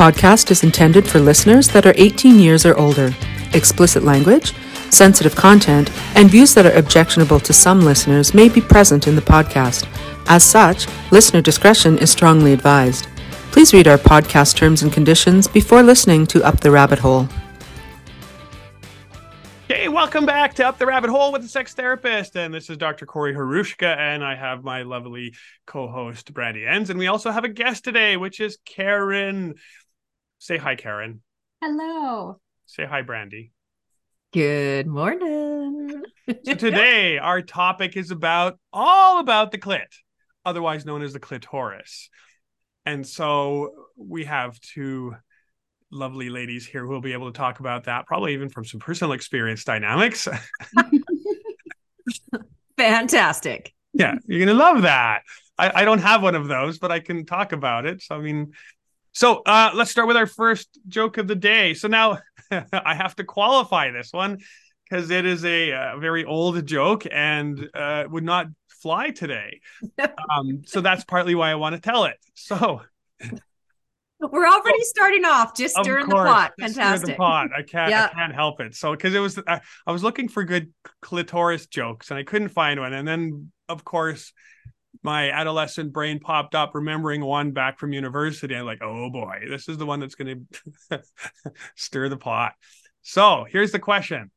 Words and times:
podcast 0.00 0.50
is 0.50 0.64
intended 0.64 1.06
for 1.06 1.20
listeners 1.20 1.68
that 1.68 1.84
are 1.84 1.92
18 1.98 2.38
years 2.38 2.64
or 2.64 2.74
older. 2.78 3.14
Explicit 3.52 4.02
language, 4.02 4.54
sensitive 4.88 5.36
content, 5.36 5.90
and 6.16 6.30
views 6.30 6.54
that 6.54 6.64
are 6.64 6.72
objectionable 6.78 7.38
to 7.38 7.52
some 7.52 7.82
listeners 7.82 8.32
may 8.32 8.48
be 8.48 8.62
present 8.62 9.06
in 9.06 9.14
the 9.14 9.20
podcast. 9.20 9.86
As 10.26 10.42
such, 10.42 10.86
listener 11.10 11.42
discretion 11.42 11.98
is 11.98 12.10
strongly 12.10 12.54
advised. 12.54 13.08
Please 13.52 13.74
read 13.74 13.86
our 13.86 13.98
podcast 13.98 14.56
terms 14.56 14.82
and 14.82 14.90
conditions 14.90 15.46
before 15.46 15.82
listening 15.82 16.26
to 16.28 16.42
Up 16.44 16.60
the 16.60 16.70
Rabbit 16.70 17.00
Hole. 17.00 17.28
Hey, 19.70 19.86
welcome 19.86 20.26
back 20.26 20.54
to 20.54 20.66
Up 20.66 20.78
the 20.78 20.86
Rabbit 20.86 21.10
Hole 21.10 21.30
with 21.30 21.42
the 21.42 21.48
Sex 21.48 21.74
Therapist. 21.74 22.34
And 22.34 22.52
this 22.52 22.70
is 22.70 22.76
Dr. 22.76 23.06
Cory 23.06 23.32
Hrushka, 23.34 23.96
and 23.96 24.24
I 24.24 24.34
have 24.34 24.64
my 24.64 24.82
lovely 24.82 25.34
co 25.64 25.86
host, 25.86 26.34
Brandi 26.34 26.68
Enns. 26.68 26.90
And 26.90 26.98
we 26.98 27.06
also 27.06 27.30
have 27.30 27.44
a 27.44 27.48
guest 27.48 27.84
today, 27.84 28.16
which 28.16 28.40
is 28.40 28.58
Karen. 28.64 29.54
Say 30.40 30.56
hi, 30.56 30.74
Karen. 30.74 31.20
Hello. 31.60 32.40
Say 32.64 32.86
hi, 32.86 33.02
Brandi. 33.02 33.50
Good 34.32 34.86
morning. 34.86 36.02
so 36.44 36.54
today, 36.54 37.18
our 37.18 37.42
topic 37.42 37.94
is 37.94 38.10
about 38.10 38.58
all 38.72 39.20
about 39.20 39.52
the 39.52 39.58
clit, 39.58 39.84
otherwise 40.46 40.86
known 40.86 41.02
as 41.02 41.12
the 41.12 41.20
clitoris. 41.20 42.08
And 42.86 43.06
so 43.06 43.88
we 43.98 44.24
have 44.24 44.58
two 44.60 45.14
lovely 45.92 46.30
ladies 46.30 46.66
here 46.66 46.86
who 46.86 46.88
will 46.88 47.02
be 47.02 47.12
able 47.12 47.30
to 47.30 47.36
talk 47.36 47.60
about 47.60 47.84
that, 47.84 48.06
probably 48.06 48.32
even 48.32 48.48
from 48.48 48.64
some 48.64 48.80
personal 48.80 49.12
experience 49.12 49.62
dynamics. 49.64 50.26
Fantastic. 52.78 53.74
Yeah, 53.92 54.14
you're 54.26 54.46
gonna 54.46 54.58
love 54.58 54.82
that. 54.82 55.20
I, 55.58 55.82
I 55.82 55.84
don't 55.84 55.98
have 55.98 56.22
one 56.22 56.34
of 56.34 56.48
those, 56.48 56.78
but 56.78 56.90
I 56.90 57.00
can 57.00 57.26
talk 57.26 57.52
about 57.52 57.84
it. 57.84 58.00
So 58.00 58.14
I 58.14 58.20
mean, 58.22 58.52
so 59.12 59.42
uh, 59.44 59.70
let's 59.74 59.90
start 59.90 60.08
with 60.08 60.16
our 60.16 60.26
first 60.26 60.78
joke 60.88 61.18
of 61.18 61.26
the 61.26 61.34
day. 61.34 61.74
So 61.74 61.88
now 61.88 62.18
I 62.50 62.94
have 62.94 63.16
to 63.16 63.24
qualify 63.24 63.90
this 63.90 64.12
one 64.12 64.38
because 64.88 65.10
it 65.10 65.24
is 65.24 65.44
a, 65.44 65.70
a, 65.70 65.98
very 65.98 66.24
old 66.24 66.64
joke 66.66 67.06
and 67.10 67.68
uh, 67.74 68.04
would 68.08 68.24
not 68.24 68.46
fly 68.80 69.10
today. 69.10 69.60
um, 70.30 70.62
so 70.64 70.80
that's 70.80 71.04
partly 71.04 71.34
why 71.34 71.50
I 71.50 71.54
want 71.56 71.74
to 71.74 71.80
tell 71.80 72.04
it. 72.04 72.16
So 72.34 72.82
we're 74.20 74.48
already 74.48 74.82
starting 74.82 75.24
off 75.24 75.56
just 75.56 75.76
stirring 75.76 76.08
the 76.08 76.14
pot. 76.14 76.52
Fantastic. 76.58 77.10
the 77.10 77.14
pot. 77.14 77.48
I 77.56 77.62
can't. 77.62 77.90
Yeah. 77.90 78.08
I 78.10 78.14
can't 78.14 78.34
help 78.34 78.60
it. 78.60 78.74
So 78.74 78.92
because 78.92 79.14
it 79.14 79.20
was, 79.20 79.38
I, 79.46 79.60
I 79.86 79.92
was 79.92 80.02
looking 80.02 80.28
for 80.28 80.44
good 80.44 80.72
clitoris 81.02 81.66
jokes 81.66 82.10
and 82.10 82.18
I 82.18 82.22
couldn't 82.22 82.48
find 82.48 82.80
one. 82.80 82.92
And 82.92 83.06
then, 83.06 83.52
of 83.68 83.84
course, 83.84 84.32
my 85.02 85.30
adolescent 85.30 85.92
brain 85.92 86.20
popped 86.20 86.54
up, 86.54 86.74
remembering 86.74 87.24
one 87.24 87.52
back 87.52 87.78
from 87.78 87.92
university. 87.92 88.54
I'm 88.54 88.66
like, 88.66 88.82
oh 88.82 89.10
boy, 89.10 89.44
this 89.48 89.68
is 89.68 89.78
the 89.78 89.86
one 89.86 90.00
that's 90.00 90.14
going 90.14 90.46
to 90.90 91.02
stir 91.74 92.08
the 92.08 92.16
pot. 92.16 92.52
So 93.02 93.46
here's 93.48 93.72
the 93.72 93.78
question: 93.78 94.30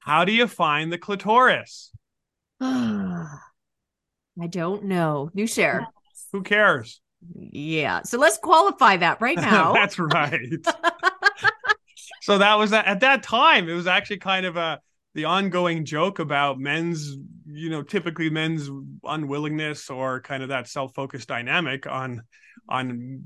How 0.00 0.24
do 0.24 0.32
you 0.32 0.46
find 0.46 0.92
the 0.92 0.98
clitoris? 0.98 1.92
I 2.60 4.46
don't 4.48 4.84
know. 4.84 5.30
You 5.34 5.46
share. 5.46 5.86
Who 6.32 6.42
cares? 6.42 7.00
Yeah. 7.34 8.02
So 8.02 8.18
let's 8.18 8.38
qualify 8.38 8.96
that 8.98 9.20
right 9.20 9.36
now. 9.36 9.72
That's 9.74 9.98
right. 9.98 10.40
so 12.22 12.38
that 12.38 12.54
was 12.58 12.72
at 12.72 13.00
that 13.00 13.22
time. 13.22 13.68
It 13.68 13.74
was 13.74 13.86
actually 13.86 14.18
kind 14.18 14.46
of 14.46 14.56
a 14.56 14.80
the 15.14 15.24
ongoing 15.24 15.84
joke 15.84 16.18
about 16.18 16.58
men's, 16.58 17.16
you 17.46 17.70
know, 17.70 17.82
typically 17.82 18.30
men's 18.30 18.70
unwillingness 19.04 19.90
or 19.90 20.20
kind 20.20 20.42
of 20.42 20.50
that 20.50 20.68
self-focused 20.68 21.28
dynamic 21.28 21.86
on 21.86 22.22
on 22.68 23.24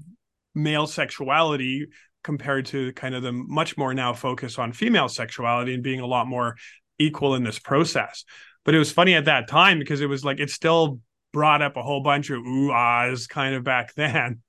male 0.55 0.87
sexuality 0.87 1.87
compared 2.23 2.67
to 2.67 2.93
kind 2.93 3.15
of 3.15 3.23
the 3.23 3.33
much 3.33 3.77
more 3.77 3.93
now 3.95 4.13
focus 4.13 4.59
on 4.59 4.73
female 4.73 5.09
sexuality 5.09 5.75
and 5.75 5.83
being 5.83 6.01
a 6.01 6.07
lot 6.07 6.27
more 6.27 6.57
equal 6.99 7.35
in 7.35 7.43
this 7.43 7.59
process. 7.59 8.25
But 8.65 8.75
it 8.75 8.79
was 8.79 8.93
funny 8.93 9.15
at 9.15 9.25
that 9.25 9.49
time 9.49 9.79
because 9.79 10.01
it 10.01 10.07
was 10.07 10.25
like 10.25 10.39
it 10.39 10.51
still 10.51 11.01
brought 11.33 11.63
up 11.63 11.77
a 11.77 11.83
whole 11.83 12.03
bunch 12.03 12.31
of 12.31 12.39
ooh 12.39 12.71
ahs 12.71 13.27
kind 13.27 13.55
of 13.55 13.65
back 13.65 13.95
then. 13.97 14.41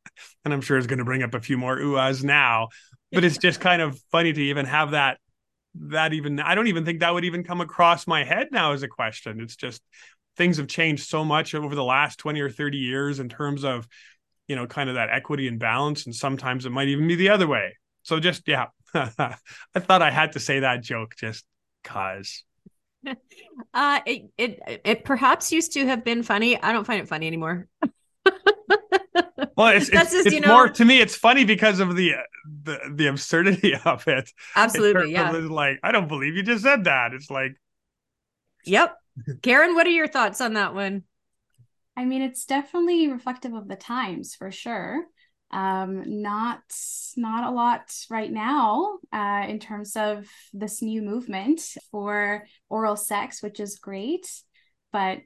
And 0.45 0.53
I'm 0.53 0.61
sure 0.61 0.77
it's 0.77 0.87
going 0.87 0.99
to 0.99 1.05
bring 1.05 1.23
up 1.23 1.33
a 1.33 1.41
few 1.41 1.57
more 1.57 1.77
ooh 1.79 1.97
ahs 1.97 2.23
now. 2.23 2.69
But 3.11 3.23
it's 3.23 3.37
just 3.37 3.59
kind 3.59 3.81
of 3.81 3.99
funny 4.11 4.33
to 4.33 4.41
even 4.41 4.65
have 4.65 4.91
that 4.91 5.19
that 5.75 6.13
even 6.13 6.39
I 6.39 6.55
don't 6.55 6.67
even 6.67 6.85
think 6.85 6.99
that 6.99 7.13
would 7.13 7.25
even 7.25 7.43
come 7.43 7.61
across 7.61 8.07
my 8.07 8.23
head 8.23 8.49
now 8.51 8.73
as 8.73 8.83
a 8.83 8.87
question. 8.87 9.41
It's 9.41 9.55
just 9.55 9.81
things 10.37 10.57
have 10.57 10.67
changed 10.67 11.07
so 11.07 11.23
much 11.23 11.55
over 11.55 11.75
the 11.75 11.83
last 11.83 12.19
20 12.19 12.39
or 12.41 12.49
30 12.49 12.77
years 12.77 13.19
in 13.19 13.29
terms 13.29 13.63
of 13.63 13.87
you 14.47 14.55
know 14.55 14.67
kind 14.67 14.89
of 14.89 14.95
that 14.95 15.09
equity 15.09 15.47
and 15.47 15.59
balance 15.59 16.05
and 16.05 16.15
sometimes 16.15 16.65
it 16.65 16.71
might 16.71 16.87
even 16.89 17.07
be 17.07 17.15
the 17.15 17.29
other 17.29 17.47
way. 17.47 17.77
So 18.03 18.19
just 18.19 18.47
yeah. 18.47 18.67
I 18.93 19.35
thought 19.79 20.01
I 20.03 20.11
had 20.11 20.33
to 20.33 20.39
say 20.39 20.59
that 20.59 20.83
joke 20.83 21.15
just 21.17 21.43
cuz 21.83 22.43
uh, 23.73 23.99
it, 24.05 24.31
it 24.37 24.81
it 24.85 25.05
perhaps 25.05 25.51
used 25.51 25.73
to 25.73 25.85
have 25.87 26.03
been 26.03 26.23
funny. 26.23 26.61
I 26.61 26.71
don't 26.71 26.85
find 26.85 27.01
it 27.01 27.07
funny 27.07 27.27
anymore. 27.27 27.67
well, 29.57 29.75
it's, 29.75 29.89
it's, 29.89 30.11
just, 30.11 30.13
it's 30.27 30.35
you 30.35 30.41
know, 30.41 30.47
more 30.49 30.69
to 30.69 30.85
me. 30.85 30.99
It's 30.99 31.15
funny 31.15 31.45
because 31.45 31.79
of 31.79 31.95
the 31.95 32.13
the, 32.63 32.79
the 32.93 33.07
absurdity 33.07 33.75
of 33.85 34.07
it. 34.07 34.29
Absolutely, 34.55 35.11
yeah. 35.11 35.31
Like 35.31 35.79
I 35.83 35.91
don't 35.91 36.07
believe 36.07 36.35
you 36.35 36.43
just 36.43 36.63
said 36.63 36.85
that. 36.85 37.13
It's 37.13 37.29
like, 37.29 37.55
yep. 38.65 38.97
Karen, 39.41 39.75
what 39.75 39.87
are 39.87 39.91
your 39.91 40.07
thoughts 40.07 40.41
on 40.41 40.53
that 40.53 40.73
one? 40.73 41.03
I 41.95 42.05
mean, 42.05 42.23
it's 42.23 42.45
definitely 42.45 43.07
reflective 43.07 43.53
of 43.53 43.67
the 43.67 43.75
times 43.75 44.33
for 44.33 44.49
sure 44.49 45.05
um, 45.53 46.21
not 46.21 46.61
not 47.15 47.47
a 47.47 47.55
lot 47.55 47.93
right 48.09 48.31
now 48.31 48.97
uh, 49.13 49.45
in 49.47 49.59
terms 49.59 49.95
of 49.95 50.27
this 50.51 50.81
new 50.81 51.01
movement 51.03 51.61
for 51.91 52.45
oral 52.69 52.95
sex, 52.95 53.43
which 53.43 53.59
is 53.59 53.77
great, 53.77 54.27
but 54.91 55.19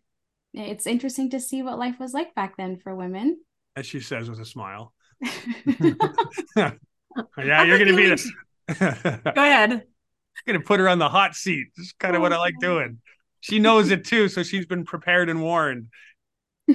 it's 0.54 0.86
interesting 0.86 1.30
to 1.30 1.40
see 1.40 1.64
what 1.64 1.80
life 1.80 1.98
was 2.00 2.14
like 2.14 2.36
back 2.36 2.58
then 2.58 2.78
for 2.78 2.94
women. 2.94 3.40
As 3.78 3.86
she 3.86 4.00
says 4.00 4.28
with 4.28 4.40
a 4.40 4.46
smile. 4.46 4.92
yeah, 5.22 6.74
you're 7.38 7.78
gonna 7.78 7.96
be. 7.96 8.10
The... 8.10 8.32
Go 9.36 9.44
ahead. 9.44 9.72
I'm 9.72 9.82
gonna 10.48 10.62
put 10.62 10.80
her 10.80 10.90
on 10.90 10.98
the 10.98 11.08
hot 11.08 11.36
seat. 11.36 11.68
This 11.78 11.86
is 11.86 11.94
kind 12.00 12.16
of 12.16 12.24
what 12.24 12.34
I 12.34 12.40
like 12.40 12.56
doing. 12.60 12.98
She 13.40 13.60
knows 13.60 13.92
it 13.92 14.04
too, 14.04 14.30
so 14.30 14.42
she's 14.42 14.66
been 14.66 14.84
prepared 14.84 15.30
and 15.30 15.44
warned. 15.44 15.90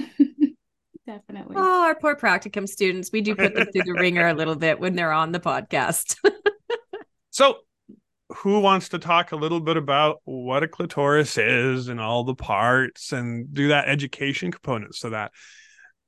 Definitely. 1.05 1.57
Oh, 1.57 1.83
our 1.83 1.95
poor 1.95 2.15
practicum 2.15 2.69
students. 2.69 3.11
We 3.11 3.19
do 3.19 3.35
put 3.35 3.53
them 3.53 3.67
through 3.73 3.83
the 3.83 3.99
ringer 3.99 4.29
a 4.29 4.33
little 4.33 4.55
bit 4.55 4.79
when 4.79 4.95
they're 4.95 5.11
on 5.11 5.33
the 5.33 5.41
podcast. 5.41 6.15
so, 7.31 7.57
who 8.29 8.61
wants 8.61 8.87
to 8.89 8.99
talk 8.99 9.33
a 9.33 9.35
little 9.35 9.59
bit 9.59 9.75
about 9.75 10.21
what 10.23 10.63
a 10.63 10.69
clitoris 10.69 11.37
is 11.37 11.89
and 11.89 11.99
all 11.99 12.23
the 12.23 12.33
parts 12.33 13.11
and 13.11 13.53
do 13.53 13.67
that 13.67 13.89
education 13.89 14.53
component 14.53 14.95
so 14.95 15.09
that 15.09 15.33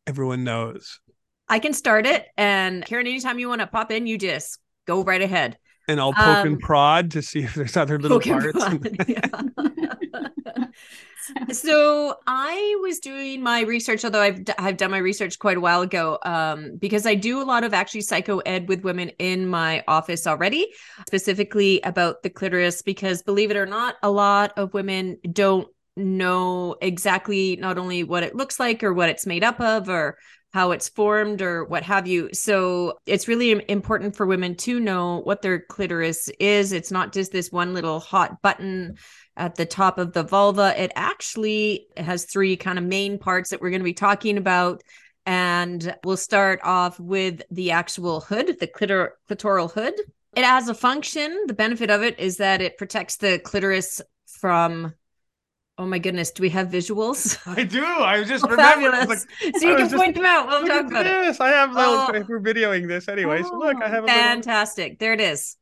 everyone 0.08 0.44
knows? 0.44 1.00
I 1.48 1.60
can 1.60 1.74
start 1.74 2.06
it. 2.06 2.28
And 2.38 2.86
Karen, 2.86 3.08
anytime 3.08 3.40
you 3.40 3.50
want 3.50 3.62
to 3.62 3.68
pop 3.68 3.92
in, 3.92 4.08
you 4.08 4.18
just 4.18 4.60
go 4.88 5.04
right 5.04 5.22
ahead. 5.22 5.58
And 5.88 6.00
I'll 6.00 6.14
poke 6.14 6.40
um, 6.40 6.48
and 6.48 6.60
prod 6.60 7.12
to 7.12 7.22
see 7.22 7.42
if 7.42 7.54
there's 7.54 7.78
other 7.78 8.00
little 8.00 8.20
parts. 8.20 8.66
so 11.52 12.16
I 12.26 12.78
was 12.82 12.98
doing 13.00 13.44
my 13.44 13.62
research, 13.62 14.04
although 14.04 14.22
I've 14.22 14.46
d- 14.46 14.54
I've 14.58 14.78
done 14.78 14.90
my 14.90 14.98
research 14.98 15.38
quite 15.38 15.58
a 15.58 15.62
while 15.62 15.82
ago, 15.82 16.18
um, 16.24 16.78
because 16.78 17.06
I 17.06 17.14
do 17.14 17.40
a 17.40 17.46
lot 17.46 17.64
of 17.64 17.76
actually 17.76 18.02
psycho 18.02 18.40
ed 18.40 18.68
with 18.68 18.84
women 18.84 19.10
in 19.20 19.48
my 19.48 19.84
office 19.88 20.26
already, 20.26 20.68
specifically 21.08 21.82
about 21.84 22.24
the 22.24 22.32
clitoris. 22.32 22.82
Because 22.82 23.22
believe 23.22 23.52
it 23.52 23.58
or 23.58 23.68
not, 23.68 23.96
a 24.02 24.10
lot 24.10 24.54
of 24.58 24.74
women 24.74 25.20
don't 25.32 25.68
know 25.96 26.76
exactly 26.82 27.56
not 27.56 27.78
only 27.78 28.04
what 28.04 28.24
it 28.24 28.36
looks 28.36 28.60
like 28.60 28.84
or 28.84 28.94
what 28.94 29.10
it's 29.10 29.26
made 29.26 29.44
up 29.44 29.60
of 29.60 29.90
or 29.90 30.18
how 30.54 30.72
it's 30.72 30.88
formed 30.88 31.42
or 31.42 31.66
what 31.66 31.84
have 31.84 32.08
you. 32.08 32.30
So 32.32 32.98
it's 33.06 33.28
really 33.28 33.52
important 33.70 34.16
for 34.16 34.26
women 34.26 34.56
to 34.56 34.80
know 34.80 35.20
what 35.20 35.42
their 35.42 35.60
clitoris 35.60 36.30
is. 36.40 36.72
It's 36.72 36.92
not 36.92 37.12
just 37.12 37.34
this 37.34 37.52
one 37.52 37.74
little 37.74 38.00
hot 38.00 38.42
button 38.42 38.96
at 39.36 39.56
the 39.56 39.66
top 39.66 39.98
of 39.98 40.14
the 40.14 40.24
vulva. 40.24 40.82
It 40.82 40.94
actually 40.96 41.88
has 41.98 42.24
three 42.24 42.56
kind 42.56 42.78
of 42.78 42.86
main 42.86 43.20
parts 43.20 43.50
that 43.50 43.60
we're 43.60 43.70
going 43.70 43.82
to 43.82 43.84
be 43.84 43.94
talking 43.94 44.38
about. 44.38 44.82
And 45.26 45.94
we'll 46.06 46.16
start 46.16 46.62
off 46.64 47.00
with 47.00 47.42
the 47.52 47.72
actual 47.72 48.22
hood, 48.22 48.58
the 48.60 48.68
clitor- 48.68 49.12
clitoral 49.30 49.70
hood. 49.70 49.96
It 50.38 50.46
has 50.46 50.70
a 50.70 50.74
function. 50.74 51.48
The 51.48 51.54
benefit 51.54 51.90
of 51.90 52.02
it 52.02 52.18
is 52.18 52.38
that 52.38 52.62
it 52.62 52.78
protects 52.78 53.18
the 53.18 53.40
clitoris 53.40 54.02
from 54.26 54.94
Oh 55.78 55.86
my 55.86 56.00
goodness, 56.00 56.32
do 56.32 56.42
we 56.42 56.50
have 56.52 56.70
visuals? 56.70 57.38
I 57.58 57.64
do. 57.64 57.84
I 57.84 58.20
was 58.20 58.30
just 58.30 58.46
oh, 58.48 58.50
remembering. 58.50 59.10
Like, 59.10 59.20
so 59.20 59.26
you 59.46 59.76
can 59.76 59.90
just, 59.90 59.96
point 59.96 60.16
them 60.16 60.26
out 60.26 60.48
while 60.48 60.58
I'm 60.58 60.68
talking 60.68 60.92
about 60.92 61.04
this. 61.04 61.36
it. 61.38 61.42
I 61.42 61.50
have 61.50 61.74
little 61.74 61.94
oh. 61.94 62.26
we're 62.28 62.40
videoing 62.40 62.88
this 62.88 63.10
anyway. 63.10 63.42
Oh, 63.44 63.50
so 63.50 63.58
look, 63.58 63.78
I 63.82 63.88
oh, 63.88 63.90
have 63.90 64.04
a 64.06 64.08
fantastic. 64.08 64.84
Little... 64.84 64.98
There 65.00 65.14
it 65.14 65.22
is. 65.22 65.58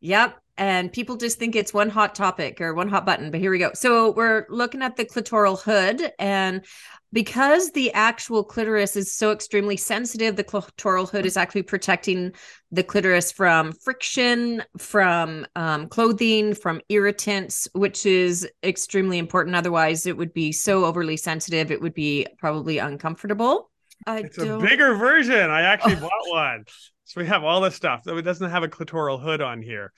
Yep. 0.00 0.36
And 0.58 0.92
people 0.92 1.16
just 1.16 1.38
think 1.38 1.56
it's 1.56 1.72
one 1.72 1.88
hot 1.88 2.14
topic 2.14 2.60
or 2.60 2.74
one 2.74 2.88
hot 2.88 3.06
button, 3.06 3.30
but 3.30 3.40
here 3.40 3.50
we 3.50 3.58
go. 3.58 3.70
So 3.72 4.10
we're 4.10 4.44
looking 4.50 4.82
at 4.82 4.96
the 4.96 5.06
clitoral 5.06 5.58
hood. 5.58 6.12
And 6.18 6.66
because 7.12 7.72
the 7.72 7.92
actual 7.92 8.44
clitoris 8.44 8.96
is 8.96 9.12
so 9.12 9.32
extremely 9.32 9.76
sensitive, 9.76 10.36
the 10.36 10.44
clitoral 10.44 11.08
hood 11.08 11.26
is 11.26 11.36
actually 11.36 11.62
protecting 11.62 12.32
the 12.70 12.82
clitoris 12.82 13.32
from 13.32 13.72
friction, 13.72 14.62
from 14.78 15.46
um, 15.56 15.88
clothing, 15.88 16.54
from 16.54 16.80
irritants, 16.88 17.68
which 17.72 18.06
is 18.06 18.48
extremely 18.62 19.18
important. 19.18 19.56
Otherwise, 19.56 20.06
it 20.06 20.16
would 20.16 20.32
be 20.32 20.52
so 20.52 20.84
overly 20.84 21.16
sensitive, 21.16 21.70
it 21.70 21.80
would 21.80 21.94
be 21.94 22.26
probably 22.38 22.78
uncomfortable. 22.78 23.70
I 24.06 24.20
it's 24.20 24.36
don't... 24.36 24.62
a 24.62 24.66
bigger 24.66 24.94
version. 24.94 25.50
I 25.50 25.62
actually 25.62 25.96
bought 26.00 26.10
one. 26.28 26.64
So 27.04 27.20
we 27.20 27.26
have 27.26 27.42
all 27.42 27.60
this 27.60 27.74
stuff. 27.74 28.02
So 28.04 28.16
it 28.16 28.22
doesn't 28.22 28.50
have 28.50 28.62
a 28.62 28.68
clitoral 28.68 29.20
hood 29.20 29.40
on 29.40 29.62
here, 29.62 29.92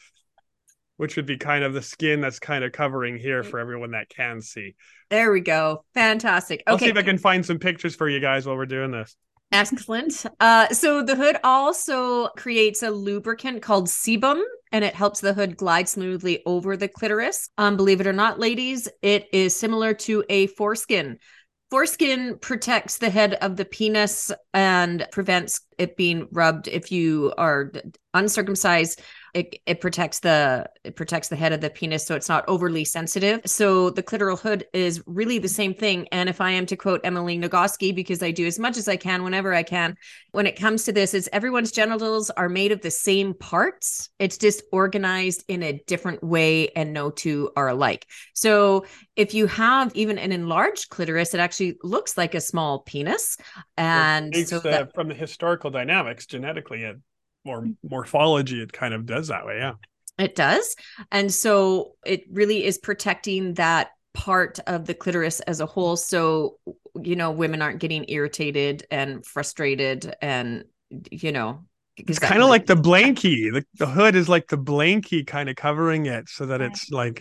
which 0.97 1.17
would 1.17 1.27
be 1.27 1.37
kind 1.37 1.65
of 1.65 1.75
the 1.75 1.83
skin 1.83 2.21
that's 2.21 2.39
kind 2.39 2.65
of 2.65 2.73
covering 2.73 3.17
here 3.17 3.43
for 3.43 3.59
everyone 3.59 3.93
that 3.93 4.09
can 4.09 4.41
see. 4.41 4.75
There 5.11 5.33
we 5.33 5.41
go. 5.41 5.85
Fantastic. 5.95 6.61
Okay. 6.61 6.73
I'll 6.73 6.79
see 6.79 6.89
if 6.89 6.97
I 6.97 7.03
can 7.03 7.19
find 7.19 7.45
some 7.45 7.59
pictures 7.59 7.95
for 7.95 8.09
you 8.09 8.21
guys 8.21 8.47
while 8.47 8.57
we're 8.57 8.67
doing 8.67 8.91
this. 8.91 9.17
Excellent. 9.53 10.25
Uh, 10.41 10.69
so 10.69 11.03
the 11.03 11.15
hood 11.15 11.37
also 11.45 12.29
creates 12.29 12.83
a 12.83 12.91
lubricant 12.91 13.61
called 13.61 13.87
sebum, 13.87 14.43
and 14.73 14.83
it 14.83 14.95
helps 14.95 15.21
the 15.21 15.35
hood 15.35 15.59
glide 15.59 15.89
smoothly 15.89 16.43
over 16.47 16.75
the 16.77 16.89
clitoris. 16.89 17.51
Um, 17.59 17.77
believe 17.77 18.01
it 18.01 18.07
or 18.07 18.15
not, 18.15 18.41
ladies, 18.41 18.89
it 19.03 19.27
is 19.33 19.55
similar 19.55 19.93
to 19.95 20.25
a 20.31 20.47
foreskin. 20.47 21.19
Foreskin 21.71 22.39
protects 22.39 22.99
the 22.99 23.11
head 23.11 23.35
of 23.35 23.57
the 23.57 23.65
penis 23.65 24.31
and 24.55 25.07
prevents 25.13 25.61
it 25.79 25.97
being 25.97 26.29
rubbed 26.31 26.69
if 26.69 26.93
you 26.93 27.33
are 27.37 27.73
uncircumcised 28.15 29.01
it, 29.35 29.61
it 29.65 29.81
protects 29.81 30.21
the 30.21 30.69
it 30.85 30.95
protects 30.95 31.29
the 31.29 31.37
head 31.37 31.53
of 31.53 31.63
the 31.63 31.71
penis 31.71 32.05
so 32.05 32.15
it's 32.15 32.29
not 32.29 32.45
overly 32.49 32.85
sensitive. 32.85 33.41
So 33.47 33.89
the 33.89 34.03
clitoral 34.03 34.39
hood 34.39 34.67
is 34.75 35.03
really 35.07 35.39
the 35.39 35.49
same 35.49 35.73
thing. 35.75 36.07
And 36.13 36.29
if 36.29 36.41
i 36.41 36.51
am 36.51 36.67
to 36.67 36.77
quote 36.77 37.01
emily 37.05 37.39
nagoski 37.39 37.95
because 37.95 38.23
i 38.23 38.31
do 38.31 38.47
as 38.47 38.59
much 38.59 38.77
as 38.77 38.89
i 38.89 38.97
can 38.97 39.23
whenever 39.23 39.55
i 39.55 39.63
can 39.63 39.97
when 40.33 40.47
it 40.47 40.59
comes 40.59 40.85
to 40.85 40.93
this 40.93 41.15
is 41.15 41.31
everyone's 41.33 41.73
genitals 41.73 42.31
are 42.31 42.49
made 42.49 42.73
of 42.73 42.83
the 42.83 42.91
same 42.91 43.33
parts. 43.35 44.11
It's 44.19 44.37
just 44.37 44.63
organized 44.71 45.45
in 45.49 45.63
a 45.63 45.83
different 45.87 46.23
way 46.23 46.69
and 46.71 46.93
no 46.93 47.11
two 47.11 47.51
are 47.57 47.69
alike. 47.69 48.07
So 48.35 48.85
if 49.17 49.33
you 49.33 49.47
have 49.47 49.95
even 49.95 50.19
an 50.19 50.33
enlarged 50.33 50.91
clitoris 50.91 51.33
it 51.33 51.41
actually 51.41 51.79
looks 51.83 52.19
like 52.19 52.35
a 52.35 52.41
small 52.41 52.81
penis. 52.81 53.39
And 53.79 54.35
so 54.47 54.59
uh, 54.59 54.61
that, 54.61 54.95
from 54.95 55.09
the 55.09 55.15
historical 55.15 55.71
dynamics 55.71 56.27
genetically 56.27 56.83
it 56.85 56.97
or 57.45 57.67
morphology 57.89 58.63
it 58.63 58.73
kind 58.73 58.95
of 58.95 59.07
does 59.07 59.29
that 59.29 59.47
way 59.47 59.59
yeah. 59.59 59.75
It 60.19 60.35
does. 60.35 60.77
And 61.11 61.33
so 61.33 61.97
it 62.05 62.25
really 62.31 62.65
is 62.65 62.77
protecting 62.77 63.55
that 63.55 63.93
part 64.13 64.61
of 64.67 64.85
the 64.85 64.93
clitoris 64.93 65.41
as 65.41 65.61
a 65.61 65.67
whole. 65.67 65.97
So 65.97 66.59
you 67.01 67.17
know 67.17 67.31
women 67.31 67.63
aren't 67.63 67.79
getting 67.79 68.05
irritated 68.09 68.87
and 68.91 69.25
frustrated 69.25 70.15
and 70.21 70.65
you 71.11 71.33
know 71.33 71.65
it's 71.97 72.19
kind 72.19 72.43
of 72.43 72.49
like 72.49 72.67
the 72.67 72.75
blankie 72.75 73.53
the, 73.53 73.65
the 73.79 73.87
hood 73.87 74.15
is 74.15 74.29
like 74.29 74.49
the 74.49 74.59
blankie 74.59 75.27
kind 75.27 75.49
of 75.49 75.57
covering 75.57 76.07
it 76.07 76.29
so 76.29 76.47
that 76.47 76.61
it's 76.61 76.91
like 76.91 77.21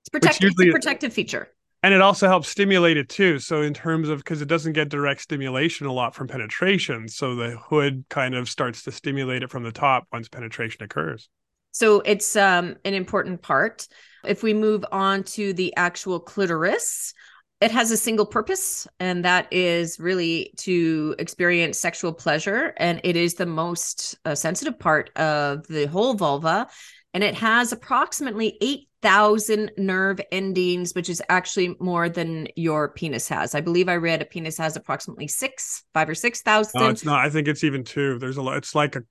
it's 0.00 0.08
protective, 0.10 0.50
usually, 0.50 0.68
it's 0.68 0.74
a 0.74 0.78
protective 0.78 1.12
feature 1.12 1.48
and 1.82 1.92
it 1.92 2.00
also 2.00 2.28
helps 2.28 2.48
stimulate 2.48 2.96
it 2.96 3.08
too. 3.08 3.38
So 3.38 3.62
in 3.62 3.74
terms 3.74 4.08
of 4.08 4.18
because 4.18 4.40
it 4.40 4.48
doesn't 4.48 4.72
get 4.72 4.88
direct 4.88 5.20
stimulation 5.20 5.86
a 5.86 5.92
lot 5.92 6.14
from 6.14 6.28
penetration 6.28 7.08
so 7.08 7.34
the 7.34 7.56
hood 7.56 8.04
kind 8.08 8.34
of 8.34 8.48
starts 8.48 8.82
to 8.84 8.92
stimulate 8.92 9.42
it 9.42 9.50
from 9.50 9.62
the 9.62 9.72
top 9.72 10.06
once 10.12 10.28
penetration 10.28 10.82
occurs. 10.82 11.28
So 11.72 12.00
it's 12.00 12.36
um, 12.36 12.76
an 12.84 12.94
important 12.94 13.42
part. 13.42 13.88
If 14.24 14.42
we 14.42 14.54
move 14.54 14.84
on 14.92 15.24
to 15.24 15.52
the 15.52 15.74
actual 15.76 16.20
clitoris 16.20 17.14
it 17.62 17.70
has 17.70 17.92
a 17.92 17.96
single 17.96 18.26
purpose 18.26 18.88
and 18.98 19.24
that 19.24 19.46
is 19.52 20.00
really 20.00 20.52
to 20.56 21.14
experience 21.20 21.78
sexual 21.78 22.12
pleasure. 22.12 22.74
And 22.76 23.00
it 23.04 23.14
is 23.14 23.34
the 23.34 23.46
most 23.46 24.16
uh, 24.24 24.34
sensitive 24.34 24.80
part 24.80 25.16
of 25.16 25.64
the 25.68 25.86
whole 25.86 26.14
vulva. 26.14 26.66
And 27.14 27.22
it 27.22 27.36
has 27.36 27.70
approximately 27.70 28.58
8,000 29.02 29.72
nerve 29.76 30.20
endings, 30.30 30.94
which 30.94 31.08
is 31.08 31.20
actually 31.28 31.74
more 31.80 32.08
than 32.08 32.46
your 32.54 32.88
penis 32.88 33.28
has. 33.28 33.54
I 33.54 33.60
believe 33.60 33.88
I 33.88 33.96
read 33.96 34.22
a 34.22 34.24
penis 34.24 34.56
has 34.58 34.76
approximately 34.76 35.26
six, 35.26 35.82
five 35.92 36.08
or 36.08 36.14
6,000. 36.14 36.80
No, 36.80 36.88
it's 36.88 37.04
not. 37.04 37.24
I 37.24 37.28
think 37.28 37.48
it's 37.48 37.64
even 37.64 37.82
two. 37.82 38.18
There's 38.18 38.36
a 38.36 38.42
lot. 38.42 38.56
It's 38.58 38.76
like 38.76 38.94
a, 38.94 39.02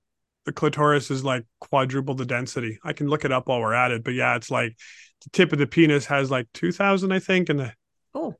the 0.46 0.52
clitoris 0.52 1.10
is 1.10 1.24
like 1.24 1.44
quadruple 1.60 2.14
the 2.14 2.24
density. 2.24 2.78
I 2.82 2.94
can 2.94 3.08
look 3.08 3.26
it 3.26 3.32
up 3.32 3.48
while 3.48 3.60
we're 3.60 3.74
at 3.74 3.90
it, 3.90 4.02
but 4.02 4.14
yeah, 4.14 4.34
it's 4.34 4.50
like 4.50 4.76
the 5.24 5.30
tip 5.30 5.52
of 5.52 5.58
the 5.58 5.66
penis 5.66 6.06
has 6.06 6.30
like 6.30 6.48
2,000, 6.54 7.12
I 7.12 7.18
think. 7.18 7.50
And 7.50 7.60
the, 7.60 7.72
oh, 8.14 8.34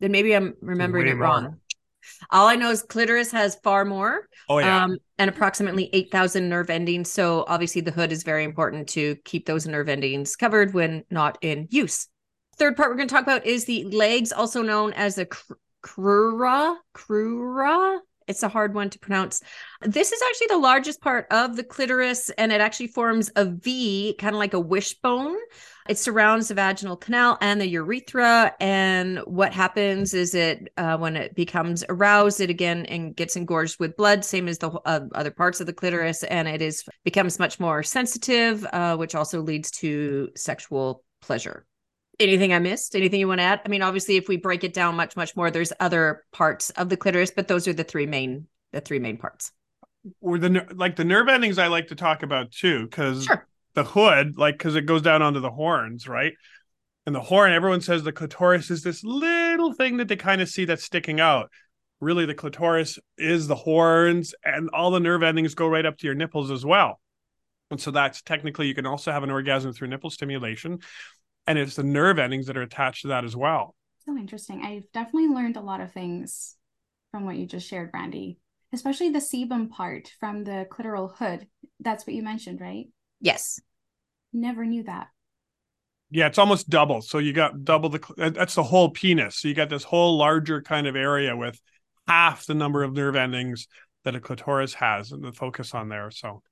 then 0.00 0.12
maybe 0.12 0.36
I'm 0.36 0.54
remembering 0.60 1.08
it 1.08 1.16
wrong. 1.16 1.56
All 2.30 2.48
I 2.48 2.56
know 2.56 2.70
is 2.70 2.82
clitoris 2.82 3.30
has 3.32 3.56
far 3.56 3.84
more. 3.84 4.28
Oh 4.48 4.58
yeah. 4.58 4.84
Um, 4.84 4.98
and 5.18 5.28
approximately 5.28 5.90
8,000 5.92 6.48
nerve 6.48 6.70
endings. 6.70 7.10
So 7.10 7.44
obviously 7.48 7.80
the 7.80 7.90
hood 7.90 8.12
is 8.12 8.22
very 8.22 8.44
important 8.44 8.88
to 8.90 9.16
keep 9.24 9.46
those 9.46 9.66
nerve 9.66 9.88
endings 9.88 10.36
covered 10.36 10.74
when 10.74 11.04
not 11.10 11.38
in 11.42 11.68
use. 11.70 12.08
Third 12.56 12.76
part 12.76 12.90
we're 12.90 12.96
going 12.96 13.08
to 13.08 13.14
talk 13.14 13.24
about 13.24 13.46
is 13.46 13.64
the 13.64 13.84
legs, 13.84 14.32
also 14.32 14.62
known 14.62 14.92
as 14.92 15.18
a 15.18 15.26
cr- 15.26 15.54
crura. 15.82 16.76
Crura. 16.94 17.98
It's 18.26 18.42
a 18.42 18.48
hard 18.48 18.74
one 18.74 18.90
to 18.90 18.98
pronounce. 18.98 19.42
This 19.80 20.12
is 20.12 20.20
actually 20.28 20.48
the 20.50 20.58
largest 20.58 21.00
part 21.00 21.26
of 21.32 21.56
the 21.56 21.64
clitoris, 21.64 22.30
and 22.30 22.52
it 22.52 22.60
actually 22.60 22.86
forms 22.86 23.30
a 23.34 23.44
V, 23.44 24.14
kind 24.18 24.36
of 24.36 24.38
like 24.38 24.54
a 24.54 24.60
wishbone. 24.60 25.36
It 25.90 25.98
surrounds 25.98 26.46
the 26.46 26.54
vaginal 26.54 26.96
canal 26.96 27.36
and 27.40 27.60
the 27.60 27.66
urethra. 27.66 28.54
And 28.60 29.18
what 29.26 29.52
happens 29.52 30.14
is 30.14 30.36
it, 30.36 30.72
uh, 30.76 30.96
when 30.98 31.16
it 31.16 31.34
becomes 31.34 31.82
aroused, 31.88 32.40
it 32.40 32.48
again 32.48 32.86
and 32.86 33.16
gets 33.16 33.34
engorged 33.34 33.80
with 33.80 33.96
blood, 33.96 34.24
same 34.24 34.46
as 34.46 34.58
the 34.58 34.70
uh, 34.84 35.00
other 35.16 35.32
parts 35.32 35.60
of 35.60 35.66
the 35.66 35.72
clitoris, 35.72 36.22
and 36.22 36.46
it 36.46 36.62
is 36.62 36.84
becomes 37.04 37.40
much 37.40 37.58
more 37.58 37.82
sensitive, 37.82 38.64
uh, 38.72 38.96
which 38.96 39.16
also 39.16 39.42
leads 39.42 39.72
to 39.72 40.28
sexual 40.36 41.02
pleasure 41.20 41.66
anything 42.20 42.52
I 42.52 42.60
missed? 42.60 42.94
Anything 42.94 43.18
you 43.18 43.26
want 43.26 43.40
to 43.40 43.44
add? 43.44 43.62
I 43.64 43.68
mean, 43.68 43.82
obviously, 43.82 44.16
if 44.16 44.28
we 44.28 44.36
break 44.36 44.62
it 44.62 44.74
down 44.74 44.94
much, 44.94 45.16
much 45.16 45.34
more, 45.34 45.50
there's 45.50 45.72
other 45.80 46.24
parts 46.32 46.70
of 46.70 46.88
the 46.88 46.96
clitoris, 46.96 47.32
but 47.34 47.48
those 47.48 47.66
are 47.66 47.72
the 47.72 47.82
three 47.82 48.06
main, 48.06 48.46
the 48.72 48.80
three 48.80 49.00
main 49.00 49.16
parts. 49.16 49.50
Or 50.20 50.38
the 50.38 50.66
like 50.74 50.96
the 50.96 51.04
nerve 51.04 51.28
endings 51.28 51.58
I 51.58 51.66
like 51.66 51.88
to 51.88 51.94
talk 51.94 52.22
about 52.22 52.52
too, 52.52 52.84
because 52.84 53.24
sure. 53.24 53.46
The 53.74 53.84
hood, 53.84 54.36
like, 54.36 54.58
because 54.58 54.76
it 54.76 54.86
goes 54.86 55.02
down 55.02 55.22
onto 55.22 55.40
the 55.40 55.50
horns, 55.50 56.08
right? 56.08 56.32
And 57.06 57.14
the 57.14 57.20
horn, 57.20 57.52
everyone 57.52 57.80
says 57.80 58.02
the 58.02 58.12
clitoris 58.12 58.70
is 58.70 58.82
this 58.82 59.02
little 59.04 59.72
thing 59.72 59.96
that 59.98 60.08
they 60.08 60.16
kind 60.16 60.40
of 60.40 60.48
see 60.48 60.64
that's 60.64 60.84
sticking 60.84 61.20
out. 61.20 61.50
Really, 62.00 62.26
the 62.26 62.34
clitoris 62.34 62.98
is 63.16 63.46
the 63.46 63.54
horns, 63.54 64.34
and 64.44 64.70
all 64.72 64.90
the 64.90 65.00
nerve 65.00 65.22
endings 65.22 65.54
go 65.54 65.68
right 65.68 65.86
up 65.86 65.98
to 65.98 66.06
your 66.06 66.14
nipples 66.14 66.50
as 66.50 66.64
well. 66.64 67.00
And 67.70 67.80
so 67.80 67.90
that's 67.90 68.22
technically 68.22 68.66
you 68.66 68.74
can 68.74 68.86
also 68.86 69.12
have 69.12 69.22
an 69.22 69.30
orgasm 69.30 69.72
through 69.72 69.88
nipple 69.88 70.10
stimulation 70.10 70.80
and 71.46 71.58
it's 71.58 71.76
the 71.76 71.82
nerve 71.82 72.18
endings 72.18 72.46
that 72.46 72.56
are 72.56 72.62
attached 72.62 73.02
to 73.02 73.08
that 73.08 73.24
as 73.24 73.34
well. 73.34 73.74
So 74.06 74.16
interesting. 74.16 74.62
I've 74.62 74.90
definitely 74.92 75.28
learned 75.28 75.56
a 75.56 75.60
lot 75.60 75.80
of 75.80 75.92
things 75.92 76.56
from 77.10 77.24
what 77.24 77.36
you 77.36 77.46
just 77.46 77.68
shared, 77.68 77.92
Brandi, 77.92 78.36
especially 78.72 79.10
the 79.10 79.18
sebum 79.18 79.68
part 79.68 80.12
from 80.20 80.44
the 80.44 80.66
clitoral 80.70 81.12
hood. 81.16 81.46
That's 81.80 82.06
what 82.06 82.14
you 82.14 82.22
mentioned, 82.22 82.60
right? 82.60 82.86
Yes. 83.20 83.60
Never 84.32 84.64
knew 84.64 84.84
that. 84.84 85.08
Yeah, 86.10 86.26
it's 86.26 86.38
almost 86.38 86.68
double. 86.68 87.02
So 87.02 87.18
you 87.18 87.32
got 87.32 87.64
double 87.64 87.88
the 87.88 88.32
that's 88.34 88.54
the 88.56 88.62
whole 88.62 88.90
penis. 88.90 89.36
So 89.36 89.48
you 89.48 89.54
got 89.54 89.68
this 89.68 89.84
whole 89.84 90.18
larger 90.18 90.60
kind 90.60 90.86
of 90.86 90.96
area 90.96 91.36
with 91.36 91.60
half 92.08 92.46
the 92.46 92.54
number 92.54 92.82
of 92.82 92.92
nerve 92.92 93.14
endings 93.14 93.68
that 94.04 94.16
a 94.16 94.20
clitoris 94.20 94.74
has 94.74 95.12
and 95.12 95.22
the 95.22 95.32
focus 95.32 95.74
on 95.74 95.88
there. 95.88 96.10
So 96.10 96.42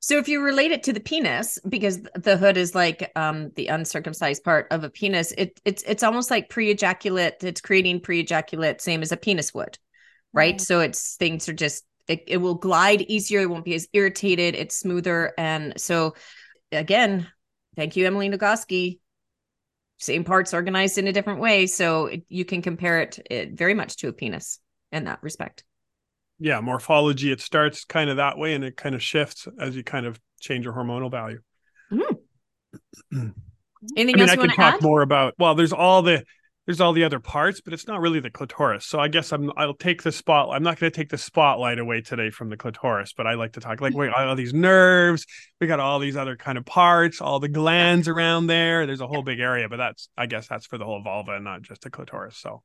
so 0.00 0.16
if 0.18 0.28
you 0.28 0.42
relate 0.42 0.70
it 0.70 0.84
to 0.84 0.92
the 0.92 1.00
penis, 1.00 1.58
because 1.68 2.00
the 2.14 2.36
hood 2.36 2.56
is 2.56 2.74
like 2.74 3.10
um, 3.16 3.50
the 3.56 3.66
uncircumcised 3.66 4.44
part 4.44 4.68
of 4.70 4.84
a 4.84 4.90
penis, 4.90 5.32
it, 5.36 5.60
it's 5.64 5.82
it's 5.82 6.04
almost 6.04 6.30
like 6.30 6.48
pre-ejaculate. 6.48 7.42
It's 7.42 7.60
creating 7.60 8.00
pre-ejaculate, 8.00 8.80
same 8.80 9.02
as 9.02 9.10
a 9.10 9.16
penis 9.16 9.52
would, 9.54 9.76
right? 10.32 10.54
Mm-hmm. 10.54 10.62
So 10.62 10.80
it's 10.80 11.16
things 11.16 11.48
are 11.48 11.52
just 11.52 11.84
it, 12.08 12.24
it 12.26 12.36
will 12.38 12.54
glide 12.54 13.02
easier. 13.02 13.40
It 13.40 13.50
won't 13.50 13.64
be 13.64 13.74
as 13.74 13.88
irritated. 13.92 14.54
It's 14.54 14.78
smoother, 14.78 15.32
and 15.38 15.80
so 15.80 16.14
again, 16.72 17.28
thank 17.76 17.96
you, 17.96 18.06
Emily 18.06 18.28
Nagoski. 18.28 18.98
Same 19.98 20.24
parts 20.24 20.54
organized 20.54 20.98
in 20.98 21.08
a 21.08 21.12
different 21.12 21.40
way, 21.40 21.66
so 21.66 22.06
it, 22.06 22.22
you 22.28 22.44
can 22.44 22.62
compare 22.62 23.00
it, 23.00 23.18
it 23.30 23.52
very 23.52 23.74
much 23.74 23.96
to 23.96 24.08
a 24.08 24.12
penis 24.12 24.60
in 24.92 25.04
that 25.04 25.22
respect 25.22 25.64
yeah 26.38 26.60
morphology 26.60 27.32
it 27.32 27.40
starts 27.40 27.84
kind 27.84 28.10
of 28.10 28.16
that 28.16 28.38
way 28.38 28.54
and 28.54 28.64
it 28.64 28.76
kind 28.76 28.94
of 28.94 29.02
shifts 29.02 29.46
as 29.60 29.76
you 29.76 29.82
kind 29.82 30.06
of 30.06 30.20
change 30.40 30.64
your 30.64 30.74
hormonal 30.74 31.10
value 31.10 31.40
mm. 31.92 32.02
anything 33.96 34.20
I 34.20 34.26
mean, 34.26 34.30
I 34.30 34.36
can 34.36 34.48
talk 34.50 34.74
add? 34.74 34.82
more 34.82 35.02
about 35.02 35.34
well 35.38 35.54
there's 35.54 35.72
all 35.72 36.02
the 36.02 36.24
there's 36.68 36.82
all 36.82 36.92
the 36.92 37.04
other 37.04 37.18
parts, 37.18 37.62
but 37.62 37.72
it's 37.72 37.86
not 37.86 38.02
really 38.02 38.20
the 38.20 38.28
clitoris. 38.28 38.84
So 38.84 39.00
I 39.00 39.08
guess 39.08 39.32
I'm 39.32 39.50
I'll 39.56 39.72
take 39.72 40.02
the 40.02 40.12
spot. 40.12 40.50
I'm 40.52 40.62
not 40.62 40.78
going 40.78 40.92
to 40.92 40.94
take 40.94 41.08
the 41.08 41.16
spotlight 41.16 41.78
away 41.78 42.02
today 42.02 42.28
from 42.28 42.50
the 42.50 42.58
clitoris, 42.58 43.14
but 43.14 43.26
I 43.26 43.34
like 43.34 43.54
to 43.54 43.60
talk 43.60 43.80
like 43.80 43.94
wait, 43.94 44.12
all 44.12 44.36
these 44.36 44.52
nerves. 44.52 45.24
We 45.62 45.66
got 45.66 45.80
all 45.80 45.98
these 45.98 46.14
other 46.14 46.36
kind 46.36 46.58
of 46.58 46.66
parts, 46.66 47.22
all 47.22 47.40
the 47.40 47.48
glands 47.48 48.06
around 48.06 48.48
there. 48.48 48.84
There's 48.84 49.00
a 49.00 49.06
whole 49.06 49.22
big 49.22 49.40
area, 49.40 49.70
but 49.70 49.78
that's 49.78 50.10
I 50.14 50.26
guess 50.26 50.46
that's 50.46 50.66
for 50.66 50.76
the 50.76 50.84
whole 50.84 51.00
vulva 51.02 51.36
and 51.36 51.44
not 51.44 51.62
just 51.62 51.80
the 51.80 51.90
clitoris. 51.90 52.36
So 52.36 52.62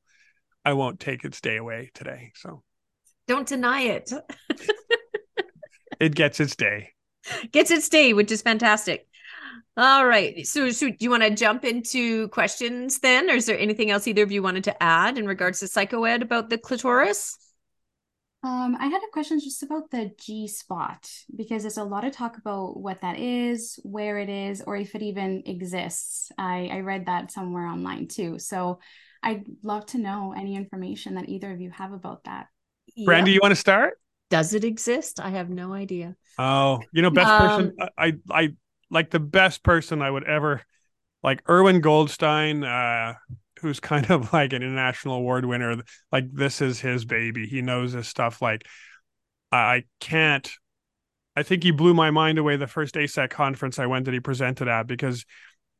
I 0.66 0.74
won't 0.74 1.00
take 1.00 1.24
its 1.24 1.40
day 1.40 1.56
away 1.56 1.90
today. 1.94 2.34
So 2.36 2.62
don't 3.30 3.48
deny 3.48 3.84
it. 3.84 4.12
it 6.02 6.14
gets 6.14 6.42
its 6.42 6.58
day. 6.58 6.90
Gets 7.54 7.72
its 7.72 7.88
day, 7.88 8.12
which 8.12 8.34
is 8.34 8.42
fantastic. 8.42 9.08
All 9.76 10.06
right. 10.06 10.46
So, 10.46 10.70
so 10.70 10.90
do 10.90 10.98
you 11.00 11.10
want 11.10 11.24
to 11.24 11.32
jump 11.32 11.66
into 11.66 12.28
questions 12.30 13.00
then? 13.00 13.30
Or 13.30 13.34
is 13.34 13.46
there 13.46 13.58
anything 13.58 13.92
else 13.92 14.08
either 14.08 14.24
of 14.24 14.32
you 14.32 14.44
wanted 14.44 14.64
to 14.66 14.84
add 14.84 15.18
in 15.18 15.26
regards 15.26 15.60
to 15.60 15.66
psychoed 15.66 16.22
about 16.22 16.50
the 16.50 16.58
clitoris? 16.58 17.38
Um, 18.44 18.76
I 18.78 18.88
had 18.88 19.02
a 19.02 19.12
question 19.14 19.40
just 19.40 19.64
about 19.64 19.90
the 19.90 20.12
G 20.20 20.50
spot 20.50 21.10
because 21.34 21.64
there's 21.64 21.78
a 21.78 21.84
lot 21.84 22.04
of 22.04 22.12
talk 22.12 22.38
about 22.38 22.78
what 22.78 23.00
that 23.02 23.18
is, 23.18 23.80
where 23.84 24.20
it 24.20 24.28
is, 24.28 24.62
or 24.62 24.76
if 24.76 24.96
it 24.96 25.02
even 25.02 25.44
exists. 25.46 26.30
I, 26.38 26.70
I 26.72 26.80
read 26.82 27.06
that 27.06 27.32
somewhere 27.32 27.66
online 27.66 28.10
too. 28.10 28.40
So 28.40 28.80
I'd 29.24 29.46
love 29.64 29.86
to 29.88 29.98
know 29.98 30.34
any 30.36 30.58
information 30.58 31.16
that 31.16 31.30
either 31.30 31.52
of 31.52 31.62
you 31.62 31.72
have 31.72 31.94
about 31.94 32.26
that. 32.26 32.48
Brandi, 33.00 33.28
yep. 33.28 33.36
you 33.36 33.40
want 33.42 33.54
to 33.54 33.60
start? 33.60 33.98
Does 34.30 34.54
it 34.54 34.66
exist? 34.66 35.22
I 35.22 35.30
have 35.30 35.50
no 35.50 35.74
idea. 35.74 36.16
Oh, 36.38 36.82
you 36.92 37.02
know, 37.02 37.12
best 37.12 37.30
um, 37.30 37.40
person. 37.40 37.90
I, 37.98 38.14
I 38.30 38.56
like 38.94 39.10
the 39.10 39.20
best 39.20 39.64
person 39.64 40.02
I 40.02 40.10
would 40.10 40.24
ever 40.24 40.62
like 41.24 41.42
Irwin 41.50 41.82
Goldstein, 41.82 42.64
uh, 42.64 43.16
who's 43.62 43.80
kind 43.80 44.10
of 44.12 44.32
like 44.32 44.54
an 44.54 44.62
international 44.62 45.16
award 45.16 45.46
winner. 45.46 45.78
Like 46.12 46.32
this 46.32 46.62
is 46.62 46.80
his 46.80 47.04
baby. 47.04 47.48
He 47.48 47.62
knows 47.62 47.94
his 47.94 48.08
stuff. 48.08 48.42
Like 48.42 48.68
I 49.52 49.84
can't. 50.00 50.50
I 51.36 51.42
think 51.42 51.64
he 51.64 51.72
blew 51.72 51.96
my 51.96 52.12
mind 52.12 52.38
away 52.38 52.58
the 52.58 52.68
first 52.68 52.94
AASECT 52.94 53.32
conference 53.32 53.80
I 53.80 53.88
went 53.88 54.06
that 54.06 54.14
he 54.14 54.20
presented 54.20 54.68
at 54.68 54.86
because 54.86 55.26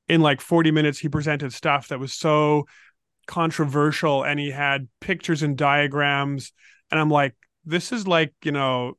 in 0.08 0.20
like 0.20 0.42
40 0.42 0.72
minutes 0.72 0.98
he 0.98 1.10
presented 1.10 1.54
stuff 1.54 1.90
that 1.90 2.00
was 2.00 2.12
so 2.12 2.66
controversial 3.28 4.24
and 4.24 4.40
he 4.40 4.50
had 4.50 4.88
pictures 5.00 5.44
and 5.44 5.56
diagrams 5.56 6.52
and 6.90 7.00
I'm 7.00 7.10
like 7.10 7.36
this 7.66 7.92
is 7.92 8.08
like 8.08 8.34
you 8.44 8.52
know 8.52 8.98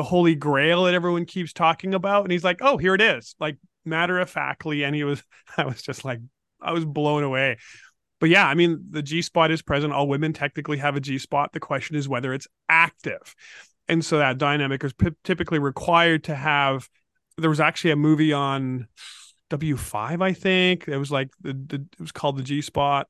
the 0.00 0.04
holy 0.04 0.34
grail 0.34 0.84
that 0.84 0.94
everyone 0.94 1.26
keeps 1.26 1.52
talking 1.52 1.92
about. 1.92 2.22
And 2.22 2.32
he's 2.32 2.42
like 2.42 2.60
oh 2.62 2.78
here 2.78 2.94
it 2.94 3.02
is. 3.02 3.34
Like 3.38 3.58
matter 3.84 4.18
of 4.18 4.30
factly 4.30 4.82
and 4.82 4.94
he 4.94 5.04
was 5.04 5.22
i 5.58 5.64
was 5.66 5.82
just 5.82 6.06
like 6.06 6.20
i 6.58 6.72
was 6.72 6.86
blown 6.86 7.22
away. 7.22 7.58
But 8.18 8.30
yeah 8.30 8.46
i 8.46 8.54
mean 8.54 8.86
the 8.88 9.02
g 9.02 9.20
spot 9.20 9.50
is 9.50 9.60
present. 9.60 9.92
All 9.92 10.08
women 10.08 10.32
technically 10.32 10.78
have 10.78 10.96
a 10.96 11.00
g 11.00 11.18
spot. 11.18 11.52
The 11.52 11.60
question 11.60 11.96
is 11.96 12.08
whether 12.08 12.32
it's 12.32 12.48
active. 12.70 13.34
And 13.88 14.02
so 14.02 14.16
that 14.16 14.38
dynamic 14.38 14.82
is 14.84 14.94
p- 14.94 15.10
typically 15.22 15.58
required 15.58 16.24
to 16.24 16.34
have 16.34 16.88
there 17.36 17.50
was 17.50 17.60
actually 17.60 17.90
a 17.90 17.96
movie 17.96 18.32
on 18.32 18.88
w5 19.50 20.22
i 20.22 20.32
think. 20.32 20.88
It 20.88 20.96
was 20.96 21.10
like 21.10 21.28
the, 21.42 21.52
the 21.52 21.76
it 21.76 22.00
was 22.00 22.12
called 22.12 22.38
the 22.38 22.42
g 22.42 22.62
spot. 22.62 23.06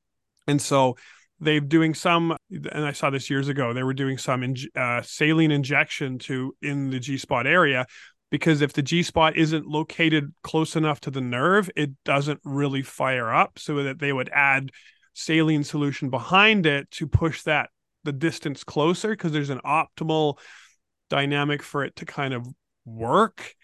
And 0.48 0.60
so 0.60 0.96
they're 1.40 1.60
doing 1.60 1.94
some 1.94 2.36
and 2.50 2.84
i 2.84 2.92
saw 2.92 3.10
this 3.10 3.30
years 3.30 3.48
ago 3.48 3.72
they 3.72 3.82
were 3.82 3.94
doing 3.94 4.18
some 4.18 4.42
in, 4.42 4.56
uh, 4.76 5.02
saline 5.02 5.50
injection 5.50 6.18
to 6.18 6.54
in 6.62 6.90
the 6.90 7.00
g 7.00 7.16
spot 7.16 7.46
area 7.46 7.86
because 8.30 8.60
if 8.60 8.72
the 8.72 8.82
g 8.82 9.02
spot 9.02 9.36
isn't 9.36 9.66
located 9.66 10.32
close 10.42 10.76
enough 10.76 11.00
to 11.00 11.10
the 11.10 11.20
nerve 11.20 11.70
it 11.76 11.90
doesn't 12.04 12.40
really 12.44 12.82
fire 12.82 13.32
up 13.32 13.58
so 13.58 13.82
that 13.82 13.98
they 13.98 14.12
would 14.12 14.28
add 14.32 14.70
saline 15.14 15.64
solution 15.64 16.10
behind 16.10 16.66
it 16.66 16.90
to 16.90 17.06
push 17.06 17.42
that 17.42 17.70
the 18.04 18.12
distance 18.12 18.64
closer 18.64 19.10
because 19.10 19.32
there's 19.32 19.50
an 19.50 19.60
optimal 19.64 20.38
dynamic 21.10 21.62
for 21.62 21.84
it 21.84 21.96
to 21.96 22.06
kind 22.06 22.32
of 22.32 22.46
work. 22.84 23.54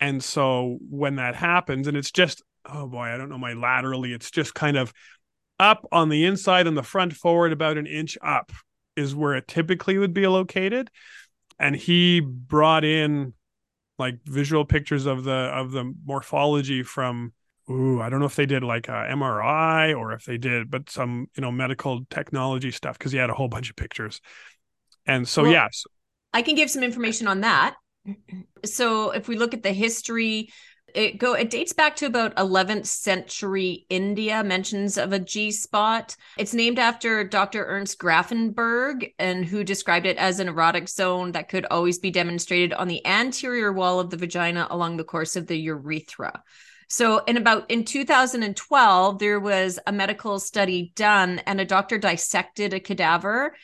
And 0.00 0.22
so 0.22 0.78
when 0.90 1.16
that 1.16 1.36
happens 1.36 1.86
and 1.86 1.96
it's 1.96 2.10
just 2.10 2.42
oh 2.64 2.86
boy 2.86 3.06
i 3.06 3.16
don't 3.16 3.28
know 3.28 3.38
my 3.38 3.54
laterally 3.54 4.12
it's 4.12 4.30
just 4.30 4.54
kind 4.54 4.76
of 4.76 4.92
up 5.58 5.86
on 5.92 6.08
the 6.08 6.24
inside 6.24 6.66
and 6.66 6.76
the 6.76 6.82
front 6.82 7.12
forward 7.12 7.52
about 7.52 7.78
an 7.78 7.86
inch 7.86 8.18
up 8.22 8.52
is 8.96 9.14
where 9.14 9.34
it 9.34 9.48
typically 9.48 9.98
would 9.98 10.12
be 10.12 10.26
located. 10.26 10.90
And 11.58 11.76
he 11.76 12.20
brought 12.20 12.84
in 12.84 13.34
like 13.98 14.18
visual 14.24 14.64
pictures 14.64 15.06
of 15.06 15.24
the 15.24 15.32
of 15.32 15.70
the 15.70 15.94
morphology 16.04 16.82
from 16.82 17.32
ooh 17.70 18.00
i 18.00 18.08
don't 18.08 18.18
know 18.18 18.26
if 18.26 18.34
they 18.34 18.46
did 18.46 18.64
like 18.64 18.88
a 18.88 19.06
mri 19.12 19.96
or 19.96 20.12
if 20.12 20.24
they 20.24 20.36
did 20.36 20.70
but 20.70 20.90
some 20.90 21.28
you 21.36 21.40
know 21.40 21.52
medical 21.52 22.04
technology 22.10 22.70
stuff 22.72 22.98
because 22.98 23.12
he 23.12 23.18
had 23.18 23.30
a 23.30 23.34
whole 23.34 23.48
bunch 23.48 23.70
of 23.70 23.76
pictures. 23.76 24.20
And 25.06 25.26
so 25.26 25.42
well, 25.42 25.52
yes. 25.52 25.84
I 26.32 26.42
can 26.42 26.54
give 26.54 26.70
some 26.70 26.82
information 26.82 27.26
on 27.26 27.40
that. 27.40 27.74
So 28.64 29.10
if 29.10 29.28
we 29.28 29.36
look 29.36 29.54
at 29.54 29.62
the 29.62 29.72
history 29.72 30.50
it 30.94 31.18
go 31.18 31.34
it 31.34 31.50
dates 31.50 31.72
back 31.72 31.96
to 31.96 32.06
about 32.06 32.36
11th 32.36 32.86
century 32.86 33.86
India 33.88 34.42
mentions 34.44 34.96
of 34.98 35.12
a 35.12 35.18
G 35.18 35.50
spot. 35.50 36.16
It's 36.38 36.54
named 36.54 36.78
after 36.78 37.24
Dr. 37.24 37.64
Ernst 37.64 37.98
Grafenberg 37.98 39.12
and 39.18 39.44
who 39.44 39.64
described 39.64 40.06
it 40.06 40.16
as 40.16 40.40
an 40.40 40.48
erotic 40.48 40.88
zone 40.88 41.32
that 41.32 41.48
could 41.48 41.66
always 41.70 41.98
be 41.98 42.10
demonstrated 42.10 42.72
on 42.72 42.88
the 42.88 43.04
anterior 43.06 43.72
wall 43.72 44.00
of 44.00 44.10
the 44.10 44.16
vagina 44.16 44.66
along 44.70 44.96
the 44.96 45.04
course 45.04 45.36
of 45.36 45.46
the 45.46 45.56
urethra. 45.56 46.42
So 46.88 47.18
in 47.24 47.38
about 47.38 47.70
in 47.70 47.86
2012 47.86 49.18
there 49.18 49.40
was 49.40 49.78
a 49.86 49.92
medical 49.92 50.38
study 50.38 50.92
done 50.94 51.38
and 51.46 51.58
a 51.58 51.64
doctor 51.64 51.96
dissected 51.96 52.74
a 52.74 52.80
cadaver 52.80 53.54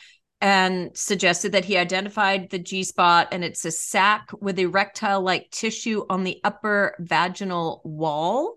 and 0.41 0.97
suggested 0.97 1.53
that 1.53 1.65
he 1.65 1.77
identified 1.77 2.51
the 2.51 2.59
G 2.59 2.85
spot 2.85 3.29
and 3.33 3.45
it's 3.45 3.65
a 3.65 3.71
sac 3.71 4.31
with 4.41 4.59
erectile 4.59 5.21
like 5.21 5.51
tissue 5.51 6.05
on 6.09 6.25
the 6.25 6.41
upper 6.45 6.95
vaginal 7.01 7.81
wall. 7.85 8.55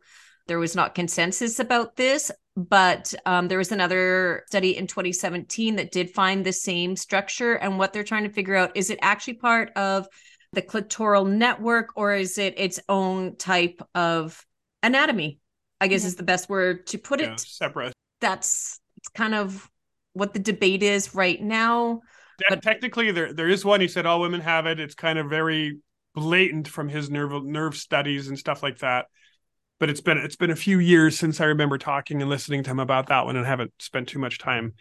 There 0.47 0.59
was 0.59 0.75
not 0.75 0.95
consensus 0.95 1.59
about 1.59 1.95
this, 1.95 2.31
but 2.55 3.13
um, 3.25 3.47
there 3.47 3.57
was 3.57 3.71
another 3.71 4.43
study 4.47 4.77
in 4.77 4.85
2017 4.85 5.77
that 5.77 5.91
did 5.91 6.11
find 6.11 6.45
the 6.45 6.53
same 6.53 6.95
structure. 6.95 7.53
And 7.53 7.79
what 7.79 7.93
they're 7.93 8.03
trying 8.03 8.23
to 8.23 8.29
figure 8.29 8.55
out 8.55 8.75
is 8.75 8.89
it 8.89 8.99
actually 9.01 9.35
part 9.35 9.71
of 9.75 10.07
the 10.53 10.61
clitoral 10.61 11.27
network 11.27 11.91
or 11.95 12.13
is 12.13 12.37
it 12.37 12.55
its 12.57 12.79
own 12.89 13.37
type 13.37 13.81
of 13.95 14.45
anatomy? 14.83 15.39
I 15.79 15.87
guess 15.87 16.03
yeah. 16.03 16.07
is 16.07 16.15
the 16.15 16.23
best 16.23 16.49
word 16.49 16.85
to 16.87 16.99
put 16.99 17.21
yeah, 17.21 17.33
it. 17.33 17.39
Separate. 17.39 17.93
That's 18.19 18.79
it's 18.97 19.09
kind 19.09 19.33
of 19.33 19.67
what 20.13 20.33
the 20.33 20.39
debate 20.39 20.83
is 20.83 21.15
right 21.15 21.41
now. 21.41 22.01
But 22.49 22.63
technically, 22.63 23.11
there 23.11 23.33
there 23.33 23.49
is 23.49 23.63
one. 23.63 23.81
He 23.81 23.87
said 23.87 24.05
all 24.05 24.21
women 24.21 24.41
have 24.41 24.65
it. 24.65 24.79
It's 24.79 24.95
kind 24.95 25.19
of 25.19 25.29
very 25.29 25.79
blatant 26.15 26.67
from 26.67 26.89
his 26.89 27.09
nerve 27.09 27.43
nerve 27.43 27.75
studies 27.75 28.27
and 28.27 28.37
stuff 28.37 28.63
like 28.63 28.79
that. 28.79 29.05
But 29.79 29.89
it's 29.89 30.01
been 30.01 30.17
it's 30.17 30.35
been 30.35 30.51
a 30.51 30.55
few 30.55 30.79
years 30.79 31.17
since 31.17 31.39
I 31.39 31.45
remember 31.45 31.77
talking 31.77 32.21
and 32.21 32.29
listening 32.29 32.63
to 32.63 32.71
him 32.71 32.79
about 32.79 33.07
that 33.07 33.25
one, 33.25 33.35
and 33.35 33.45
haven't 33.45 33.73
spent 33.79 34.09
too 34.09 34.19
much 34.19 34.39
time. 34.39 34.73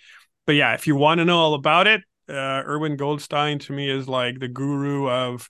But 0.47 0.55
yeah, 0.55 0.75
if 0.75 0.87
you 0.87 0.97
want 0.97 1.19
to 1.19 1.25
know 1.25 1.39
all 1.39 1.55
about 1.55 1.87
it, 1.87 2.03
uh, 2.29 2.63
Irwin 2.67 2.97
Goldstein 2.97 3.59
to 3.61 3.73
me 3.73 3.91
is 3.91 4.09
like 4.09 4.39
the 4.39 4.49
guru 4.49 5.09
of 5.09 5.49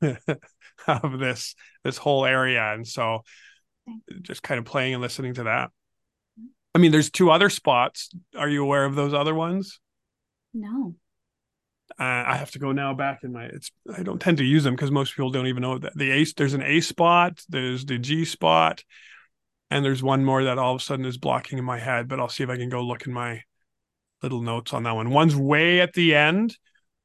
of 0.86 1.18
this 1.18 1.54
this 1.84 1.96
whole 1.96 2.24
area, 2.24 2.72
and 2.72 2.86
so 2.86 3.22
just 4.20 4.42
kind 4.42 4.58
of 4.58 4.64
playing 4.64 4.94
and 4.94 5.02
listening 5.02 5.34
to 5.34 5.44
that. 5.44 5.70
I 6.74 6.78
mean, 6.78 6.92
there's 6.92 7.10
two 7.10 7.30
other 7.30 7.50
spots. 7.50 8.10
Are 8.36 8.48
you 8.48 8.62
aware 8.62 8.84
of 8.84 8.94
those 8.94 9.12
other 9.12 9.34
ones? 9.34 9.78
No. 10.54 10.94
Uh, 11.98 12.24
I 12.26 12.36
have 12.36 12.50
to 12.52 12.58
go 12.58 12.72
now 12.72 12.94
back 12.94 13.20
in 13.22 13.32
my. 13.32 13.44
It's 13.44 13.70
I 13.94 14.02
don't 14.02 14.20
tend 14.20 14.38
to 14.38 14.44
use 14.44 14.64
them 14.64 14.74
because 14.74 14.90
most 14.90 15.14
people 15.14 15.30
don't 15.30 15.46
even 15.46 15.60
know 15.62 15.78
that 15.78 15.96
the 15.96 16.10
A. 16.10 16.24
There's 16.36 16.54
an 16.54 16.62
A 16.62 16.80
spot. 16.80 17.42
There's 17.48 17.84
the 17.84 17.98
G 17.98 18.24
spot, 18.24 18.82
and 19.70 19.84
there's 19.84 20.02
one 20.02 20.24
more 20.24 20.44
that 20.44 20.58
all 20.58 20.74
of 20.74 20.80
a 20.80 20.84
sudden 20.84 21.04
is 21.04 21.18
blocking 21.18 21.58
in 21.58 21.64
my 21.64 21.78
head. 21.78 22.08
But 22.08 22.18
I'll 22.18 22.30
see 22.30 22.44
if 22.44 22.50
I 22.50 22.56
can 22.56 22.70
go 22.70 22.82
look 22.82 23.06
in 23.06 23.12
my 23.12 23.42
little 24.22 24.40
notes 24.40 24.72
on 24.72 24.84
that 24.84 24.94
one. 24.94 25.10
One's 25.10 25.36
way 25.36 25.80
at 25.80 25.92
the 25.92 26.14
end 26.14 26.56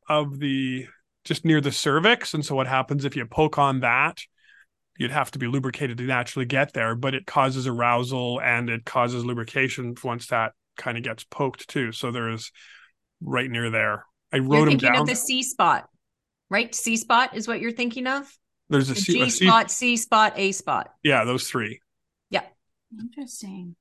of 0.08 0.40
the 0.40 0.88
just 1.26 1.44
near 1.44 1.60
the 1.60 1.72
cervix, 1.74 2.34
and 2.34 2.46
so 2.46 2.56
what 2.56 2.68
happens 2.68 3.04
if 3.04 3.18
you 3.18 3.26
poke 3.26 3.58
on 3.58 3.82
that? 3.82 4.22
You'd 4.98 5.12
have 5.12 5.32
to 5.32 5.40
be 5.40 5.48
lubricated 5.48 5.98
to 5.98 6.04
naturally 6.04 6.46
get 6.46 6.74
there, 6.74 6.96
but 6.96 7.14
it 7.14 7.26
causes 7.26 7.68
arousal 7.68 8.42
and 8.42 8.70
it 8.70 8.86
causes 8.86 9.24
lubrication 9.24 9.96
once 10.04 10.28
that 10.28 10.54
kind 10.78 10.98
of 10.98 11.04
gets 11.04 11.24
poked 11.24 11.68
too. 11.68 11.92
So 11.92 12.12
there's 12.12 12.52
right 13.22 13.50
near 13.50 13.70
there. 13.70 14.06
I 14.34 14.40
wrote 14.40 14.58
you're 14.58 14.68
thinking 14.68 14.92
down. 14.92 15.02
of 15.02 15.08
the 15.08 15.16
C 15.16 15.44
spot, 15.44 15.88
right? 16.50 16.74
C 16.74 16.98
spot 16.98 17.36
is 17.36 17.48
what 17.48 17.60
you're 17.60 17.72
thinking 17.72 18.08
of. 18.08 18.32
There's 18.70 18.90
a, 18.90 18.94
the 18.94 19.00
C, 19.00 19.14
G 19.14 19.22
a 19.22 19.30
C, 19.30 19.46
spot, 19.46 19.72
C 19.72 19.98
spot, 19.98 20.34
A 20.36 20.52
spot. 20.52 20.90
Yeah, 21.04 21.24
those 21.24 21.48
three. 21.48 21.80
Yeah. 22.30 22.44
Interesting. 23.00 23.76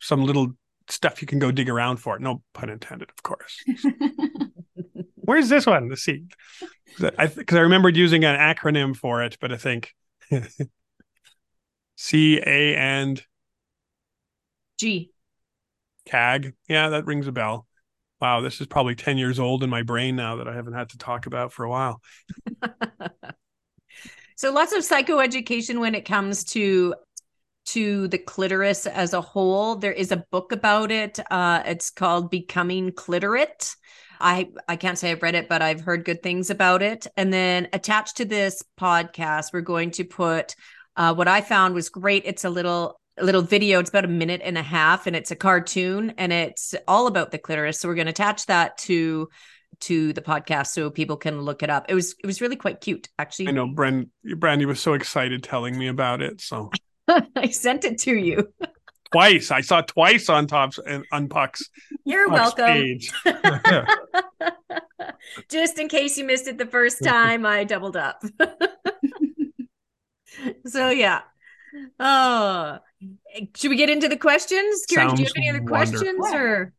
Some 0.00 0.24
little 0.24 0.52
stuff 0.88 1.20
you 1.20 1.26
can 1.26 1.38
go 1.38 1.50
dig 1.50 1.68
around 1.68 1.98
for. 1.98 2.18
No 2.18 2.42
pun 2.54 2.70
intended, 2.70 3.10
of 3.10 3.22
course. 3.22 3.62
Where's 5.26 5.48
this 5.48 5.66
one? 5.66 5.88
The 5.88 5.96
C. 5.96 6.24
I 7.18 7.26
because 7.26 7.58
I 7.58 7.60
remembered 7.60 7.96
using 7.96 8.24
an 8.24 8.38
acronym 8.38 8.96
for 8.96 9.22
it, 9.22 9.36
but 9.40 9.52
I 9.52 9.56
think 9.56 9.94
C 11.96 12.38
A 12.38 12.76
and 12.76 13.22
G. 14.78 15.10
CAG. 16.06 16.54
Yeah, 16.68 16.90
that 16.90 17.06
rings 17.06 17.26
a 17.26 17.32
bell. 17.32 17.66
Wow, 18.20 18.40
this 18.40 18.60
is 18.60 18.66
probably 18.66 18.94
10 18.94 19.18
years 19.18 19.38
old 19.38 19.62
in 19.62 19.68
my 19.68 19.82
brain 19.82 20.16
now 20.16 20.36
that 20.36 20.48
I 20.48 20.54
haven't 20.54 20.72
had 20.72 20.90
to 20.90 20.98
talk 20.98 21.26
about 21.26 21.52
for 21.52 21.64
a 21.64 21.70
while. 21.70 22.00
so 24.36 24.52
lots 24.52 24.72
of 24.72 24.82
psychoeducation 24.82 25.80
when 25.80 25.94
it 25.94 26.06
comes 26.06 26.44
to 26.44 26.94
to 27.66 28.06
the 28.08 28.18
clitoris 28.18 28.86
as 28.86 29.12
a 29.12 29.20
whole. 29.20 29.74
There 29.74 29.92
is 29.92 30.12
a 30.12 30.24
book 30.30 30.52
about 30.52 30.90
it. 30.90 31.18
Uh, 31.30 31.62
it's 31.66 31.90
called 31.90 32.30
Becoming 32.30 32.92
Cliterate. 32.92 33.74
I 34.20 34.50
I 34.68 34.76
can't 34.76 34.98
say 34.98 35.10
I've 35.10 35.22
read 35.22 35.34
it, 35.34 35.48
but 35.48 35.62
I've 35.62 35.80
heard 35.80 36.04
good 36.04 36.22
things 36.22 36.50
about 36.50 36.82
it. 36.82 37.06
And 37.16 37.32
then 37.32 37.68
attached 37.72 38.18
to 38.18 38.24
this 38.24 38.62
podcast, 38.78 39.52
we're 39.52 39.60
going 39.60 39.90
to 39.92 40.04
put 40.04 40.54
uh, 40.96 41.14
what 41.14 41.28
I 41.28 41.40
found 41.40 41.74
was 41.74 41.88
great. 41.88 42.22
It's 42.24 42.44
a 42.44 42.50
little 42.50 43.00
a 43.18 43.24
little 43.24 43.42
video. 43.42 43.78
It's 43.80 43.90
about 43.90 44.04
a 44.04 44.08
minute 44.08 44.42
and 44.44 44.58
a 44.58 44.62
half, 44.62 45.06
and 45.06 45.16
it's 45.16 45.30
a 45.30 45.36
cartoon, 45.36 46.14
and 46.18 46.32
it's 46.32 46.74
all 46.86 47.06
about 47.06 47.30
the 47.30 47.38
clitoris. 47.38 47.80
So 47.80 47.88
we're 47.88 47.94
going 47.94 48.06
to 48.06 48.10
attach 48.10 48.46
that 48.46 48.78
to 48.78 49.28
to 49.78 50.12
the 50.12 50.22
podcast 50.22 50.68
so 50.68 50.90
people 50.90 51.16
can 51.16 51.40
look 51.42 51.62
it 51.62 51.70
up. 51.70 51.86
It 51.88 51.94
was 51.94 52.14
it 52.22 52.26
was 52.26 52.40
really 52.40 52.56
quite 52.56 52.80
cute, 52.80 53.08
actually. 53.18 53.48
I 53.48 53.52
know, 53.52 53.66
Brand 53.66 54.08
Brandi 54.26 54.66
was 54.66 54.80
so 54.80 54.94
excited 54.94 55.42
telling 55.42 55.78
me 55.78 55.88
about 55.88 56.22
it. 56.22 56.40
So 56.40 56.70
I 57.08 57.50
sent 57.50 57.84
it 57.84 57.98
to 58.00 58.14
you 58.14 58.52
twice. 59.16 59.50
I 59.50 59.62
saw 59.62 59.80
twice 59.80 60.28
on 60.28 60.46
tops 60.46 60.78
and 60.78 61.06
on 61.10 61.28
pucks. 61.28 61.70
You're 62.04 62.28
welcome. 62.28 62.98
Just 65.48 65.78
in 65.78 65.88
case 65.88 66.18
you 66.18 66.24
missed 66.24 66.48
it 66.48 66.58
the 66.58 66.66
first 66.66 67.02
time, 67.02 67.46
I 67.46 67.64
doubled 67.64 67.96
up. 67.96 68.22
so 70.66 70.90
yeah. 70.90 71.22
Oh, 71.98 72.78
should 73.54 73.70
we 73.70 73.76
get 73.76 73.88
into 73.88 74.08
the 74.08 74.18
questions? 74.18 74.84
Karen, 74.86 75.14
do 75.14 75.22
you 75.22 75.28
have 75.28 75.32
any 75.36 75.48
other 75.48 75.62
wonderful. 75.62 75.98
questions 75.98 76.26
or? 76.34 76.74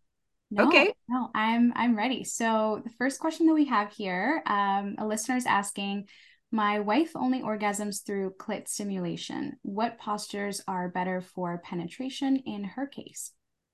No, 0.51 0.67
okay. 0.67 0.94
No, 1.10 1.32
I'm 1.34 1.74
I'm 1.75 1.98
ready. 1.98 2.24
So 2.24 2.84
the 2.84 2.91
first 3.00 3.20
question 3.20 3.48
that 3.48 3.53
we 3.53 3.65
have 3.65 3.91
here, 3.91 4.44
um, 4.46 4.94
a 5.00 5.08
listener 5.08 5.38
is 5.38 5.48
asking, 5.48 6.08
my 6.51 6.80
wife 6.80 7.12
only 7.16 7.42
orgasms 7.42 8.06
through 8.06 8.36
clit 8.39 8.68
stimulation. 8.68 9.58
What 9.63 10.00
postures 10.00 10.62
are 10.68 10.89
better 10.89 11.22
for 11.22 11.58
penetration 11.58 12.38
in 12.46 12.63
her 12.63 12.88
case? 12.88 13.32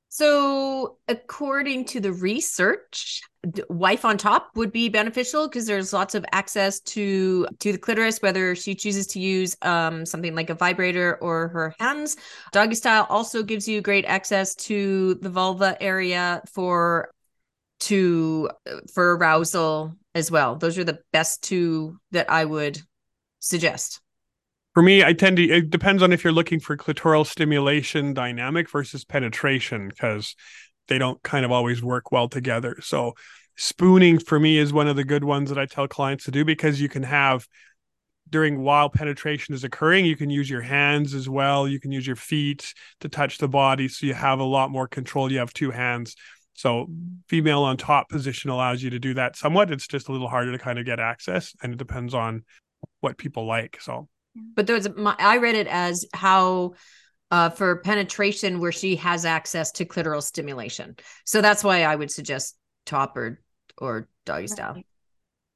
So, 0.09 0.97
according 1.07 1.85
to 1.85 1.99
the 1.99 2.13
research, 2.13 3.21
wife 3.67 4.05
on 4.05 4.17
top 4.17 4.51
would 4.53 4.71
be 4.71 4.87
beneficial 4.87 5.47
because 5.47 5.65
there's 5.65 5.91
lots 5.91 6.13
of 6.13 6.23
access 6.31 6.79
to 6.81 7.47
to 7.59 7.71
the 7.71 7.79
clitoris, 7.79 8.21
whether 8.21 8.53
she 8.53 8.75
chooses 8.75 9.07
to 9.07 9.19
use 9.19 9.57
um, 9.63 10.05
something 10.05 10.35
like 10.35 10.51
a 10.51 10.53
vibrator 10.53 11.17
or 11.19 11.47
her 11.47 11.75
hands. 11.79 12.15
Doggy 12.51 12.75
style 12.75 13.07
also 13.09 13.41
gives 13.41 13.67
you 13.67 13.81
great 13.81 14.05
access 14.05 14.53
to 14.53 15.15
the 15.15 15.29
vulva 15.29 15.81
area 15.81 16.43
for 16.53 17.11
to 17.79 18.49
for 18.93 19.15
arousal 19.15 19.95
as 20.15 20.29
well. 20.29 20.55
Those 20.55 20.77
are 20.77 20.83
the 20.83 20.99
best 21.11 21.43
two 21.43 21.99
that 22.11 22.29
I 22.29 22.45
would 22.45 22.79
suggest. 23.39 23.99
For 24.73 24.81
me, 24.81 25.03
I 25.03 25.13
tend 25.13 25.37
to, 25.37 25.43
it 25.43 25.69
depends 25.69 26.01
on 26.01 26.11
if 26.11 26.23
you're 26.23 26.33
looking 26.33 26.59
for 26.59 26.75
clitoral 26.75 27.27
stimulation 27.27 28.13
dynamic 28.13 28.69
versus 28.69 29.05
penetration, 29.05 29.89
because 29.89 30.35
they 30.87 30.97
don't 30.97 31.21
kind 31.21 31.45
of 31.45 31.51
always 31.51 31.83
work 31.83 32.11
well 32.11 32.27
together. 32.27 32.77
So, 32.81 33.13
spooning 33.55 34.17
for 34.17 34.39
me 34.39 34.57
is 34.57 34.73
one 34.73 34.87
of 34.87 34.95
the 34.95 35.03
good 35.03 35.23
ones 35.23 35.49
that 35.49 35.59
I 35.59 35.67
tell 35.67 35.87
clients 35.87 36.25
to 36.25 36.31
do 36.31 36.43
because 36.43 36.81
you 36.81 36.89
can 36.89 37.03
have 37.03 37.47
during 38.29 38.63
while 38.63 38.89
penetration 38.89 39.53
is 39.53 39.63
occurring, 39.63 40.05
you 40.05 40.15
can 40.15 40.31
use 40.31 40.49
your 40.49 40.61
hands 40.61 41.13
as 41.13 41.29
well. 41.29 41.67
You 41.67 41.79
can 41.79 41.91
use 41.91 42.07
your 42.07 42.15
feet 42.15 42.73
to 43.01 43.09
touch 43.09 43.37
the 43.37 43.47
body. 43.47 43.87
So, 43.87 44.07
you 44.07 44.15
have 44.15 44.39
a 44.39 44.43
lot 44.43 44.71
more 44.71 44.87
control. 44.87 45.31
You 45.31 45.37
have 45.39 45.53
two 45.53 45.69
hands. 45.69 46.15
So 46.53 46.87
female 47.27 47.63
on 47.63 47.77
top 47.77 48.09
position 48.09 48.49
allows 48.49 48.83
you 48.83 48.89
to 48.91 48.99
do 48.99 49.13
that 49.15 49.35
somewhat. 49.35 49.71
It's 49.71 49.87
just 49.87 50.07
a 50.07 50.11
little 50.11 50.27
harder 50.27 50.51
to 50.51 50.59
kind 50.59 50.79
of 50.79 50.85
get 50.85 50.99
access, 50.99 51.53
and 51.61 51.73
it 51.73 51.77
depends 51.77 52.13
on 52.13 52.43
what 53.01 53.17
people 53.17 53.45
like. 53.45 53.79
So 53.81 54.07
but 54.55 54.67
there's 54.67 54.89
my, 54.95 55.15
I 55.17 55.37
read 55.37 55.55
it 55.55 55.67
as 55.67 56.05
how 56.13 56.73
uh, 57.31 57.49
for 57.49 57.77
penetration 57.77 58.59
where 58.59 58.71
she 58.71 58.95
has 58.97 59.25
access 59.25 59.71
to 59.73 59.85
clitoral 59.85 60.21
stimulation. 60.21 60.95
So 61.25 61.41
that's 61.41 61.63
why 61.63 61.83
I 61.83 61.95
would 61.95 62.11
suggest 62.11 62.55
top 62.85 63.17
or 63.17 63.41
or 63.77 64.07
doggy 64.25 64.47
style. 64.47 64.81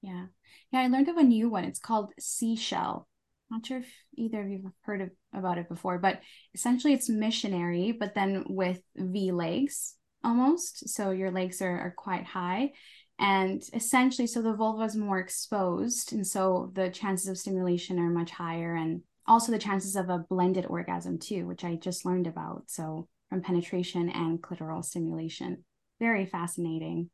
Yeah. 0.01 0.25
Yeah, 0.71 0.81
I 0.81 0.87
learned 0.87 1.07
of 1.07 1.17
a 1.17 1.23
new 1.23 1.49
one. 1.49 1.63
It's 1.63 1.79
called 1.79 2.11
Seashell. 2.19 3.07
Not 3.49 3.65
sure 3.65 3.77
if 3.77 3.93
either 4.15 4.41
of 4.41 4.49
you 4.49 4.61
have 4.63 4.73
heard 4.81 5.01
of, 5.01 5.09
about 5.33 5.57
it 5.57 5.69
before, 5.69 5.97
but 5.97 6.19
essentially 6.53 6.93
it's 6.93 7.07
missionary, 7.07 7.93
but 7.93 8.13
then 8.13 8.43
with 8.49 8.81
V 8.95 9.31
legs 9.31 9.95
almost. 10.27 10.89
So 10.89 11.11
your 11.11 11.31
legs 11.31 11.61
are, 11.61 11.79
are 11.79 11.93
quite 11.95 12.25
high. 12.25 12.73
And 13.19 13.63
essentially 13.73 14.27
so 14.27 14.41
the 14.41 14.53
vulva 14.53 14.83
is 14.83 14.95
more 14.95 15.17
exposed 15.17 16.13
and 16.13 16.25
so 16.25 16.71
the 16.75 16.89
chances 16.89 17.27
of 17.27 17.37
stimulation 17.37 17.97
are 17.97 18.11
much 18.11 18.29
higher 18.29 18.75
and 18.75 19.01
also 19.25 19.51
the 19.51 19.57
chances 19.57 19.95
of 19.95 20.09
a 20.09 20.19
blended 20.29 20.67
orgasm 20.67 21.17
too 21.17 21.47
which 21.47 21.63
i 21.63 21.75
just 21.75 22.05
learned 22.05 22.27
about 22.27 22.65
so 22.67 23.07
from 23.29 23.41
penetration 23.41 24.09
and 24.09 24.39
clitoral 24.39 24.85
stimulation. 24.85 25.63
Very 25.99 26.27
fascinating. 26.27 27.09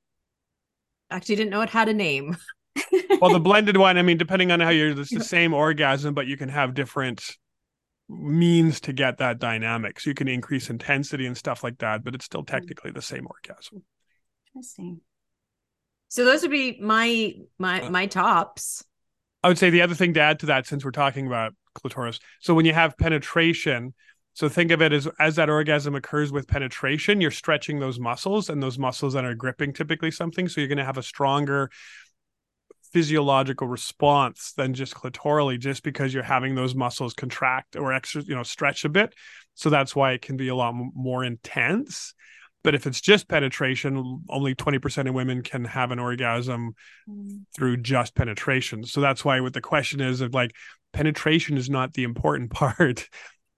Actually 1.10 1.38
didn't 1.38 1.52
know 1.52 1.62
it 1.62 1.70
had 1.70 1.88
a 1.88 1.94
name. 1.94 2.36
Well 3.22 3.32
the 3.32 3.40
blended 3.40 3.78
one 3.78 3.98
i 3.98 4.02
mean 4.02 4.18
depending 4.18 4.52
on 4.52 4.60
how 4.60 4.70
you're 4.70 5.00
it's 5.00 5.14
the 5.14 5.24
same 5.24 5.54
orgasm 5.54 6.14
but 6.14 6.28
you 6.28 6.36
can 6.36 6.50
have 6.50 6.74
different 6.74 7.24
means 8.10 8.80
to 8.82 8.94
get 8.94 9.18
that 9.18 9.40
dynamic 9.40 10.00
so 10.00 10.10
you 10.10 10.14
can 10.14 10.28
increase 10.28 10.70
intensity 10.70 11.26
and 11.26 11.38
stuff 11.38 11.64
like 11.64 11.78
that 11.78 12.04
but 12.04 12.14
it's 12.14 12.26
still 12.26 12.42
hmm. 12.42 12.46
technically 12.46 12.92
the 12.92 13.02
same 13.02 13.26
orgasm 13.28 13.82
interesting 14.48 15.00
so 16.14 16.26
those 16.26 16.44
would 16.44 16.52
be 16.52 16.78
my 16.80 17.34
my 17.58 17.82
uh, 17.82 17.90
my 17.90 18.06
tops. 18.06 18.86
I 19.42 19.48
would 19.48 19.58
say 19.58 19.72
the 19.72 19.82
other 19.82 19.96
thing 19.96 20.14
to 20.14 20.20
add 20.20 20.38
to 20.42 20.46
that, 20.46 20.68
since 20.68 20.86
we're 20.86 20.92
talking 20.92 21.26
about 21.26 21.56
clitoris, 21.74 22.20
so 22.40 22.54
when 22.54 22.66
you 22.66 22.74
have 22.74 22.96
penetration, 23.00 23.96
so 24.34 24.48
think 24.48 24.70
of 24.70 24.80
it 24.84 24.94
as 24.94 25.08
as 25.20 25.38
that 25.38 25.50
orgasm 25.50 25.96
occurs 25.96 26.32
with 26.32 26.48
penetration, 26.48 27.20
you're 27.20 27.32
stretching 27.32 27.80
those 27.80 28.00
muscles, 28.00 28.48
and 28.48 28.62
those 28.62 28.78
muscles 28.78 29.14
that 29.14 29.26
are 29.26 29.34
gripping 29.34 29.74
typically 29.74 30.12
something. 30.12 30.48
So 30.48 30.62
you're 30.62 30.68
going 30.68 30.78
to 30.78 30.86
have 30.86 31.00
a 31.00 31.04
stronger 31.04 31.72
physiological 32.94 33.68
response 33.68 34.54
than 34.56 34.76
just 34.76 34.94
clitorally, 34.94 35.60
just 35.60 35.84
because 35.84 36.14
you're 36.14 36.24
having 36.24 36.54
those 36.54 36.76
muscles 36.76 37.14
contract 37.14 37.76
or 37.76 37.92
extra, 37.92 38.22
you 38.22 38.36
know, 38.36 38.44
stretch 38.44 38.86
a 38.86 38.90
bit. 38.90 39.16
So 39.56 39.70
that's 39.70 39.96
why 39.96 40.12
it 40.12 40.22
can 40.22 40.38
be 40.38 40.48
a 40.48 40.56
lot 40.56 40.74
more 40.74 41.24
intense. 41.24 42.14
But 42.64 42.76
if 42.76 42.88
it's 42.88 43.02
just 43.02 43.28
penetration, 43.28 44.24
only 44.30 44.56
20% 44.56 45.10
of 45.10 45.14
women 45.14 45.42
can 45.42 45.66
have 45.66 45.92
an 45.92 46.00
orgasm 46.00 46.76
mm. 47.10 47.42
through 47.56 47.78
just 47.78 48.16
penetration. 48.16 48.86
So 48.86 49.02
that's 49.02 49.26
why 49.26 49.40
what 49.42 49.54
the 49.54 49.62
question 49.62 50.00
is 50.00 50.22
of 50.22 50.34
like 50.34 50.56
penetration 50.94 51.58
is 51.58 51.70
not 51.70 51.94
the 51.94 52.04
important 52.04 52.52
part. 52.52 53.10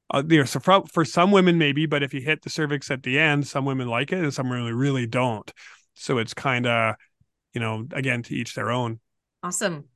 Uh, 0.09 0.23
you 0.27 0.39
know, 0.39 0.45
so 0.45 0.59
for, 0.59 0.83
for 0.91 1.03
some 1.03 1.31
women 1.31 1.57
maybe, 1.57 1.85
but 1.85 2.03
if 2.03 2.13
you 2.13 2.21
hit 2.21 2.41
the 2.41 2.49
cervix 2.49 2.89
at 2.89 3.03
the 3.03 3.19
end, 3.19 3.47
some 3.47 3.65
women 3.65 3.87
like 3.87 4.11
it 4.11 4.19
and 4.19 4.33
some 4.33 4.51
really 4.51 4.73
really 4.73 5.05
don't. 5.05 5.51
So 5.93 6.17
it's 6.17 6.33
kind 6.33 6.65
of, 6.65 6.95
you 7.53 7.61
know, 7.61 7.85
again 7.91 8.23
to 8.23 8.35
each 8.35 8.55
their 8.55 8.71
own. 8.71 8.99
Awesome. 9.45 9.89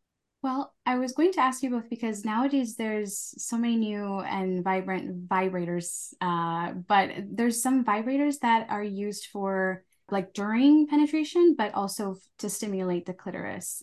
Well, 0.43 0.75
I 0.85 0.99
was 0.99 1.13
going 1.13 1.31
to 1.31 1.41
ask 1.41 1.63
you 1.63 1.71
both 1.71 1.89
because 1.89 2.23
nowadays 2.23 2.75
there's 2.75 3.33
so 3.35 3.57
many 3.57 3.77
new 3.77 4.19
and 4.19 4.63
vibrant 4.63 5.27
vibrators, 5.27 6.13
uh, 6.21 6.73
but 6.87 7.09
there's 7.31 7.59
some 7.59 7.83
vibrators 7.83 8.41
that 8.41 8.67
are 8.69 8.83
used 8.83 9.25
for 9.33 9.83
like 10.11 10.33
during 10.33 10.85
penetration, 10.85 11.55
but 11.57 11.73
also 11.73 12.17
to 12.37 12.47
stimulate 12.47 13.07
the 13.07 13.13
clitoris. 13.13 13.81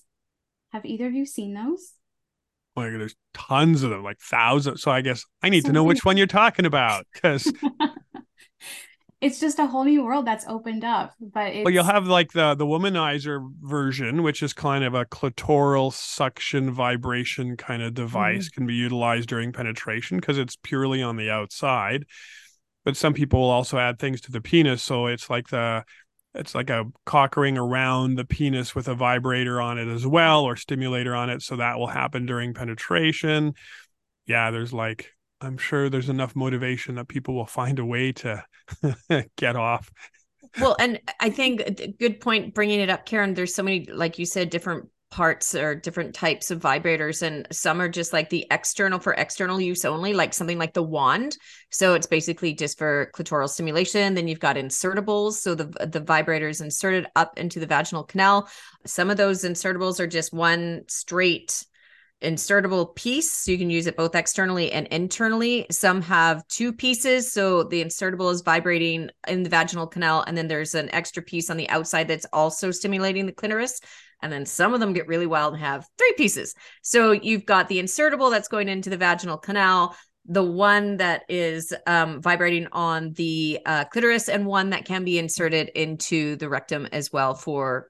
Have 0.70 0.86
either 0.86 1.08
of 1.08 1.14
you 1.14 1.26
seen 1.26 1.52
those? 1.52 1.94
Like 2.76 2.92
there's 2.92 3.16
tons 3.34 3.82
of 3.82 3.90
them, 3.90 4.04
like 4.04 4.20
thousands. 4.20 4.82
So 4.82 4.92
I 4.92 5.00
guess 5.00 5.24
I 5.42 5.48
need 5.48 5.62
so 5.62 5.70
to 5.70 5.72
know 5.72 5.82
which 5.82 6.04
one 6.04 6.16
you're 6.16 6.28
talking 6.28 6.64
about 6.64 7.06
because 7.12 7.52
it's 9.20 9.40
just 9.40 9.58
a 9.58 9.66
whole 9.66 9.84
new 9.84 10.04
world 10.04 10.26
that's 10.26 10.46
opened 10.46 10.84
up. 10.84 11.14
But 11.20 11.54
well, 11.64 11.70
you'll 11.70 11.84
have 11.84 12.06
like 12.06 12.32
the 12.32 12.54
the 12.54 12.66
womanizer 12.66 13.50
version, 13.62 14.22
which 14.22 14.42
is 14.42 14.52
kind 14.52 14.84
of 14.84 14.94
a 14.94 15.06
clitoral 15.06 15.92
suction 15.92 16.70
vibration 16.70 17.56
kind 17.56 17.82
of 17.82 17.94
device, 17.94 18.46
mm-hmm. 18.46 18.54
can 18.54 18.66
be 18.66 18.74
utilized 18.74 19.28
during 19.28 19.52
penetration 19.52 20.18
because 20.18 20.38
it's 20.38 20.56
purely 20.56 21.02
on 21.02 21.16
the 21.16 21.30
outside. 21.30 22.04
But 22.84 22.96
some 22.96 23.14
people 23.14 23.40
will 23.40 23.50
also 23.50 23.78
add 23.78 23.98
things 23.98 24.20
to 24.22 24.32
the 24.32 24.40
penis, 24.40 24.82
so 24.82 25.06
it's 25.06 25.30
like 25.30 25.48
the 25.48 25.84
it's 26.34 26.54
like 26.54 26.68
a 26.68 26.84
cock 27.06 27.38
ring 27.38 27.56
around 27.56 28.16
the 28.16 28.24
penis 28.26 28.74
with 28.74 28.86
a 28.86 28.94
vibrator 28.94 29.60
on 29.60 29.78
it 29.78 29.88
as 29.88 30.06
well, 30.06 30.44
or 30.44 30.56
stimulator 30.56 31.14
on 31.14 31.30
it, 31.30 31.40
so 31.40 31.56
that 31.56 31.78
will 31.78 31.86
happen 31.86 32.26
during 32.26 32.52
penetration. 32.52 33.54
Yeah, 34.26 34.50
there's 34.50 34.74
like 34.74 35.15
I'm 35.40 35.58
sure 35.58 35.90
there's 35.90 36.08
enough 36.08 36.34
motivation 36.34 36.94
that 36.94 37.08
people 37.08 37.34
will 37.34 37.46
find 37.46 37.78
a 37.78 37.84
way 37.84 38.12
to 38.12 38.44
get 39.36 39.56
off. 39.56 39.90
Well, 40.60 40.76
and 40.78 41.00
I 41.20 41.30
think 41.30 41.98
good 41.98 42.20
point 42.20 42.54
bringing 42.54 42.80
it 42.80 42.88
up, 42.88 43.04
Karen. 43.04 43.34
There's 43.34 43.54
so 43.54 43.62
many, 43.62 43.86
like 43.86 44.18
you 44.18 44.24
said, 44.24 44.50
different 44.50 44.88
parts 45.10 45.54
or 45.54 45.74
different 45.74 46.14
types 46.14 46.50
of 46.50 46.60
vibrators 46.60 47.22
and 47.22 47.46
some 47.52 47.80
are 47.80 47.88
just 47.88 48.12
like 48.12 48.28
the 48.28 48.44
external 48.50 48.98
for 48.98 49.14
external 49.14 49.60
use 49.60 49.84
only 49.84 50.12
like 50.12 50.34
something 50.34 50.58
like 50.58 50.74
the 50.74 50.82
wand 50.82 51.38
so 51.70 51.94
it's 51.94 52.08
basically 52.08 52.52
just 52.52 52.76
for 52.76 53.10
clitoral 53.14 53.48
stimulation 53.48 54.14
then 54.14 54.26
you've 54.26 54.40
got 54.40 54.56
insertables 54.56 55.34
so 55.34 55.54
the 55.54 55.66
the 55.86 56.00
vibrators 56.00 56.60
inserted 56.60 57.06
up 57.14 57.38
into 57.38 57.60
the 57.60 57.66
vaginal 57.66 58.02
canal 58.02 58.48
some 58.84 59.08
of 59.08 59.16
those 59.16 59.44
insertables 59.44 60.00
are 60.00 60.08
just 60.08 60.34
one 60.34 60.82
straight 60.88 61.64
insertable 62.22 62.94
piece 62.94 63.30
so 63.30 63.52
you 63.52 63.58
can 63.58 63.68
use 63.68 63.86
it 63.86 63.96
both 63.96 64.14
externally 64.14 64.72
and 64.72 64.86
internally. 64.88 65.66
Some 65.70 66.00
have 66.02 66.46
two 66.48 66.72
pieces 66.72 67.30
so 67.30 67.62
the 67.62 67.84
insertable 67.84 68.32
is 68.32 68.40
vibrating 68.40 69.10
in 69.28 69.42
the 69.42 69.50
vaginal 69.50 69.86
canal 69.86 70.24
and 70.26 70.36
then 70.36 70.48
there's 70.48 70.74
an 70.74 70.88
extra 70.94 71.22
piece 71.22 71.50
on 71.50 71.56
the 71.56 71.68
outside 71.68 72.08
that's 72.08 72.26
also 72.32 72.70
stimulating 72.70 73.26
the 73.26 73.32
clitoris. 73.32 73.80
And 74.22 74.32
then 74.32 74.46
some 74.46 74.72
of 74.72 74.80
them 74.80 74.94
get 74.94 75.06
really 75.06 75.26
wild 75.26 75.54
and 75.54 75.62
have 75.62 75.86
three 75.98 76.14
pieces. 76.16 76.54
So 76.82 77.12
you've 77.12 77.44
got 77.44 77.68
the 77.68 77.78
insertable 77.78 78.30
that's 78.30 78.48
going 78.48 78.68
into 78.68 78.90
the 78.90 78.96
vaginal 78.96 79.38
canal 79.38 79.94
the 80.28 80.42
one 80.42 80.96
that 80.96 81.22
is 81.28 81.72
um, 81.86 82.20
vibrating 82.20 82.66
on 82.72 83.12
the 83.12 83.60
uh, 83.64 83.84
clitoris 83.84 84.28
and 84.28 84.44
one 84.44 84.70
that 84.70 84.84
can 84.84 85.04
be 85.04 85.20
inserted 85.20 85.68
into 85.68 86.34
the 86.34 86.48
rectum 86.48 86.88
as 86.90 87.12
well 87.12 87.34
for 87.34 87.88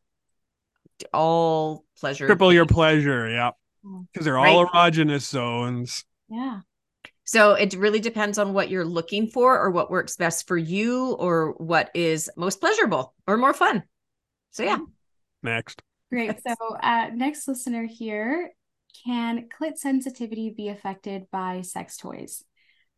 all 1.14 1.86
pleasure. 1.98 2.26
Triple 2.26 2.52
your 2.52 2.66
pleasure 2.66 3.30
yeah 3.30 3.52
because 4.12 4.24
they're 4.24 4.38
all 4.38 4.64
Right. 4.64 4.92
erogenous 4.92 5.28
zones. 5.28 6.04
Yeah. 6.28 6.60
So 7.24 7.54
it 7.54 7.74
really 7.74 8.00
depends 8.00 8.38
on 8.38 8.52
what 8.52 8.70
you're 8.70 8.84
looking 8.84 9.26
for 9.28 9.58
or 9.60 9.70
what 9.70 9.90
works 9.90 10.16
best 10.16 10.46
for 10.46 10.56
you 10.56 11.12
or 11.14 11.52
what 11.58 11.90
is 11.94 12.30
most 12.36 12.60
pleasurable 12.60 13.14
or 13.26 13.36
more 13.36 13.54
fun. 13.54 13.82
So 14.52 14.62
yeah. 14.62 14.78
Next. 15.42 15.82
Great. 16.10 16.38
So, 16.46 16.54
uh, 16.82 17.10
next 17.12 17.48
listener 17.48 17.84
here 17.84 18.52
can 19.04 19.48
clit 19.48 19.76
sensitivity 19.76 20.54
be 20.56 20.68
affected 20.68 21.26
by 21.32 21.62
sex 21.62 21.96
toys? 21.96 22.44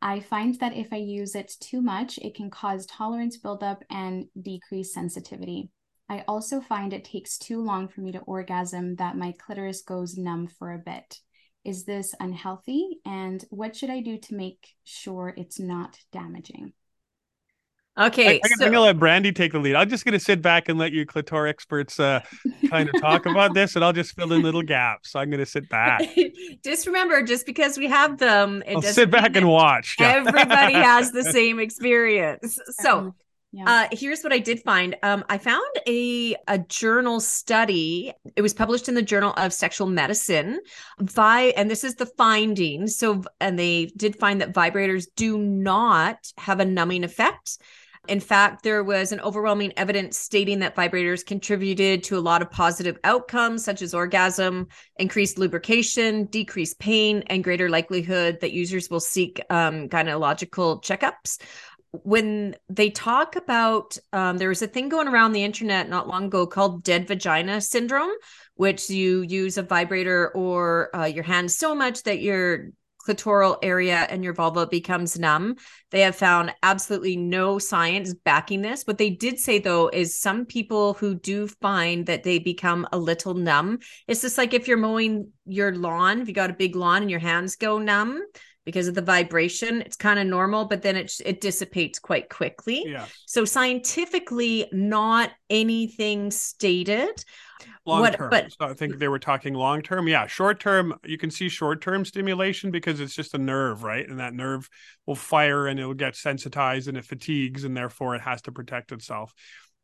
I 0.01 0.21
find 0.21 0.55
that 0.61 0.75
if 0.75 0.93
I 0.93 0.97
use 0.97 1.35
it 1.35 1.53
too 1.59 1.81
much, 1.81 2.19
it 2.19 2.35
can 2.35 2.51
cause 2.51 2.87
tolerance 2.87 3.39
buildup 3.39 3.83
and 3.91 4.27
decrease 4.41 4.93
sensitivity. 4.95 5.71
I 6.09 6.25
also 6.27 6.61
find 6.61 6.93
it 6.93 7.05
takes 7.05 7.37
too 7.39 7.63
long 7.63 7.89
for 7.89 8.01
me 8.01 8.13
to 8.13 8.21
orgasm 8.21 8.97
that 8.97 9.17
my 9.17 9.33
clitoris 9.33 9.83
goes 9.83 10.17
numb 10.17 10.47
for 10.47 10.73
a 10.73 10.79
bit. 10.79 11.19
Is 11.65 11.85
this 11.85 12.15
unhealthy? 12.19 13.01
And 13.05 13.45
what 13.51 13.77
should 13.77 13.91
I 13.91 14.01
do 14.01 14.17
to 14.19 14.35
make 14.35 14.69
sure 14.85 15.35
it's 15.37 15.61
not 15.61 15.99
damaging? 16.13 16.73
Okay. 17.99 18.37
I, 18.37 18.41
I'm 18.45 18.51
so- 18.59 18.65
gonna 18.67 18.81
let 18.81 18.97
Brandi 18.97 19.35
take 19.35 19.53
the 19.53 19.59
lead. 19.59 19.75
I'm 19.75 19.89
just 19.89 20.05
gonna 20.05 20.21
sit 20.21 20.41
back 20.41 20.69
and 20.69 20.79
let 20.79 20.93
you 20.93 21.05
clitor 21.05 21.49
experts 21.49 21.99
uh, 21.99 22.21
kind 22.71 22.89
of 22.89 23.01
talk 23.01 23.27
about 23.27 23.55
this, 23.55 23.75
and 23.75 23.85
I'll 23.85 23.93
just 23.93 24.15
fill 24.15 24.33
in 24.33 24.43
little 24.43 24.63
gaps. 24.63 25.11
So 25.11 25.19
I'm 25.19 25.31
gonna 25.31 25.45
sit 25.45 25.69
back. 25.69 26.03
just 26.65 26.87
remember, 26.87 27.23
just 27.23 27.45
because 27.45 27.77
we 27.77 27.89
have 27.89 28.19
them, 28.19 28.63
it 28.67 28.77
I'll 28.77 28.81
doesn't 28.81 28.95
sit 28.95 29.11
back 29.11 29.33
mean 29.33 29.39
and 29.39 29.49
watch. 29.49 29.97
Yeah. 29.99 30.13
Everybody 30.27 30.75
has 30.75 31.11
the 31.11 31.25
same 31.25 31.59
experience. 31.59 32.59
So 32.81 32.99
Um, 32.99 33.15
yeah. 33.53 33.65
Uh, 33.67 33.89
here's 33.93 34.23
what 34.23 34.33
I 34.33 34.39
did 34.39 34.63
find. 34.63 34.97
Um, 35.03 35.25
I 35.29 35.39
found 35.39 35.65
a 35.87 36.37
a 36.49 36.59
journal 36.59 37.19
study. 37.21 38.13
It 38.37 38.43
was 38.43 38.53
published 38.53 38.89
in 38.89 38.95
the 38.95 39.03
Journal 39.03 39.33
of 39.37 39.53
Sexual 39.53 39.89
Medicine. 39.89 40.61
Vi- 41.01 41.53
and 41.57 41.71
this 41.71 41.83
is 41.83 41.95
the 41.95 42.07
finding. 42.07 42.87
So, 42.87 43.25
and 43.41 43.59
they 43.59 43.87
did 43.97 44.17
find 44.17 44.41
that 44.43 44.53
vibrators 44.53 45.07
do 45.17 45.39
not 45.39 46.31
have 46.37 46.61
a 46.61 46.65
numbing 46.65 47.05
effect. 47.05 47.59
In 48.07 48.21
fact, 48.21 48.63
there 48.63 48.83
was 48.83 49.13
an 49.13 49.21
overwhelming 49.21 49.73
evidence 49.77 50.17
stating 50.17 50.61
that 50.61 50.75
vibrators 50.75 51.25
contributed 51.25 52.03
to 52.05 52.17
a 52.17 52.21
lot 52.21 52.41
of 52.41 52.51
positive 52.51 52.99
outcomes, 53.05 53.65
such 53.65 53.83
as 53.83 53.93
orgasm, 53.93 54.69
increased 54.97 55.39
lubrication, 55.39 56.25
decreased 56.27 56.79
pain, 56.79 57.23
and 57.27 57.45
greater 57.45 57.69
likelihood 57.69 58.39
that 58.41 58.53
users 58.53 58.89
will 58.89 59.01
seek 59.01 59.43
um, 59.51 59.89
gynecological 59.89 60.83
checkups 60.83 61.39
when 61.93 62.55
they 62.69 62.91
talk 62.91 63.37
about 63.37 63.97
um, 64.13 64.37
there 64.37 64.49
was 64.49 64.63
a 64.63 64.67
thing 64.67 64.89
going 64.89 65.09
around 65.09 65.33
the 65.33 65.45
internet 65.45 65.89
not 65.89 66.07
long 66.07 66.27
ago 66.27 66.47
called 66.47 66.83
dead 66.85 67.09
vagina 67.09 67.61
syndrome 67.61 68.11
which 68.57 68.91
you 68.91 69.23
use 69.23 69.57
a 69.57 69.63
vibrator 69.63 70.31
or 70.35 70.95
uh, 70.95 71.05
your 71.05 71.25
hand 71.25 71.51
so 71.51 71.75
much 71.75 72.03
that 72.03 72.21
your 72.21 72.71
clitoral 73.09 73.57
area 73.63 74.07
and 74.11 74.23
your 74.23 74.35
vulva 74.35 74.67
becomes 74.67 75.19
numb. 75.19 75.57
They 75.91 76.01
have 76.01 76.17
found 76.17 76.53
absolutely 76.63 77.17
no 77.17 77.59
science 77.59 78.13
backing 78.13 78.61
this. 78.61 78.83
What 78.83 78.99
they 78.99 79.09
did 79.09 79.39
say 79.39 79.59
though 79.59 79.89
is 79.89 80.19
some 80.19 80.45
people 80.45 80.95
who 80.95 81.15
do 81.15 81.47
find 81.47 82.05
that 82.07 82.23
they 82.23 82.39
become 82.39 82.87
a 82.93 82.99
little 82.99 83.35
numb 83.35 83.79
it's 84.07 84.21
just 84.21 84.39
like 84.39 84.55
if 84.55 84.69
you're 84.69 84.77
mowing 84.77 85.31
your 85.47 85.75
lawn 85.75 86.21
if 86.21 86.29
you 86.29 86.35
got 86.35 86.51
a 86.51 86.55
big 86.55 86.77
lawn 86.77 87.03
and 87.03 87.11
your 87.11 87.21
hands 87.21 87.57
go 87.57 87.79
numb 87.79 88.23
because 88.69 88.87
of 88.87 88.95
the 88.95 89.01
vibration 89.01 89.81
it's 89.81 89.97
kind 89.97 90.19
of 90.19 90.27
normal 90.27 90.67
but 90.67 90.83
then 90.83 90.95
it 90.95 91.19
it 91.25 91.41
dissipates 91.41 91.99
quite 91.99 92.29
quickly 92.29 92.85
yeah. 92.87 93.07
so 93.25 93.47
scientifically 93.47 94.69
not 94.73 95.31
anything 95.49 96.31
stated 96.31 97.25
Long 97.87 98.01
What- 98.03 98.17
term. 98.17 98.29
but- 98.29 98.53
so 98.53 98.67
I 98.67 98.75
think 98.75 98.99
they 98.99 99.09
were 99.09 99.19
talking 99.19 99.55
long 99.55 99.81
term. 99.81 100.09
Yeah. 100.09 100.27
Short 100.27 100.61
term, 100.61 100.95
you 101.05 101.17
can 101.17 101.31
see 101.31 101.49
short 101.49 101.81
term 101.81 102.05
stimulation 102.05 102.71
because 102.71 103.01
it's 103.01 103.15
just 103.15 103.33
a 103.33 103.39
nerve, 103.39 103.83
right? 103.83 104.07
And 104.07 104.21
that 104.21 104.35
nerve 104.35 104.69
will 105.07 105.15
fire 105.15 105.67
and 105.67 105.81
it'll 105.81 105.95
get 105.95 106.15
sensitized 106.15 106.89
and 106.89 106.99
it 106.99 107.07
fatigues 107.07 107.65
and 107.65 107.75
therefore 107.75 108.15
it 108.15 108.21
has 108.21 108.43
to 108.43 108.53
protect 108.53 108.93
itself. 108.93 109.33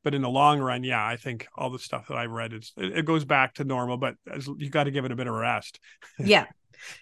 But 0.03 0.15
in 0.15 0.21
the 0.21 0.29
long 0.29 0.61
run, 0.61 0.85
yeah, 0.85 1.03
I 1.05 1.17
think 1.17 1.47
all 1.57 1.71
the 1.71 1.79
stuff 1.79 2.09
that 2.09 2.19
I've 2.19 2.31
read, 2.31 2.53
it's, 2.53 2.75
it, 2.77 2.99
it 2.99 3.05
goes 3.07 3.25
back 3.25 3.55
to 3.55 3.65
normal, 3.65 3.97
but 3.97 4.17
as, 4.31 4.47
you 4.47 4.69
got 4.69 4.85
to 4.85 4.91
give 4.91 5.07
it 5.07 5.13
a 5.13 5.17
bit 5.17 5.27
of 5.27 5.35
rest. 5.35 5.81
yeah 6.19 6.45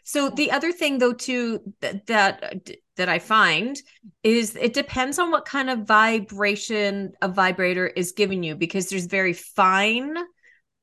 so 0.05 0.31
the 0.31 0.51
other 0.51 0.73
thing 0.73 0.99
though 0.99 1.13
too 1.13 1.61
that 1.81 2.07
that 2.07 2.43
uh, 2.43 2.73
that 2.97 3.09
i 3.09 3.19
find 3.19 3.77
is 4.23 4.57
it 4.57 4.73
depends 4.73 5.19
on 5.19 5.31
what 5.31 5.45
kind 5.45 5.71
of 5.71 5.87
vibration 5.87 7.13
a 7.23 7.29
vibrator 7.29 7.87
is 7.87 8.13
giving 8.13 8.43
you 8.43 8.55
because 8.55 8.89
there's 8.89 9.07
very 9.07 9.33
fine 9.33 10.15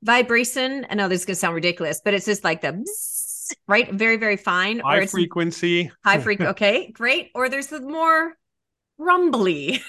vibration 0.02 0.86
i 0.90 0.94
know 0.94 1.08
this 1.08 1.20
is 1.20 1.26
going 1.26 1.34
to 1.34 1.40
sound 1.40 1.54
ridiculous 1.54 2.00
but 2.04 2.14
it's 2.14 2.26
just 2.26 2.44
like 2.44 2.60
the 2.60 2.72
bzzz, 2.72 3.52
right 3.66 3.92
very 3.92 4.16
very 4.16 4.36
fine 4.36 4.80
or 4.80 4.90
High 4.90 5.00
it's 5.02 5.12
frequency. 5.12 5.90
high 6.04 6.18
freak 6.18 6.40
okay 6.52 6.90
great 6.92 7.30
or 7.34 7.48
there's 7.48 7.68
the 7.68 7.80
more 7.80 8.34
rumbly 8.98 9.80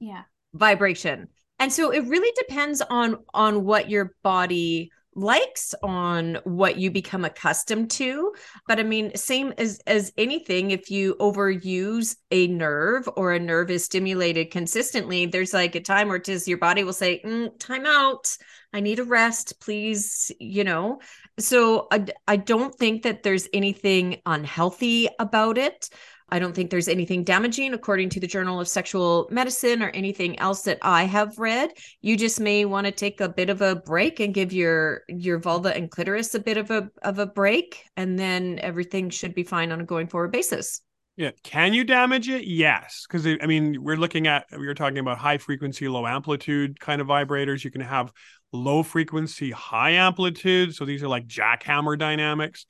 yeah. 0.00 0.22
vibration 0.54 1.28
and 1.58 1.72
so 1.72 1.90
it 1.90 2.04
really 2.06 2.32
depends 2.36 2.82
on 2.82 3.18
on 3.34 3.64
what 3.64 3.90
your 3.90 4.14
body 4.22 4.90
likes 5.18 5.74
on 5.82 6.38
what 6.44 6.78
you 6.78 6.90
become 6.90 7.24
accustomed 7.24 7.90
to 7.90 8.32
but 8.66 8.78
i 8.78 8.82
mean 8.82 9.14
same 9.16 9.52
as 9.58 9.80
as 9.86 10.12
anything 10.16 10.70
if 10.70 10.90
you 10.90 11.14
overuse 11.20 12.16
a 12.30 12.46
nerve 12.48 13.08
or 13.16 13.32
a 13.32 13.38
nerve 13.38 13.70
is 13.70 13.84
stimulated 13.84 14.50
consistently 14.50 15.26
there's 15.26 15.52
like 15.52 15.74
a 15.74 15.80
time 15.80 16.08
where 16.08 16.16
it 16.16 16.28
is 16.28 16.48
your 16.48 16.58
body 16.58 16.84
will 16.84 16.92
say 16.92 17.20
mm, 17.24 17.50
time 17.58 17.86
out. 17.86 18.36
I 18.72 18.80
need 18.80 18.98
a 18.98 19.04
rest. 19.04 19.60
Please 19.60 20.30
you 20.38 20.64
know? 20.64 21.00
So 21.38 21.86
I, 21.90 22.06
I 22.26 22.36
don't 22.36 22.74
think 22.74 23.02
that 23.02 23.22
there's 23.22 23.48
anything 23.52 24.20
unhealthy 24.26 25.08
about 25.18 25.58
it 25.58 25.88
I 26.30 26.38
don't 26.38 26.54
think 26.54 26.70
there's 26.70 26.88
anything 26.88 27.24
damaging 27.24 27.74
according 27.74 28.10
to 28.10 28.20
the 28.20 28.26
Journal 28.26 28.60
of 28.60 28.68
Sexual 28.68 29.28
Medicine 29.30 29.82
or 29.82 29.88
anything 29.90 30.38
else 30.38 30.62
that 30.62 30.78
I 30.82 31.04
have 31.04 31.38
read. 31.38 31.70
You 32.02 32.16
just 32.16 32.40
may 32.40 32.64
want 32.64 32.86
to 32.86 32.92
take 32.92 33.20
a 33.20 33.28
bit 33.28 33.50
of 33.50 33.62
a 33.62 33.76
break 33.76 34.20
and 34.20 34.34
give 34.34 34.52
your 34.52 35.02
your 35.08 35.38
vulva 35.38 35.74
and 35.74 35.90
clitoris 35.90 36.34
a 36.34 36.40
bit 36.40 36.56
of 36.56 36.70
a 36.70 36.90
of 37.02 37.18
a 37.18 37.26
break 37.26 37.84
and 37.96 38.18
then 38.18 38.58
everything 38.60 39.10
should 39.10 39.34
be 39.34 39.42
fine 39.42 39.72
on 39.72 39.80
a 39.80 39.84
going 39.84 40.06
forward 40.06 40.32
basis. 40.32 40.82
Yeah. 41.18 41.32
Can 41.42 41.74
you 41.74 41.82
damage 41.82 42.28
it? 42.28 42.44
Yes. 42.44 43.04
Because 43.08 43.26
I 43.26 43.44
mean, 43.46 43.82
we're 43.82 43.96
looking 43.96 44.28
at, 44.28 44.46
we 44.52 44.68
were 44.68 44.74
talking 44.74 44.98
about 44.98 45.18
high 45.18 45.38
frequency, 45.38 45.88
low 45.88 46.06
amplitude 46.06 46.78
kind 46.78 47.00
of 47.00 47.08
vibrators. 47.08 47.64
You 47.64 47.72
can 47.72 47.80
have 47.80 48.12
low 48.52 48.84
frequency, 48.84 49.50
high 49.50 49.90
amplitude. 49.90 50.76
So 50.76 50.84
these 50.84 51.02
are 51.02 51.08
like 51.08 51.26
jackhammer 51.26 51.98
dynamics. 51.98 52.66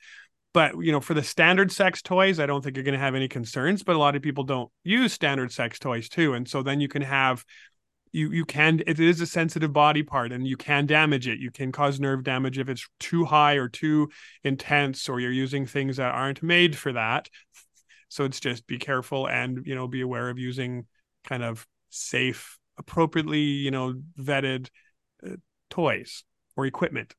But, 0.53 0.73
you 0.83 0.91
know, 0.91 0.99
for 0.99 1.13
the 1.13 1.23
standard 1.23 1.71
sex 1.71 2.01
toys, 2.01 2.39
I 2.39 2.47
don't 2.47 2.63
think 2.63 2.75
you're 2.75 2.83
going 2.83 2.97
to 2.97 2.99
have 2.99 3.15
any 3.15 3.27
concerns. 3.27 3.83
But 3.83 3.95
a 3.95 3.99
lot 3.99 4.15
of 4.15 4.21
people 4.21 4.43
don't 4.43 4.71
use 4.83 5.13
standard 5.13 5.51
sex 5.51 5.77
toys 5.77 6.09
too. 6.09 6.33
And 6.33 6.47
so 6.47 6.63
then 6.63 6.81
you 6.81 6.87
can 6.87 7.03
have, 7.03 7.45
you 8.11 8.31
you 8.31 8.45
can 8.45 8.81
it 8.87 8.99
is 8.99 9.21
a 9.21 9.25
sensitive 9.25 9.71
body 9.71 10.03
part 10.03 10.31
and 10.31 10.47
you 10.47 10.57
can 10.57 10.85
damage 10.85 11.27
it 11.27 11.39
you 11.39 11.51
can 11.51 11.71
cause 11.71 11.99
nerve 11.99 12.23
damage 12.23 12.57
if 12.57 12.69
it's 12.69 12.87
too 12.99 13.25
high 13.25 13.53
or 13.53 13.67
too 13.67 14.09
intense 14.43 15.07
or 15.09 15.19
you're 15.19 15.31
using 15.31 15.65
things 15.65 15.97
that 15.97 16.13
aren't 16.13 16.41
made 16.41 16.75
for 16.75 16.93
that 16.93 17.29
so 18.07 18.23
it's 18.25 18.39
just 18.39 18.65
be 18.67 18.77
careful 18.77 19.27
and 19.27 19.65
you 19.65 19.75
know 19.75 19.87
be 19.87 20.01
aware 20.01 20.29
of 20.29 20.39
using 20.39 20.85
kind 21.27 21.43
of 21.43 21.67
safe 21.89 22.57
appropriately 22.77 23.41
you 23.41 23.71
know 23.71 23.93
vetted 24.19 24.69
uh, 25.25 25.35
toys 25.69 26.23
or 26.55 26.65
equipment 26.65 27.13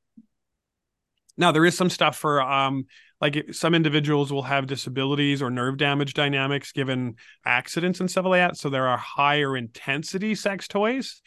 now 1.40 1.50
there 1.50 1.64
is 1.64 1.76
some 1.76 1.90
stuff 1.90 2.16
for 2.16 2.40
um 2.42 2.84
like 3.20 3.52
some 3.52 3.74
individuals 3.74 4.32
will 4.32 4.42
have 4.42 4.66
disabilities 4.66 5.42
or 5.42 5.50
nerve 5.50 5.76
damage 5.76 6.14
dynamics 6.14 6.72
given 6.72 7.16
accidents 7.44 8.00
and 8.00 8.10
stuff 8.10 8.24
like 8.24 8.40
that. 8.40 8.56
So 8.56 8.70
there 8.70 8.86
are 8.86 8.96
higher 8.96 9.56
intensity 9.56 10.34
sex 10.34 10.66
toys. 10.68 11.20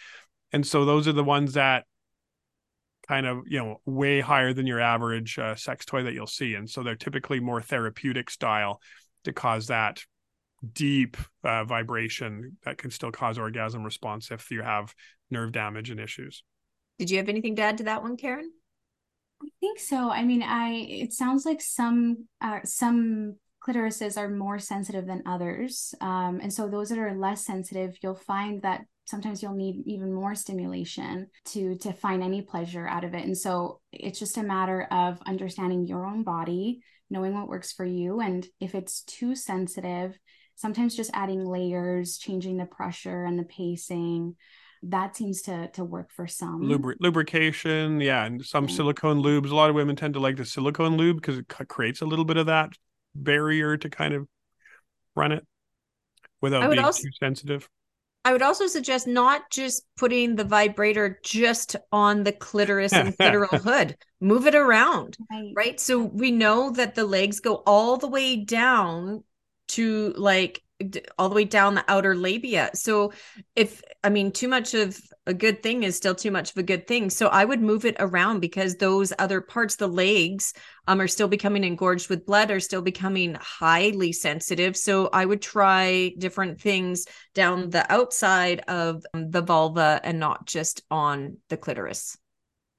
And 0.52 0.65
so 0.65 0.86
those 0.86 1.08
are 1.08 1.13
the 1.13 1.23
ones 1.23 1.54
that 1.54 1.86
kind 3.08 3.26
of 3.26 3.43
you 3.47 3.60
know 3.60 3.82
way 3.86 4.21
higher 4.21 4.54
than 4.54 4.65
your 4.65 4.80
average 4.80 5.38
uh, 5.38 5.56
sex 5.56 5.86
toy 5.86 6.04
that 6.04 6.13
you'll 6.13 6.28
see. 6.28 6.54
And 6.56 6.69
so 6.69 6.84
they're 6.84 6.95
typically 6.95 7.39
more 7.39 7.62
therapeutic 7.62 8.30
style 8.30 8.82
to 9.23 9.34
cause 9.34 9.67
that 9.67 10.02
deep 10.73 11.17
uh, 11.43 11.65
vibration 11.65 12.58
that 12.63 12.78
can 12.78 12.89
still 12.91 13.12
cause 13.12 13.38
orgasm 13.38 13.84
response 13.84 14.32
if 14.32 14.49
you 14.52 14.62
have 14.62 14.93
nerve 15.30 15.52
damage 15.52 15.89
and 15.89 15.99
issues. 15.99 16.43
Did 16.99 17.10
you 17.10 17.17
have 17.17 17.30
anything 17.30 17.56
to 17.58 17.62
add 17.63 17.80
to 17.80 17.84
that 17.86 18.02
one 18.02 18.15
karen 18.15 18.52
i 19.43 19.49
think 19.60 19.79
so. 19.79 20.10
I 20.10 20.23
mean 20.23 20.43
i 20.43 20.69
it 20.89 21.13
sounds 21.13 21.45
like 21.45 21.62
some 21.62 22.27
uh, 22.41 22.60
some 22.63 23.36
clitorises 23.65 24.17
are 24.17 24.29
more 24.29 24.60
sensitive 24.60 25.06
than 25.06 25.23
others 25.25 25.95
um, 26.01 26.39
and 26.41 26.51
so 26.51 26.67
those 26.67 26.89
that 26.89 26.99
are 26.99 27.13
less 27.15 27.45
sensitive 27.45 27.97
you'll 28.01 28.15
find 28.15 28.62
that 28.62 28.82
sometimes 29.06 29.41
you'll 29.43 29.53
need 29.53 29.84
even 29.86 30.13
more 30.13 30.36
stimulation 30.36 31.27
to 31.45 31.75
to 31.77 31.93
find 31.93 32.23
any 32.23 32.41
pleasure 32.41 32.88
out 32.88 33.03
of 33.03 33.13
it. 33.13 33.25
And 33.25 33.38
so 33.38 33.82
it's 33.91 34.19
just 34.19 34.38
a 34.38 34.43
matter 34.43 34.88
of 34.91 35.19
understanding 35.25 35.86
your 35.86 36.06
own 36.06 36.23
body 36.23 36.82
knowing 37.10 37.34
what 37.34 37.47
works 37.47 37.71
for 37.71 37.86
you 37.86 38.21
and 38.21 38.47
if 38.60 38.73
it's 38.73 39.03
too 39.03 39.36
sensitive 39.36 40.17
sometimes 40.56 40.95
just 40.95 41.12
adding 41.13 41.45
layers 41.45 42.17
changing 42.17 42.58
the 42.58 42.65
pressure 42.65 43.25
and 43.25 43.38
the 43.38 43.43
pacing 43.43 44.36
that 44.84 45.15
seems 45.15 45.41
to 45.43 45.69
to 45.69 45.84
work 45.84 46.12
for 46.12 46.28
some 46.28 46.62
Lubri- 46.62 46.98
lubrication 47.00 48.02
yeah 48.02 48.26
and 48.26 48.46
some 48.46 48.67
yeah. 48.67 48.76
silicone 48.76 49.22
lubes 49.22 49.52
a 49.52 49.56
lot 49.56 49.69
of 49.69 49.76
women 49.76 49.96
tend 49.96 50.13
to 50.13 50.19
like 50.19 50.36
the 50.36 50.46
silicone 50.46 50.98
lube 50.98 51.17
because 51.17 51.38
it 51.38 51.48
creates 51.67 52.02
a 52.02 52.06
little 52.06 52.26
bit 52.26 52.38
of 52.38 52.48
that 52.48 52.74
barrier 53.15 53.78
to 53.78 53.89
kind 53.89 54.13
of 54.13 54.28
run 55.15 55.32
it 55.32 55.46
without 56.41 56.69
being 56.69 56.84
also- 56.84 57.04
too 57.04 57.12
sensitive 57.19 57.69
I 58.26 58.32
would 58.32 58.41
also 58.41 58.67
suggest 58.67 59.06
not 59.06 59.50
just 59.52 59.84
putting 59.98 60.36
the 60.36 60.46
vibrator 60.46 61.19
just 61.24 61.76
on 61.91 62.24
the 62.24 62.32
clitoris 62.32 62.93
and 62.93 63.10
clitoral 63.17 63.62
hood. 63.62 63.98
Move 64.22 64.48
it 64.48 64.56
around, 64.56 65.17
right. 65.30 65.52
right? 65.56 65.80
So 65.80 66.00
we 66.02 66.32
know 66.32 66.72
that 66.72 66.96
the 66.96 67.04
legs 67.04 67.41
go 67.41 67.56
all 67.67 67.98
the 67.98 68.08
way 68.08 68.38
down 68.38 69.26
to 69.69 70.13
like 70.15 70.63
all 71.17 71.30
the 71.30 71.36
way 71.36 71.46
down 71.46 71.76
the 71.76 71.86
outer 71.88 72.15
labia. 72.15 72.69
So 72.74 73.13
if 73.56 73.82
I 74.04 74.10
mean 74.10 74.32
too 74.32 74.48
much 74.48 74.74
of 74.74 75.00
a 75.26 75.34
good 75.34 75.63
thing 75.63 75.84
is 75.84 75.96
still 75.96 76.15
too 76.15 76.32
much 76.32 76.52
of 76.52 76.58
a 76.58 76.63
good 76.63 76.86
thing. 76.86 77.10
So 77.10 77.28
I 77.28 77.46
would 77.46 77.62
move 77.62 77.86
it 77.86 77.96
around 78.00 78.41
because 78.41 78.76
those 78.76 79.13
other 79.19 79.39
parts, 79.39 79.78
the 79.78 79.88
legs, 79.88 80.54
um, 80.88 81.00
are 81.00 81.08
still 81.08 81.30
becoming 81.30 81.63
engorged 81.63 82.10
with 82.10 82.26
blood, 82.26 82.52
are 82.52 82.60
still 82.60 82.82
becoming 82.82 83.38
highly 83.39 84.12
sensitive. 84.12 84.76
So 84.76 85.10
I 85.13 85.26
would 85.26 85.41
try 85.41 86.13
different 86.17 86.60
things 86.60 87.06
down 87.34 87.69
the 87.69 87.89
outside 87.91 88.60
of 88.67 89.04
the 89.13 89.41
vulva 89.41 90.02
and 90.04 90.19
not 90.19 90.46
just 90.46 90.82
on 90.91 91.38
the 91.50 91.58
clitoris. 91.58 92.17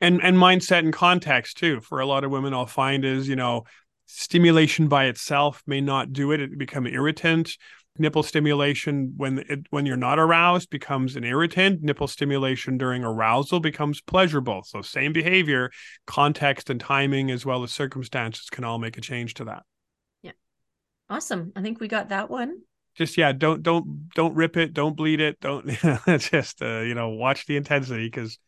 And 0.00 0.22
and 0.22 0.36
mindset 0.36 0.80
and 0.80 0.92
context 0.92 1.56
too. 1.56 1.80
For 1.80 2.00
a 2.00 2.06
lot 2.06 2.24
of 2.24 2.30
women, 2.30 2.52
I'll 2.52 2.66
find 2.66 3.04
is 3.04 3.26
you 3.26 3.36
know 3.36 3.64
stimulation 4.06 4.88
by 4.88 5.06
itself 5.06 5.62
may 5.66 5.80
not 5.80 6.12
do 6.12 6.32
it; 6.32 6.40
it 6.40 6.58
become 6.58 6.86
irritant 6.86 7.56
nipple 7.98 8.22
stimulation 8.22 9.14
when 9.16 9.38
it, 9.48 9.66
when 9.70 9.86
you're 9.86 9.96
not 9.96 10.18
aroused 10.18 10.70
becomes 10.70 11.16
an 11.16 11.24
irritant. 11.24 11.82
Nipple 11.82 12.08
stimulation 12.08 12.76
during 12.76 13.04
arousal 13.04 13.60
becomes 13.60 14.00
pleasurable. 14.00 14.62
So 14.64 14.82
same 14.82 15.12
behavior 15.12 15.70
context 16.06 16.70
and 16.70 16.80
timing 16.80 17.30
as 17.30 17.46
well 17.46 17.62
as 17.62 17.72
circumstances 17.72 18.50
can 18.50 18.64
all 18.64 18.78
make 18.78 18.98
a 18.98 19.00
change 19.00 19.34
to 19.34 19.44
that. 19.44 19.62
Yeah. 20.22 20.32
Awesome. 21.08 21.52
I 21.54 21.62
think 21.62 21.80
we 21.80 21.88
got 21.88 22.08
that 22.08 22.30
one. 22.30 22.60
Just 22.96 23.16
yeah 23.16 23.32
don't 23.32 23.62
don't 23.62 24.08
don't 24.14 24.34
rip 24.34 24.56
it. 24.56 24.72
Don't 24.72 24.96
bleed 24.96 25.20
it. 25.20 25.40
Don't 25.40 25.66
just 26.18 26.62
uh, 26.62 26.80
you 26.80 26.94
know 26.94 27.10
watch 27.10 27.46
the 27.46 27.56
intensity 27.56 28.06
because 28.06 28.38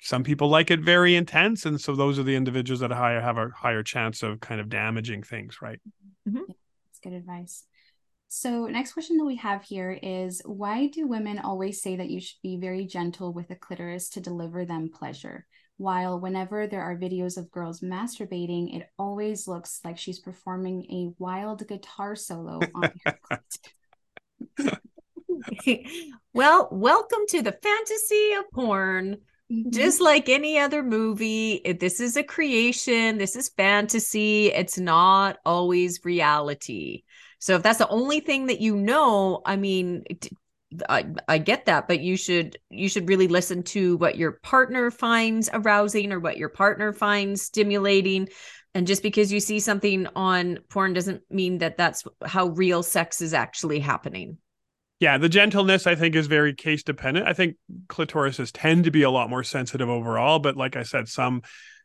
some 0.00 0.22
people 0.22 0.48
like 0.48 0.70
it 0.70 0.80
very 0.80 1.16
intense. 1.16 1.66
And 1.66 1.80
so 1.80 1.94
those 1.94 2.18
are 2.18 2.22
the 2.22 2.36
individuals 2.36 2.80
that 2.80 2.92
higher 2.92 3.20
have 3.20 3.38
a 3.38 3.48
higher 3.48 3.82
chance 3.82 4.22
of 4.22 4.40
kind 4.40 4.60
of 4.60 4.68
damaging 4.68 5.22
things 5.22 5.58
right? 5.60 5.80
Mm-hmm. 6.28 6.42
that's 6.46 7.00
good 7.02 7.14
advice 7.14 7.64
so, 8.28 8.66
next 8.66 8.92
question 8.92 9.16
that 9.16 9.24
we 9.24 9.36
have 9.36 9.62
here 9.62 9.98
is 10.02 10.42
why 10.44 10.88
do 10.88 11.06
women 11.06 11.38
always 11.38 11.80
say 11.82 11.96
that 11.96 12.10
you 12.10 12.20
should 12.20 12.40
be 12.42 12.58
very 12.58 12.84
gentle 12.84 13.32
with 13.32 13.50
a 13.50 13.56
clitoris 13.56 14.10
to 14.10 14.20
deliver 14.20 14.64
them 14.64 14.90
pleasure? 14.92 15.46
While 15.78 16.20
whenever 16.20 16.66
there 16.66 16.82
are 16.82 16.98
videos 16.98 17.38
of 17.38 17.50
girls 17.50 17.80
masturbating, 17.80 18.76
it 18.76 18.88
always 18.98 19.46
looks 19.48 19.80
like 19.84 19.96
she's 19.96 20.18
performing 20.18 20.84
a 20.90 21.14
wild 21.18 21.66
guitar 21.66 22.16
solo 22.16 22.60
on 22.74 22.92
her 23.04 23.40
well, 26.34 26.68
welcome 26.70 27.20
to 27.28 27.42
the 27.42 27.52
fantasy 27.52 28.32
of 28.38 28.50
porn. 28.52 29.18
Mm-hmm. 29.50 29.70
Just 29.70 30.00
like 30.00 30.28
any 30.28 30.58
other 30.58 30.82
movie, 30.82 31.62
this 31.80 32.00
is 32.00 32.16
a 32.16 32.22
creation, 32.22 33.16
this 33.16 33.34
is 33.34 33.48
fantasy, 33.48 34.48
it's 34.48 34.78
not 34.78 35.38
always 35.46 36.04
reality. 36.04 37.04
So 37.38 37.56
if 37.56 37.62
that's 37.62 37.78
the 37.78 37.88
only 37.88 38.20
thing 38.20 38.46
that 38.46 38.60
you 38.60 38.76
know, 38.76 39.42
I 39.44 39.56
mean, 39.56 40.04
I, 40.88 41.06
I 41.26 41.38
get 41.38 41.66
that, 41.66 41.88
but 41.88 42.00
you 42.00 42.16
should 42.16 42.58
you 42.70 42.88
should 42.88 43.08
really 43.08 43.28
listen 43.28 43.62
to 43.64 43.96
what 43.96 44.16
your 44.16 44.32
partner 44.32 44.90
finds 44.90 45.48
arousing 45.52 46.12
or 46.12 46.20
what 46.20 46.36
your 46.36 46.50
partner 46.50 46.92
finds 46.92 47.42
stimulating. 47.42 48.28
And 48.74 48.86
just 48.86 49.02
because 49.02 49.32
you 49.32 49.40
see 49.40 49.60
something 49.60 50.06
on 50.14 50.58
porn 50.68 50.92
doesn't 50.92 51.22
mean 51.30 51.58
that 51.58 51.78
that's 51.78 52.04
how 52.24 52.48
real 52.48 52.82
sex 52.82 53.20
is 53.22 53.32
actually 53.32 53.80
happening. 53.80 54.38
Yeah, 55.00 55.16
the 55.16 55.28
gentleness 55.28 55.86
I 55.86 55.94
think 55.94 56.14
is 56.16 56.26
very 56.26 56.54
case 56.54 56.82
dependent. 56.82 57.26
I 57.26 57.32
think 57.32 57.56
clitorises 57.86 58.50
tend 58.52 58.84
to 58.84 58.90
be 58.90 59.02
a 59.02 59.10
lot 59.10 59.30
more 59.30 59.44
sensitive 59.44 59.88
overall, 59.88 60.38
but 60.38 60.56
like 60.56 60.76
I 60.76 60.82
said, 60.82 61.08
some 61.08 61.42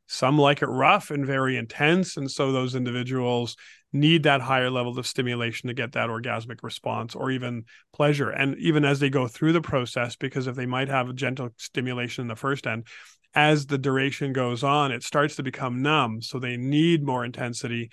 some 0.08 0.38
like 0.38 0.62
it 0.62 0.68
rough 0.68 1.12
and 1.12 1.26
very 1.26 1.56
intense, 1.56 2.18
and 2.18 2.30
so 2.30 2.52
those 2.52 2.76
individuals 2.76 3.56
need 3.94 4.24
that 4.24 4.42
higher 4.42 4.70
level 4.70 4.98
of 4.98 5.08
stimulation 5.08 5.68
to 5.68 5.74
get 5.74 5.94
that 5.94 6.10
orgasmic 6.10 6.64
response 6.64 7.16
or 7.16 7.32
even 7.32 7.66
pleasure. 7.94 8.30
And 8.30 8.58
even 8.58 8.84
as 8.84 9.00
they 9.00 9.10
go 9.10 9.28
through 9.28 9.54
the 9.54 9.62
process, 9.62 10.16
because 10.16 10.48
if 10.48 10.56
they 10.56 10.66
might 10.66 10.90
have 10.90 11.10
a 11.10 11.14
gentle 11.14 11.50
stimulation 11.58 12.24
in 12.24 12.28
the 12.28 12.36
first 12.36 12.66
end, 12.66 12.88
as 13.36 13.68
the 13.68 13.78
duration 13.78 14.34
goes 14.34 14.64
on, 14.64 14.92
it 14.92 15.04
starts 15.04 15.36
to 15.38 15.44
become 15.44 15.82
numb. 15.82 16.22
So 16.22 16.40
they 16.40 16.58
need 16.58 17.04
more 17.04 17.24
intensity 17.24 17.92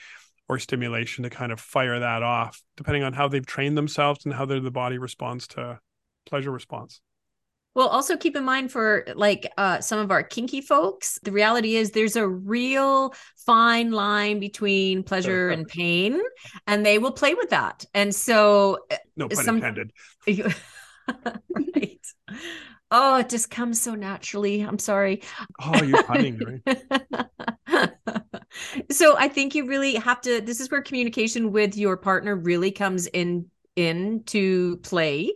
or 0.49 0.59
stimulation 0.59 1.25
to 1.25 1.31
kind 1.31 1.53
of 1.53 1.61
fire 1.61 2.01
that 2.01 2.23
off, 2.23 2.61
depending 2.77 3.05
on 3.05 3.13
how 3.13 3.29
they've 3.29 3.47
trained 3.47 3.79
themselves 3.79 4.25
and 4.25 4.35
how 4.35 4.47
the 4.47 4.71
body 4.71 4.99
responds 4.99 5.47
to 5.49 5.79
pleasure 6.27 6.51
response. 6.51 7.01
Well, 7.75 7.87
also 7.87 8.17
keep 8.17 8.37
in 8.37 8.45
mind 8.45 8.73
for 8.73 9.05
like 9.15 9.51
uh, 9.57 9.81
some 9.81 10.01
of 10.01 10.11
our 10.11 10.25
kinky 10.25 10.61
folks, 10.61 11.21
the 11.23 11.31
reality 11.31 11.77
is 11.77 11.93
there's 11.93 12.17
a 12.17 12.27
real 12.27 13.15
fine 13.47 13.93
line 13.93 14.41
between 14.41 15.05
pleasure 15.05 15.51
and 15.51 15.67
pain, 15.69 16.21
and 16.67 16.85
they 16.85 16.99
will 16.99 17.13
play 17.13 17.35
with 17.35 17.51
that. 17.51 17.85
And 17.95 18.13
so, 18.13 18.79
uh, 18.91 18.97
no 19.17 19.29
pun 19.29 19.45
some, 19.45 19.57
intended. 19.57 19.93
right. 20.27 22.07
Oh, 22.93 23.19
it 23.19 23.29
just 23.29 23.51
comes 23.53 23.81
so 23.81 23.95
naturally. 23.95 24.63
I'm 24.63 24.81
sorry. 24.81 25.23
Oh, 25.63 25.81
you're 25.83 26.03
punning, 26.03 26.41
right? 26.67 27.93
so 28.91 29.17
I 29.17 29.29
think 29.29 29.55
you 29.55 29.67
really 29.67 29.95
have 29.95 30.21
to. 30.23 30.41
This 30.41 30.59
is 30.59 30.73
where 30.73 30.83
communication 30.83 31.53
with 31.53 31.77
your 31.77 31.97
partner 31.97 32.35
really 32.35 32.73
comes 32.73 33.07
in 33.07 33.47
into 33.81 34.77
play 34.79 35.33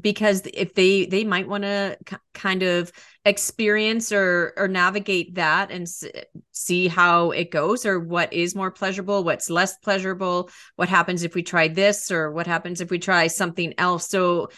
because 0.00 0.42
if 0.54 0.74
they 0.74 1.04
they 1.06 1.24
might 1.24 1.48
want 1.48 1.64
to 1.64 1.98
k- 2.06 2.16
kind 2.32 2.62
of 2.62 2.90
experience 3.24 4.12
or 4.12 4.54
or 4.56 4.68
navigate 4.68 5.34
that 5.34 5.70
and 5.70 5.82
s- 5.82 6.04
see 6.52 6.88
how 6.88 7.30
it 7.32 7.50
goes 7.50 7.84
or 7.84 8.00
what 8.00 8.32
is 8.32 8.54
more 8.54 8.70
pleasurable 8.70 9.24
what's 9.24 9.50
less 9.50 9.76
pleasurable 9.78 10.50
what 10.76 10.88
happens 10.88 11.22
if 11.24 11.34
we 11.34 11.42
try 11.42 11.68
this 11.68 12.10
or 12.10 12.30
what 12.32 12.46
happens 12.46 12.80
if 12.80 12.90
we 12.90 12.98
try 12.98 13.26
something 13.26 13.74
else. 13.78 14.08
So 14.08 14.48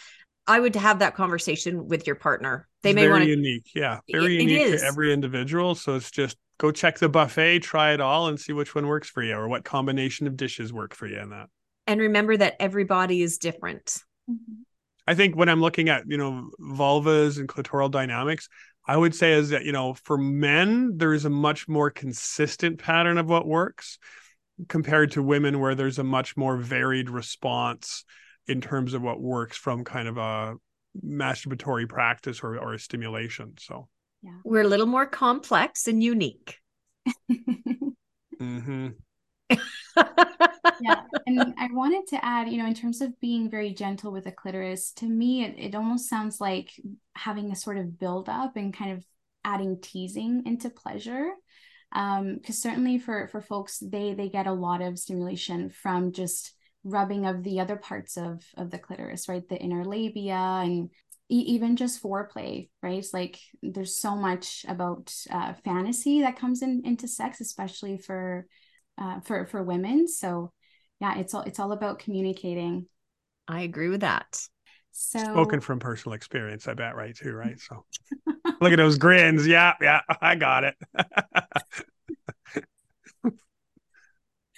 i 0.47 0.59
would 0.59 0.75
have 0.75 0.99
that 0.99 1.15
conversation 1.15 1.87
with 1.87 2.07
your 2.07 2.15
partner. 2.15 2.67
They 2.81 2.91
it's 2.91 2.95
may 2.95 3.07
want 3.07 3.23
to 3.23 3.29
unique. 3.29 3.71
Yeah 3.75 3.99
very 4.11 4.35
it, 4.35 4.41
unique 4.41 4.67
it 4.73 4.77
to 4.79 4.83
every 4.83 5.13
individual. 5.13 5.75
So 5.75 5.95
it's 5.95 6.11
just 6.11 6.37
go 6.57 6.71
check 6.71 6.99
the 6.99 7.09
buffet 7.09 7.59
try 7.59 7.93
it 7.93 8.01
all 8.01 8.27
and 8.27 8.39
see 8.39 8.53
which 8.53 8.75
one 8.75 8.87
works 8.87 9.09
for 9.09 9.23
you 9.23 9.35
or 9.35 9.47
what 9.47 9.63
combination 9.63 10.27
of 10.27 10.37
dishes 10.37 10.71
work 10.71 10.93
for 10.93 11.07
you 11.07 11.19
in 11.19 11.29
that 11.29 11.47
and 11.87 11.99
remember 11.99 12.37
that 12.37 12.55
everybody 12.59 13.21
is 13.21 13.37
different. 13.37 13.97
Mm-hmm. 14.29 14.61
I 15.07 15.15
think 15.15 15.35
when 15.35 15.49
I'm 15.49 15.61
looking 15.61 15.89
at, 15.89 16.03
you 16.07 16.17
know, 16.17 16.51
vulvas 16.59 17.37
and 17.37 17.49
clitoral 17.49 17.89
dynamics, 17.89 18.47
I 18.87 18.97
would 18.97 19.15
say 19.15 19.33
is 19.33 19.49
that, 19.49 19.65
you 19.65 19.71
know, 19.71 19.93
for 19.93 20.17
men, 20.17 20.97
there 20.97 21.13
is 21.13 21.25
a 21.25 21.29
much 21.29 21.67
more 21.67 21.89
consistent 21.89 22.79
pattern 22.79 23.17
of 23.17 23.29
what 23.29 23.47
works 23.47 23.99
compared 24.67 25.11
to 25.11 25.23
women, 25.23 25.59
where 25.59 25.75
there's 25.75 25.99
a 25.99 26.03
much 26.03 26.37
more 26.37 26.57
varied 26.57 27.09
response 27.09 28.05
in 28.47 28.61
terms 28.61 28.93
of 28.93 29.01
what 29.01 29.21
works 29.21 29.57
from 29.57 29.83
kind 29.83 30.07
of 30.07 30.17
a 30.17 30.55
masturbatory 31.05 31.87
practice 31.87 32.41
or, 32.41 32.57
or 32.57 32.73
a 32.73 32.79
stimulation. 32.79 33.53
So, 33.59 33.87
yeah, 34.23 34.37
we're 34.43 34.61
a 34.61 34.67
little 34.67 34.85
more 34.87 35.05
complex 35.05 35.87
and 35.87 36.03
unique. 36.03 36.57
mm-hmm. 38.39 38.89
yeah. 40.79 41.01
And 41.25 41.53
I 41.57 41.67
wanted 41.71 42.07
to 42.07 42.23
add, 42.25 42.49
you 42.49 42.57
know, 42.57 42.67
in 42.67 42.73
terms 42.73 43.01
of 43.01 43.19
being 43.19 43.49
very 43.49 43.73
gentle 43.73 44.11
with 44.11 44.25
the 44.25 44.31
clitoris, 44.31 44.91
to 44.93 45.05
me, 45.07 45.43
it, 45.43 45.55
it 45.57 45.75
almost 45.75 46.09
sounds 46.09 46.41
like 46.41 46.71
having 47.15 47.51
a 47.51 47.55
sort 47.55 47.77
of 47.77 47.99
build 47.99 48.29
up 48.29 48.55
and 48.55 48.73
kind 48.73 48.91
of 48.91 49.05
adding 49.43 49.79
teasing 49.81 50.43
into 50.45 50.69
pleasure 50.69 51.31
um 51.93 52.35
because 52.35 52.61
certainly 52.61 52.99
for 52.99 53.27
for 53.29 53.41
folks 53.41 53.79
they 53.79 54.13
they 54.13 54.29
get 54.29 54.47
a 54.47 54.53
lot 54.53 54.81
of 54.81 54.99
stimulation 54.99 55.69
from 55.69 56.11
just 56.11 56.53
rubbing 56.83 57.25
of 57.25 57.43
the 57.43 57.59
other 57.59 57.75
parts 57.75 58.17
of 58.17 58.43
of 58.55 58.71
the 58.71 58.77
clitoris 58.77 59.27
right 59.27 59.49
the 59.49 59.57
inner 59.57 59.83
labia 59.83 60.35
and 60.35 60.89
e- 61.29 61.45
even 61.47 61.75
just 61.75 62.01
foreplay 62.01 62.69
right 62.81 62.99
it's 62.99 63.13
like 63.13 63.39
there's 63.61 63.97
so 63.97 64.15
much 64.15 64.65
about 64.67 65.13
uh, 65.31 65.53
fantasy 65.65 66.21
that 66.21 66.37
comes 66.37 66.61
in 66.61 66.83
into 66.85 67.07
sex 67.07 67.41
especially 67.41 67.97
for 67.97 68.45
uh, 69.01 69.19
for 69.21 69.45
for 69.47 69.63
women. 69.63 70.07
So 70.07 70.51
yeah 70.99 71.17
it's 71.17 71.33
all 71.33 71.41
it's 71.41 71.59
all 71.59 71.71
about 71.71 71.99
communicating. 71.99 72.85
I 73.47 73.61
agree 73.61 73.89
with 73.89 74.01
that. 74.01 74.39
So 74.91 75.19
spoken 75.19 75.61
from 75.61 75.79
personal 75.79 76.13
experience 76.13 76.67
i 76.67 76.73
bet 76.73 76.95
right 76.95 77.15
too 77.15 77.33
right? 77.33 77.59
So 77.59 77.85
look 78.61 78.71
at 78.71 78.77
those 78.77 78.97
grins. 78.97 79.47
Yeah 79.47 79.73
yeah 79.81 80.01
i 80.21 80.35
got 80.35 80.63
it. 80.63 80.75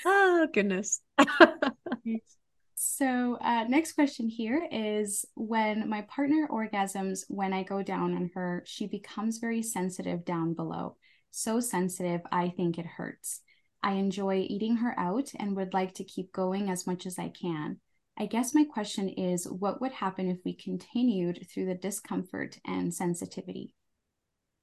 Oh 0.06 0.48
goodness. 0.54 1.00
So 2.76 3.38
uh, 3.40 3.64
next 3.70 3.94
question 3.94 4.28
here 4.28 4.68
is 4.70 5.24
when 5.36 5.88
my 5.88 6.02
partner 6.02 6.50
orgasms 6.52 7.24
when 7.30 7.54
i 7.54 7.64
go 7.64 7.82
down 7.82 8.14
on 8.14 8.30
her 8.36 8.62
she 8.66 8.88
becomes 8.88 9.38
very 9.38 9.62
sensitive 9.64 10.26
down 10.26 10.54
below. 10.54 10.98
So 11.32 11.62
sensitive 11.62 12.20
i 12.30 12.50
think 12.50 12.78
it 12.78 12.86
hurts 12.86 13.40
i 13.84 13.94
enjoy 13.94 14.46
eating 14.50 14.78
her 14.78 14.98
out 14.98 15.30
and 15.40 15.56
would 15.56 15.74
like 15.74 15.94
to 15.94 16.04
keep 16.04 16.32
going 16.32 16.70
as 16.70 16.88
much 16.88 17.06
as 17.06 17.20
i 17.20 17.30
can 17.30 17.78
I 18.18 18.28
guess 18.28 18.54
my 18.54 18.64
question 18.64 19.10
is 19.10 19.48
what 19.48 19.82
would 19.82 19.92
happen 19.92 20.30
if 20.30 20.38
we 20.46 20.54
continued 20.54 21.48
through 21.50 21.66
the 21.66 21.76
discomfort 21.76 22.60
and 22.66 22.94
sensitivity? 22.94 23.74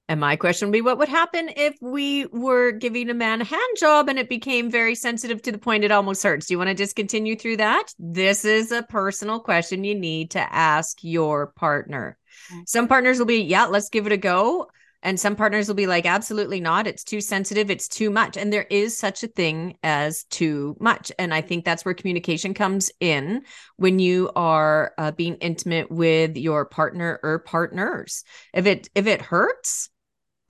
And 0.08 0.20
my 0.20 0.36
question 0.36 0.68
would 0.68 0.72
be 0.72 0.80
what 0.80 0.98
would 0.98 1.08
happen 1.08 1.50
if 1.56 1.76
we 1.80 2.26
were 2.26 2.72
giving 2.72 3.10
a 3.10 3.14
man 3.14 3.40
a 3.40 3.44
hand 3.44 3.76
job 3.76 4.08
and 4.08 4.18
it 4.18 4.28
became 4.28 4.70
very 4.70 4.94
sensitive 4.94 5.40
to 5.42 5.52
the 5.52 5.58
point 5.58 5.84
it 5.84 5.92
almost 5.92 6.22
hurts? 6.22 6.46
Do 6.46 6.54
you 6.54 6.58
want 6.58 6.68
to 6.68 6.74
discontinue 6.74 7.36
through 7.36 7.58
that? 7.58 7.92
This 7.98 8.44
is 8.44 8.72
a 8.72 8.82
personal 8.82 9.40
question 9.40 9.84
you 9.84 9.94
need 9.94 10.32
to 10.32 10.40
ask 10.40 10.98
your 11.02 11.48
partner. 11.48 12.18
Some 12.66 12.88
partners 12.88 13.18
will 13.18 13.26
be, 13.26 13.42
yeah, 13.42 13.66
let's 13.66 13.88
give 13.88 14.06
it 14.06 14.12
a 14.12 14.16
go. 14.16 14.68
And 15.02 15.18
some 15.18 15.34
partners 15.34 15.66
will 15.66 15.74
be 15.74 15.86
like, 15.86 16.04
absolutely 16.04 16.60
not. 16.60 16.86
It's 16.86 17.04
too 17.04 17.20
sensitive. 17.20 17.70
It's 17.70 17.88
too 17.88 18.10
much. 18.10 18.36
And 18.36 18.52
there 18.52 18.66
is 18.70 18.96
such 18.98 19.22
a 19.22 19.28
thing 19.28 19.78
as 19.82 20.24
too 20.24 20.76
much. 20.78 21.10
And 21.18 21.32
I 21.32 21.40
think 21.40 21.64
that's 21.64 21.84
where 21.84 21.94
communication 21.94 22.52
comes 22.52 22.90
in 23.00 23.42
when 23.76 23.98
you 23.98 24.30
are 24.36 24.92
uh, 24.98 25.12
being 25.12 25.36
intimate 25.36 25.90
with 25.90 26.36
your 26.36 26.66
partner 26.66 27.18
or 27.22 27.38
partners. 27.38 28.24
If 28.52 28.66
it 28.66 28.90
if 28.94 29.06
it 29.06 29.22
hurts, 29.22 29.88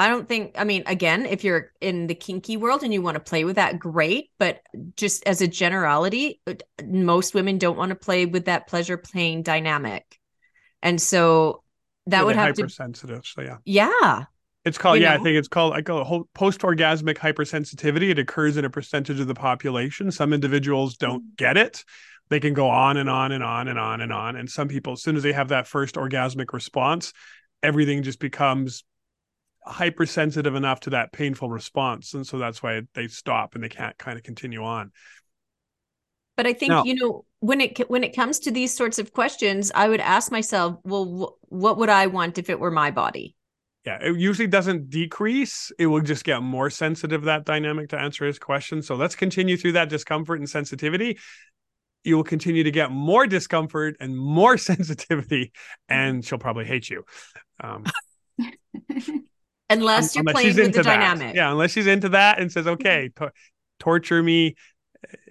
I 0.00 0.08
don't 0.08 0.26
think, 0.26 0.54
I 0.56 0.64
mean, 0.64 0.82
again, 0.86 1.26
if 1.26 1.44
you're 1.44 1.72
in 1.82 2.06
the 2.06 2.14
kinky 2.14 2.56
world 2.56 2.82
and 2.82 2.92
you 2.92 3.02
want 3.02 3.16
to 3.16 3.20
play 3.20 3.44
with 3.44 3.56
that, 3.56 3.78
great. 3.78 4.30
But 4.38 4.62
just 4.96 5.26
as 5.26 5.42
a 5.42 5.46
generality, 5.46 6.40
uh, 6.46 6.54
most 6.86 7.34
women 7.34 7.58
don't 7.58 7.76
want 7.76 7.90
to 7.90 7.96
play 7.96 8.24
with 8.24 8.46
that 8.46 8.66
pleasure 8.66 8.96
playing 8.96 9.42
dynamic. 9.42 10.18
And 10.82 11.00
so 11.00 11.62
that 12.06 12.20
yeah, 12.20 12.24
would 12.24 12.36
have 12.36 12.56
hypersensitive. 12.56 13.22
To, 13.22 13.28
so 13.28 13.42
yeah. 13.42 13.58
Yeah. 13.64 14.24
It's 14.64 14.77
called 14.77 14.99
you 14.99 15.05
yeah, 15.05 15.14
know? 15.14 15.20
I 15.20 15.25
think 15.25 15.37
it's 15.37 15.49
called 15.49 15.73
I 15.73 15.83
call 15.83 16.20
it 16.20 16.27
post 16.35 16.61
orgasmic 16.61 17.16
hypersensitivity. 17.16 18.11
It 18.11 18.18
occurs 18.18 18.57
in 18.57 18.64
a 18.64 18.70
percentage 18.70 19.20
of 19.20 19.27
the 19.27 19.35
population. 19.35 20.11
Some 20.11 20.33
individuals 20.33 20.96
don't 20.96 21.23
mm. 21.23 21.37
get 21.37 21.57
it. 21.57 21.85
They 22.29 22.40
can 22.40 22.55
go 22.55 22.68
on 22.68 22.96
and 22.96 23.11
on 23.11 23.33
and 23.33 23.42
on 23.42 23.68
and 23.68 23.79
on 23.79 24.01
and 24.01 24.12
on. 24.12 24.37
And 24.37 24.49
some 24.49 24.68
people, 24.68 24.92
as 24.92 25.03
soon 25.03 25.16
as 25.16 25.23
they 25.23 25.33
have 25.33 25.49
that 25.49 25.66
first 25.66 25.96
orgasmic 25.96 26.53
response, 26.53 27.12
everything 27.62 28.03
just 28.03 28.20
becomes 28.20 28.85
hypersensitive 29.64 30.55
enough 30.55 30.81
to 30.81 30.90
that 30.90 31.12
painful 31.12 31.51
response. 31.51 32.14
And 32.14 32.27
so 32.27 32.38
that's 32.38 32.62
why 32.62 32.83
they 32.94 33.09
stop 33.09 33.55
and 33.55 33.64
they 33.64 33.68
can't 33.68 33.99
kind 33.99 34.16
of 34.16 34.23
continue 34.23 34.62
on. 34.62 34.92
But 36.37 36.46
I 36.46 36.53
think, 36.53 36.87
you 36.87 36.94
know, 36.94 37.25
when 37.40 37.61
it 37.61 37.90
when 37.90 38.05
it 38.05 38.14
comes 38.14 38.38
to 38.40 38.51
these 38.51 38.73
sorts 38.75 38.99
of 38.99 39.12
questions, 39.12 39.70
I 39.75 39.88
would 39.88 40.01
ask 40.01 40.33
myself, 40.33 40.79
well, 40.85 41.05
wh- 41.05 41.53
what 41.53 41.77
would 41.79 41.90
I 41.90 42.07
want 42.07 42.38
if 42.38 42.49
it 42.49 42.59
were 42.59 42.70
my 42.70 42.90
body? 42.90 43.35
Yeah, 43.90 44.09
it 44.09 44.18
usually 44.18 44.46
doesn't 44.46 44.88
decrease. 44.88 45.72
It 45.79 45.87
will 45.87 46.00
just 46.00 46.24
get 46.24 46.42
more 46.42 46.70
sensitive, 46.70 47.24
that 47.24 47.44
dynamic 47.44 47.88
to 47.90 47.98
answer 47.98 48.24
his 48.24 48.38
question. 48.38 48.83
So 48.83 48.94
let's 48.94 49.16
continue 49.16 49.57
through 49.57 49.72
that 49.72 49.88
discomfort 49.88 50.38
and 50.38 50.48
sensitivity. 50.48 51.18
You 52.05 52.16
will 52.16 52.24
continue 52.24 52.62
to 52.62 52.70
get 52.70 52.92
more 52.92 53.26
discomfort 53.26 53.96
and 53.98 54.16
more 54.16 54.57
sensitivity, 54.70 55.53
and 55.88 56.24
she'll 56.24 56.38
probably 56.38 56.66
hate 56.66 56.88
you. 56.88 57.05
Um, 57.62 57.85
unless 59.68 60.14
you're 60.14 60.20
unless 60.20 60.35
playing 60.35 60.57
with 60.57 60.72
the 60.72 60.83
that. 60.83 60.85
dynamic. 60.85 61.35
Yeah, 61.35 61.50
unless 61.50 61.72
she's 61.72 61.88
into 61.88 62.11
that 62.11 62.40
and 62.40 62.53
says, 62.53 62.66
okay, 62.66 63.11
to- 63.16 63.33
torture 63.81 64.22
me 64.22 64.55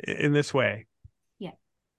in 0.03 0.33
this 0.33 0.53
way. 0.53 0.85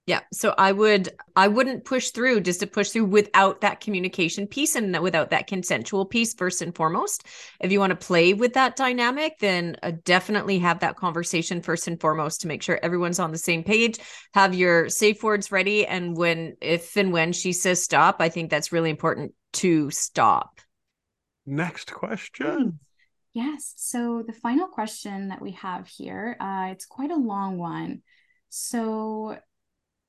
Yeah. 0.07 0.21
So 0.33 0.55
I 0.57 0.71
would 0.71 1.09
I 1.35 1.47
wouldn't 1.47 1.85
push 1.85 2.09
through 2.09 2.41
just 2.41 2.59
to 2.61 2.67
push 2.67 2.89
through 2.89 3.05
without 3.05 3.61
that 3.61 3.81
communication 3.81 4.47
piece 4.47 4.75
and 4.75 4.99
without 4.99 5.29
that 5.29 5.45
consensual 5.45 6.05
piece 6.05 6.33
first 6.33 6.63
and 6.63 6.75
foremost. 6.75 7.25
If 7.59 7.71
you 7.71 7.79
want 7.79 7.91
to 7.91 8.05
play 8.07 8.33
with 8.33 8.53
that 8.53 8.75
dynamic, 8.75 9.37
then 9.39 9.77
uh, 9.83 9.91
definitely 10.03 10.57
have 10.59 10.79
that 10.79 10.95
conversation 10.95 11.61
first 11.61 11.87
and 11.87 12.01
foremost 12.01 12.41
to 12.41 12.47
make 12.47 12.63
sure 12.63 12.79
everyone's 12.81 13.19
on 13.19 13.31
the 13.31 13.37
same 13.37 13.63
page. 13.63 13.99
Have 14.33 14.55
your 14.55 14.89
safe 14.89 15.21
words 15.21 15.51
ready 15.51 15.85
and 15.85 16.17
when 16.17 16.57
if 16.61 16.97
and 16.97 17.13
when 17.13 17.31
she 17.31 17.53
says 17.53 17.83
stop, 17.83 18.17
I 18.19 18.29
think 18.29 18.49
that's 18.49 18.71
really 18.71 18.89
important 18.89 19.33
to 19.53 19.91
stop. 19.91 20.59
Next 21.45 21.93
question. 21.93 22.79
Yes. 23.33 23.75
So 23.77 24.23
the 24.25 24.33
final 24.33 24.67
question 24.67 25.29
that 25.29 25.41
we 25.41 25.51
have 25.51 25.87
here, 25.87 26.35
uh, 26.39 26.69
it's 26.71 26.85
quite 26.85 27.11
a 27.11 27.15
long 27.15 27.57
one. 27.59 28.01
So 28.49 29.37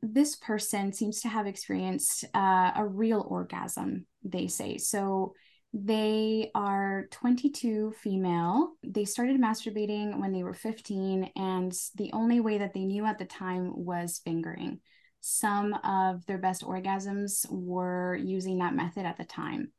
this 0.02 0.36
person 0.36 0.92
seems 0.92 1.20
to 1.20 1.28
have 1.28 1.46
experienced 1.46 2.24
uh, 2.34 2.72
a 2.74 2.84
real 2.84 3.24
orgasm, 3.28 4.06
they 4.24 4.48
say. 4.48 4.76
So 4.78 5.34
they 5.72 6.50
are 6.54 7.06
22 7.12 7.94
female. 8.02 8.72
They 8.82 9.04
started 9.04 9.40
masturbating 9.40 10.18
when 10.18 10.32
they 10.32 10.42
were 10.42 10.54
15, 10.54 11.30
and 11.36 11.72
the 11.96 12.12
only 12.12 12.40
way 12.40 12.58
that 12.58 12.74
they 12.74 12.84
knew 12.84 13.06
at 13.06 13.18
the 13.18 13.24
time 13.24 13.72
was 13.74 14.20
fingering. 14.24 14.80
Some 15.20 15.72
of 15.84 16.26
their 16.26 16.38
best 16.38 16.62
orgasms 16.62 17.46
were 17.48 18.16
using 18.16 18.58
that 18.58 18.74
method 18.74 19.06
at 19.06 19.16
the 19.16 19.24
time. 19.24 19.72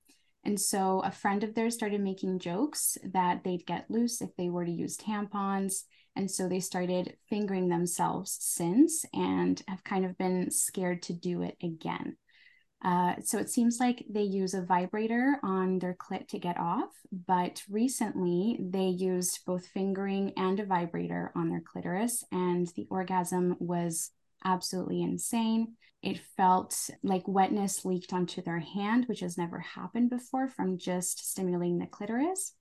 And 0.45 0.59
so 0.59 1.01
a 1.01 1.11
friend 1.11 1.43
of 1.43 1.53
theirs 1.53 1.73
started 1.73 2.01
making 2.01 2.39
jokes 2.39 2.97
that 3.13 3.43
they'd 3.43 3.65
get 3.65 3.89
loose 3.89 4.21
if 4.21 4.35
they 4.37 4.49
were 4.49 4.65
to 4.65 4.71
use 4.71 4.97
tampons. 4.97 5.83
And 6.15 6.29
so 6.29 6.47
they 6.47 6.59
started 6.59 7.17
fingering 7.29 7.69
themselves 7.69 8.37
since 8.39 9.05
and 9.13 9.61
have 9.67 9.83
kind 9.83 10.05
of 10.05 10.17
been 10.17 10.51
scared 10.51 11.01
to 11.03 11.13
do 11.13 11.41
it 11.41 11.57
again. 11.61 12.17
Uh, 12.83 13.15
so 13.23 13.37
it 13.37 13.49
seems 13.49 13.79
like 13.79 14.05
they 14.09 14.23
use 14.23 14.53
a 14.53 14.61
vibrator 14.61 15.37
on 15.41 15.79
their 15.79 15.95
clit 15.95 16.27
to 16.27 16.37
get 16.37 16.59
off, 16.59 16.89
but 17.25 17.63
recently 17.69 18.59
they 18.59 18.87
used 18.87 19.39
both 19.45 19.65
fingering 19.67 20.33
and 20.35 20.59
a 20.59 20.65
vibrator 20.65 21.31
on 21.33 21.49
their 21.49 21.61
clitoris, 21.61 22.25
and 22.31 22.67
the 22.75 22.85
orgasm 22.89 23.55
was 23.59 24.11
absolutely 24.43 25.01
insane. 25.01 25.75
It 26.01 26.19
felt 26.35 26.89
like 27.01 27.25
wetness 27.25 27.85
leaked 27.85 28.11
onto 28.11 28.41
their 28.41 28.59
hand, 28.59 29.05
which 29.05 29.21
has 29.21 29.37
never 29.37 29.59
happened 29.59 30.09
before 30.09 30.49
from 30.49 30.77
just 30.77 31.31
stimulating 31.31 31.79
the 31.79 31.87
clitoris. 31.87 32.53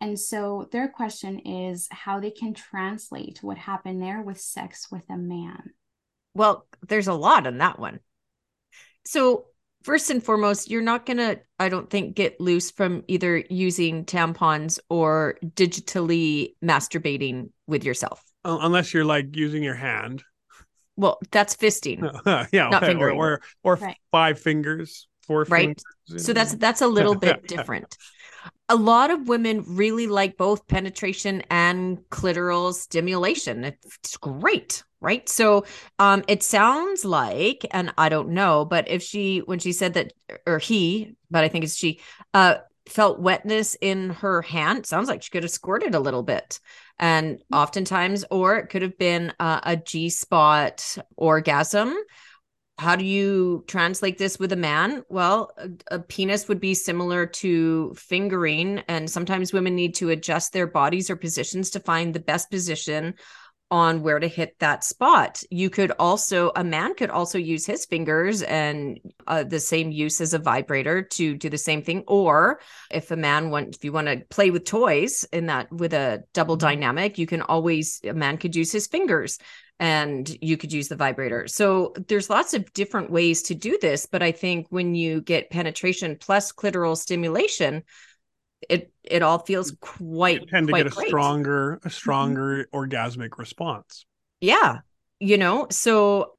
And 0.00 0.18
so 0.18 0.68
their 0.70 0.88
question 0.88 1.40
is 1.40 1.88
how 1.90 2.20
they 2.20 2.30
can 2.30 2.54
translate 2.54 3.40
what 3.42 3.58
happened 3.58 4.00
there 4.00 4.22
with 4.22 4.40
sex 4.40 4.88
with 4.90 5.02
a 5.10 5.16
man. 5.16 5.70
Well, 6.34 6.66
there's 6.86 7.08
a 7.08 7.14
lot 7.14 7.46
in 7.46 7.58
that 7.58 7.78
one. 7.78 7.98
So, 9.04 9.46
first 9.82 10.10
and 10.10 10.22
foremost, 10.22 10.70
you're 10.70 10.82
not 10.82 11.04
going 11.04 11.16
to, 11.16 11.40
I 11.58 11.68
don't 11.68 11.90
think, 11.90 12.14
get 12.14 12.40
loose 12.40 12.70
from 12.70 13.02
either 13.08 13.42
using 13.50 14.04
tampons 14.04 14.78
or 14.88 15.38
digitally 15.44 16.54
masturbating 16.62 17.50
with 17.66 17.84
yourself. 17.84 18.22
Unless 18.44 18.94
you're 18.94 19.04
like 19.04 19.34
using 19.34 19.64
your 19.64 19.74
hand. 19.74 20.22
Well, 20.96 21.18
that's 21.30 21.56
fisting. 21.56 22.02
yeah, 22.52 22.68
not 22.68 22.82
okay. 22.82 22.92
fingering. 22.92 23.16
Or 23.16 23.32
or, 23.32 23.40
or 23.64 23.74
right. 23.76 23.96
five 24.12 24.38
fingers, 24.38 25.08
four 25.26 25.44
right. 25.48 25.80
Fingers. 26.08 26.24
So 26.24 26.32
that's 26.32 26.54
that's 26.54 26.82
a 26.82 26.86
little 26.86 27.14
bit 27.18 27.48
different 27.48 27.96
a 28.68 28.76
lot 28.76 29.10
of 29.10 29.28
women 29.28 29.64
really 29.66 30.06
like 30.06 30.36
both 30.36 30.66
penetration 30.66 31.42
and 31.50 31.98
clitoral 32.10 32.74
stimulation. 32.74 33.64
It's 33.64 34.16
great, 34.18 34.84
right? 35.00 35.28
So 35.28 35.64
um 35.98 36.22
it 36.28 36.42
sounds 36.42 37.04
like 37.04 37.64
and 37.70 37.92
I 37.96 38.08
don't 38.08 38.30
know, 38.30 38.64
but 38.64 38.88
if 38.88 39.02
she 39.02 39.38
when 39.38 39.58
she 39.58 39.72
said 39.72 39.94
that 39.94 40.12
or 40.46 40.58
he, 40.58 41.16
but 41.30 41.44
I 41.44 41.48
think 41.48 41.64
it's 41.64 41.76
she 41.76 42.00
uh 42.34 42.56
felt 42.88 43.20
wetness 43.20 43.76
in 43.80 44.10
her 44.10 44.42
hand, 44.42 44.86
sounds 44.86 45.08
like 45.08 45.22
she 45.22 45.30
could 45.30 45.42
have 45.42 45.52
squirted 45.52 45.94
a 45.94 46.00
little 46.00 46.22
bit. 46.22 46.58
And 46.98 47.38
oftentimes 47.52 48.24
or 48.30 48.56
it 48.56 48.70
could 48.70 48.82
have 48.82 48.98
been 48.98 49.32
uh, 49.38 49.60
a 49.62 49.76
G 49.76 50.10
spot 50.10 50.96
orgasm 51.16 51.94
how 52.78 52.94
do 52.94 53.04
you 53.04 53.64
translate 53.66 54.18
this 54.18 54.38
with 54.38 54.52
a 54.52 54.56
man? 54.56 55.02
Well, 55.08 55.50
a, 55.58 55.96
a, 55.96 55.98
penis 55.98 56.46
would 56.46 56.60
be 56.60 56.74
similar 56.74 57.26
to 57.26 57.92
fingering, 57.94 58.84
and 58.86 59.10
sometimes 59.10 59.52
women 59.52 59.74
need 59.74 59.96
to 59.96 60.10
adjust 60.10 60.52
their 60.52 60.68
bodies 60.68 61.10
or 61.10 61.16
positions 61.16 61.70
to 61.70 61.80
find 61.80 62.14
the 62.14 62.20
best 62.20 62.50
position 62.50 63.14
on 63.70 64.02
where 64.02 64.18
to 64.18 64.28
hit 64.28 64.56
that 64.60 64.82
spot. 64.82 65.42
You 65.50 65.68
could 65.70 65.92
also, 65.98 66.52
a 66.56 66.64
man 66.64 66.94
could 66.94 67.10
also 67.10 67.36
use 67.36 67.66
his 67.66 67.84
fingers 67.84 68.42
and 68.42 68.98
uh, 69.26 69.44
the 69.44 69.60
same 69.60 69.90
use 69.90 70.20
as 70.20 70.32
a 70.32 70.38
vibrator 70.38 71.02
to 71.02 71.36
do 71.36 71.50
the 71.50 71.58
same 71.58 71.82
thing. 71.82 72.04
Or 72.06 72.60
if 72.90 73.10
a 73.10 73.16
man 73.16 73.50
wants, 73.50 73.76
if 73.76 73.84
you 73.84 73.92
want 73.92 74.06
to 74.06 74.24
play 74.30 74.50
with 74.50 74.64
toys 74.64 75.26
in 75.32 75.46
that 75.46 75.70
with 75.70 75.92
a 75.92 76.24
double 76.32 76.56
mm-hmm. 76.56 76.66
dynamic, 76.66 77.18
you 77.18 77.26
can 77.26 77.42
always, 77.42 78.00
a 78.04 78.14
man 78.14 78.38
could 78.38 78.56
use 78.56 78.72
his 78.72 78.86
fingers 78.86 79.38
and 79.80 80.36
you 80.42 80.56
could 80.56 80.72
use 80.72 80.88
the 80.88 80.96
vibrator. 80.96 81.46
So 81.48 81.94
there's 82.08 82.30
lots 82.30 82.54
of 82.54 82.72
different 82.72 83.10
ways 83.10 83.42
to 83.44 83.54
do 83.54 83.78
this. 83.80 84.06
But 84.06 84.22
I 84.22 84.32
think 84.32 84.66
when 84.70 84.94
you 84.94 85.20
get 85.20 85.50
penetration 85.50 86.16
plus 86.20 86.52
clitoral 86.52 86.96
stimulation, 86.96 87.84
it 88.68 88.92
it 89.04 89.22
all 89.22 89.38
feels 89.40 89.72
quite 89.80 90.40
you 90.40 90.46
tend 90.46 90.68
to 90.68 90.72
quite 90.72 90.74
get 90.74 90.86
a 90.86 90.90
great. 90.90 91.08
stronger 91.08 91.80
a 91.84 91.90
Mm-hmm. 92.14 92.34
stronger 92.34 92.68
orgasmic 92.72 93.38
response 93.38 94.04
Yeah. 94.40 94.80
You 95.20 95.38
know, 95.38 95.66
so 95.70 96.34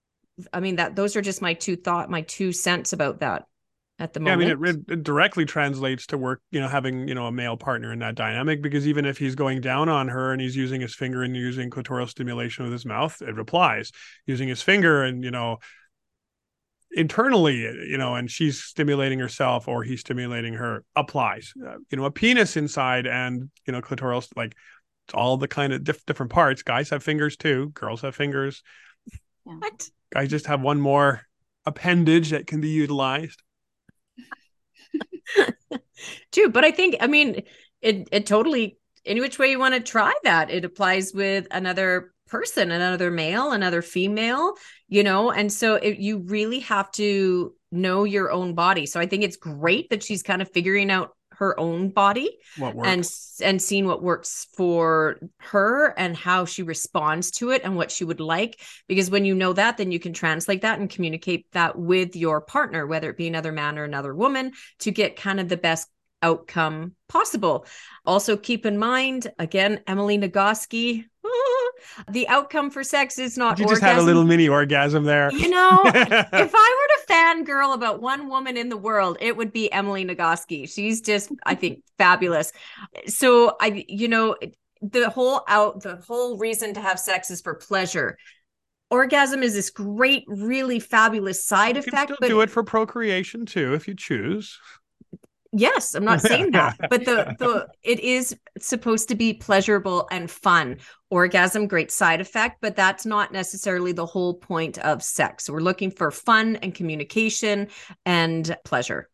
I 0.54 0.60
mean 0.62 0.78
that 0.78 0.96
those 0.96 1.16
are 1.16 1.22
just 1.22 1.42
my 1.42 1.54
two 1.54 1.76
thought 1.76 2.10
my 2.10 2.22
two 2.22 2.52
cents 2.54 2.94
about 2.94 3.20
that 3.20 3.46
at 4.00 4.14
the 4.14 4.22
yeah 4.22 4.34
i 4.34 4.36
mean 4.36 4.50
it, 4.50 4.58
it 4.88 5.04
directly 5.04 5.46
translates 5.46 6.08
to 6.08 6.18
work 6.18 6.42
you 6.52 6.60
know 6.60 6.68
having 6.68 7.08
you 7.08 7.14
know 7.14 7.28
a 7.28 7.32
male 7.32 7.58
partner 7.58 7.92
in 7.92 8.00
that 8.00 8.16
dynamic 8.16 8.62
because 8.62 8.88
even 8.88 9.06
if 9.06 9.18
he's 9.18 9.36
going 9.36 9.62
down 9.62 9.90
on 9.90 10.08
her 10.08 10.32
and 10.32 10.42
he's 10.42 10.56
using 10.56 10.82
his 10.82 10.96
finger 10.96 11.24
and 11.24 11.36
using 11.36 11.70
clitoral 11.70 12.08
stimulation 12.08 12.64
with 12.64 12.72
his 12.72 12.86
mouth 12.86 13.22
it 13.22 13.38
applies 13.38 13.92
using 14.26 14.48
his 14.48 14.62
finger 14.62 15.04
and 15.04 15.24
you 15.24 15.32
know 15.32 15.58
internally 16.92 17.58
you 17.58 17.98
know 17.98 18.16
and 18.16 18.32
she's 18.32 18.62
stimulating 18.62 19.20
herself 19.20 19.68
or 19.68 19.84
he's 19.84 20.00
stimulating 20.00 20.56
her 20.56 20.84
applies. 20.96 21.54
Uh, 21.64 21.76
you 21.92 21.98
know 21.98 22.06
a 22.06 22.12
penis 22.12 22.58
inside 22.58 23.06
and 23.06 23.50
you 23.68 23.74
know 23.74 23.82
clitoral 23.82 24.26
like 24.36 24.56
it's 25.06 25.14
all 25.14 25.38
the 25.38 25.48
kind 25.48 25.74
of 25.74 25.84
diff- 25.84 26.06
different 26.06 26.32
parts. 26.32 26.64
Guys 26.64 26.90
have 26.90 27.04
fingers 27.04 27.38
too 27.38 27.70
girls 27.70 28.02
have 28.02 28.16
fingers. 28.16 28.64
What? 29.44 29.90
guys 30.12 30.30
just 30.30 30.48
have 30.48 30.62
one 30.62 30.82
more 30.82 31.22
appendage 31.66 32.32
that 32.32 32.48
can 32.48 32.62
be 32.62 32.70
utilized 32.70 33.42
True, 36.32 36.50
but 36.50 36.64
I 36.64 36.72
think 36.72 36.96
I 37.00 37.08
mean 37.08 37.44
it 37.82 38.08
it 38.12 38.26
totally 38.26 38.78
any 39.06 39.22
which 39.22 39.40
way 39.40 39.50
you 39.52 39.60
want 39.60 39.74
to 39.76 39.80
try 39.80 40.14
that. 40.24 40.50
It 40.50 40.66
applies 40.66 41.14
with 41.14 41.48
another 41.52 42.14
person, 42.28 42.72
another 42.72 43.10
male, 43.10 43.52
another 43.52 43.82
female, 43.82 44.54
you 44.88 45.04
know, 45.04 45.32
and 45.32 45.52
so 45.52 45.76
it, 45.76 45.98
you 45.98 46.20
really 46.20 46.60
have 46.60 46.92
to 46.92 47.54
know 47.72 48.04
your 48.04 48.32
own 48.32 48.54
body. 48.54 48.86
So 48.86 49.00
I 49.00 49.08
think 49.08 49.24
it's 49.24 49.38
great 49.38 49.90
that 49.90 50.04
she's 50.04 50.22
kind 50.22 50.42
of 50.42 50.52
figuring 50.52 50.92
out 50.92 51.12
her 51.40 51.58
own 51.58 51.90
body 51.90 52.38
and 52.84 53.10
and 53.42 53.62
seeing 53.62 53.88
what 53.88 54.04
works 54.04 54.48
for 54.56 55.18
her 55.38 55.98
and 55.98 56.16
how 56.16 56.44
she 56.44 56.64
responds 56.64 57.32
to 57.32 57.52
it 57.52 57.62
and 57.64 57.78
what 57.78 57.92
she 57.92 58.04
would 58.04 58.20
like. 58.20 58.60
Because 58.88 59.10
when 59.10 59.24
you 59.24 59.34
know 59.34 59.54
that 59.54 59.78
then 59.78 59.92
you 59.92 60.00
can 60.00 60.12
translate 60.12 60.62
that 60.62 60.80
and 60.80 60.90
communicate 60.90 61.46
that 61.54 61.80
with 61.80 62.16
your 62.16 62.42
partner 62.42 62.86
whether 62.86 63.10
it 63.10 63.18
be 63.18 63.28
another 63.28 63.54
man 63.54 63.80
or 63.80 63.86
another 63.86 64.14
woman 64.14 64.52
to 64.80 64.92
get 64.92 65.16
kind 65.16 65.40
of 65.40 65.48
the 65.48 65.58
best 65.58 65.88
outcome 66.22 66.94
possible. 67.08 67.66
Also 68.06 68.36
keep 68.36 68.66
in 68.66 68.78
mind 68.78 69.32
again 69.40 69.80
emily 69.88 70.18
nagoski 70.18 71.06
the 72.10 72.28
outcome 72.28 72.70
for 72.70 72.84
sex 72.84 73.18
is 73.18 73.38
not 73.38 73.60
you 73.60 73.66
just 73.66 73.82
orgasm. 73.82 73.96
had 73.96 73.98
a 74.00 74.06
little 74.06 74.24
mini 74.24 74.48
orgasm 74.48 75.04
there 75.04 75.32
You 75.32 75.50
know, 75.50 75.82
if 75.86 75.96
I 75.96 76.28
were 76.34 76.54
to 76.54 77.14
fangirl 77.14 77.74
about 77.74 78.02
one 78.02 78.30
woman 78.30 78.58
in 78.58 78.70
the 78.70 78.78
world, 78.78 79.18
it 79.20 79.36
would 79.36 79.52
be 79.52 79.72
Emily 79.72 80.06
Nagoski. 80.06 80.72
She's 80.72 81.02
just, 81.02 81.32
I 81.46 81.56
think, 81.56 81.84
fabulous. 81.98 82.52
So 83.08 83.56
I, 83.60 83.86
you 83.88 84.08
know, 84.08 84.36
the 84.82 85.10
whole 85.10 85.44
out, 85.48 85.82
the 85.82 85.98
whole 85.98 86.38
reason 86.38 86.74
to 86.74 86.82
have 86.82 87.00
sex 87.00 87.30
is 87.30 87.42
for 87.42 87.56
pleasure. 87.56 88.18
Orgasm 88.92 89.44
is 89.44 89.54
this 89.54 89.70
great, 89.70 90.24
really 90.28 90.80
fabulous 90.80 91.46
side 91.46 91.76
you 91.76 91.84
can 91.84 91.94
effect, 91.94 92.08
still 92.08 92.18
but 92.20 92.28
do 92.28 92.42
it 92.42 92.50
for 92.50 92.64
procreation 92.64 93.46
too 93.46 93.76
if 93.76 93.88
you 93.88 93.94
choose 93.94 94.58
Yes, 95.52 95.96
I'm 95.96 96.06
not 96.06 96.22
saying 96.22 96.52
that, 96.52 96.78
but 96.90 97.06
the 97.06 97.36
the 97.40 97.68
it 97.82 98.00
is 98.00 98.36
supposed 98.60 99.10
to 99.10 99.16
be 99.16 99.34
pleasurable 99.34 100.08
and 100.12 100.30
fun. 100.30 100.78
Orgasm, 101.10 101.68
great 101.68 101.92
side 101.92 102.22
effect, 102.22 102.58
but 102.62 102.76
that's 102.76 103.06
not 103.06 103.32
necessarily 103.32 103.92
the 103.92 104.06
whole 104.06 104.36
point 104.36 104.78
of 104.80 105.02
sex. 105.02 105.50
We're 105.50 105.60
looking 105.60 105.90
for 105.90 106.12
fun 106.12 106.58
and 106.58 106.76
communication 106.76 107.70
and 108.06 108.56
pleasure. 108.64 109.10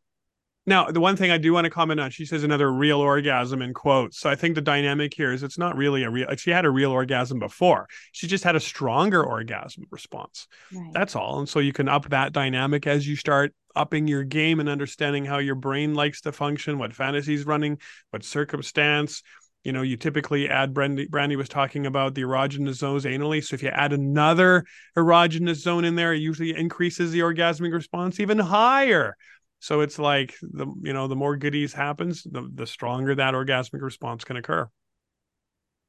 Now, 0.68 0.90
the 0.90 1.00
one 1.00 1.16
thing 1.16 1.30
I 1.30 1.38
do 1.38 1.54
want 1.54 1.66
to 1.66 1.70
comment 1.70 2.00
on, 2.00 2.10
she 2.10 2.26
says 2.26 2.44
another 2.44 2.72
real 2.72 3.00
orgasm 3.00 3.62
in 3.62 3.74
quotes. 3.74 4.20
So 4.20 4.30
I 4.30 4.36
think 4.36 4.56
the 4.56 4.62
dynamic 4.62 5.14
here 5.14 5.32
is 5.32 5.44
it's 5.44 5.60
not 5.60 5.78
really 5.78 6.04
a 6.04 6.10
real, 6.10 6.28
she 6.38 6.50
had 6.50 6.66
a 6.66 6.72
real 6.72 6.92
orgasm 6.92 7.38
before. 7.38 7.88
She 8.14 8.26
just 8.26 8.44
had 8.44 8.56
a 8.56 8.60
stronger 8.60 9.24
orgasm 9.24 9.86
response. 9.92 10.48
Right. 10.74 10.92
That's 10.92 11.16
all. 11.16 11.38
And 11.38 11.48
so 11.48 11.60
you 11.60 11.72
can 11.72 11.88
up 11.88 12.10
that 12.10 12.34
dynamic 12.34 12.88
as 12.88 13.08
you 13.08 13.16
start 13.16 13.54
upping 13.76 14.08
your 14.08 14.24
game 14.24 14.60
and 14.60 14.70
understanding 14.70 15.26
how 15.26 15.38
your 15.38 15.56
brain 15.56 15.94
likes 15.94 16.22
to 16.22 16.32
function, 16.32 16.78
what 16.78 16.94
fantasies 16.94 17.46
running, 17.46 17.80
what 18.12 18.24
circumstance. 18.24 19.24
You 19.64 19.72
know, 19.72 19.82
you 19.82 19.98
typically 19.98 20.48
add 20.48 20.74
Brandi, 20.74 21.10
Brandi 21.10 21.36
was 21.36 21.50
talking 21.50 21.88
about 21.88 22.14
the 22.14 22.22
erogenous 22.22 22.76
zones 22.76 23.06
anally. 23.06 23.44
So 23.44 23.56
if 23.56 23.64
you 23.64 23.70
add 23.70 23.94
another 23.94 24.64
erogenous 24.96 25.56
zone 25.56 25.86
in 25.86 25.96
there, 25.96 26.14
it 26.14 26.20
usually 26.20 26.56
increases 26.56 27.12
the 27.12 27.22
orgasmic 27.22 27.74
response 27.74 28.20
even 28.20 28.38
higher. 28.38 29.16
So 29.60 29.82
it's 29.82 29.98
like 29.98 30.36
the 30.42 30.68
you 30.84 30.94
know 30.94 31.08
the 31.08 31.16
more 31.16 31.36
goodies 31.36 31.74
happens, 31.74 32.22
the 32.24 32.48
the 32.54 32.68
stronger 32.68 33.16
that 33.16 33.34
orgasmic 33.34 33.82
response 33.82 34.24
can 34.24 34.38
occur. 34.38 34.70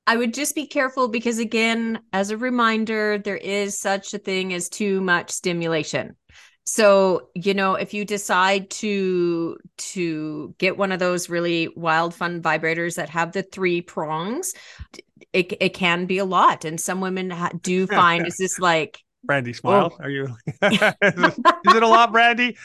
I 0.07 0.17
would 0.17 0.33
just 0.33 0.55
be 0.55 0.67
careful 0.67 1.09
because 1.09 1.39
again, 1.39 2.01
as 2.13 2.31
a 2.31 2.39
reminder, 2.39 3.19
there 3.19 3.37
is 3.37 3.79
such 3.79 4.15
a 4.15 4.19
thing 4.19 4.55
as 4.55 4.69
too 4.69 5.01
much 5.01 5.31
stimulation. 5.31 6.17
So, 6.67 7.29
you 7.35 7.55
know, 7.55 7.75
if 7.75 7.95
you 7.95 8.05
decide 8.05 8.71
to 8.71 9.57
to 9.79 10.55
get 10.59 10.77
one 10.77 10.91
of 10.91 10.99
those 10.99 11.31
really 11.31 11.69
wild 11.77 12.13
fun 12.13 12.43
vibrators 12.43 12.97
that 12.97 13.09
have 13.11 13.33
the 13.33 13.43
three 13.43 13.81
prongs, 13.81 14.53
it 15.33 15.53
it 15.61 15.75
can 15.75 16.07
be 16.07 16.19
a 16.19 16.25
lot 16.25 16.65
and 16.65 16.81
some 16.81 17.01
women 17.01 17.31
ha- 17.31 17.53
do 17.63 17.87
find 17.87 18.27
is 18.27 18.37
this 18.37 18.59
like 18.59 18.99
Brandi, 19.27 19.55
smile. 19.55 19.97
Are 20.01 20.11
you? 20.11 20.25
is, 20.63 20.95
it, 21.03 21.83
a 21.83 21.87
lot, 21.87 22.13
Brandi? 22.13 22.57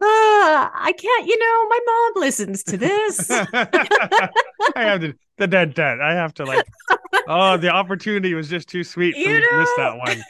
Ah, 0.00 0.70
I 0.72 0.92
can't, 0.92 1.26
you 1.26 1.38
know, 1.38 1.68
my 1.68 1.78
mom 1.86 2.22
listens 2.22 2.62
to 2.64 2.76
this. 2.76 3.30
I 3.30 3.48
have 4.76 5.00
to 5.00 5.14
the 5.36 5.46
dead 5.46 5.74
dead. 5.74 6.00
I 6.00 6.14
have 6.14 6.34
to 6.34 6.44
like. 6.44 6.66
Oh, 7.26 7.56
the 7.56 7.70
opportunity 7.70 8.34
was 8.34 8.48
just 8.48 8.68
too 8.68 8.84
sweet 8.84 9.14
for 9.14 9.20
You 9.20 9.36
me 9.36 9.40
to 9.40 9.58
miss 9.58 9.70
that 9.76 9.96
one. 9.98 10.22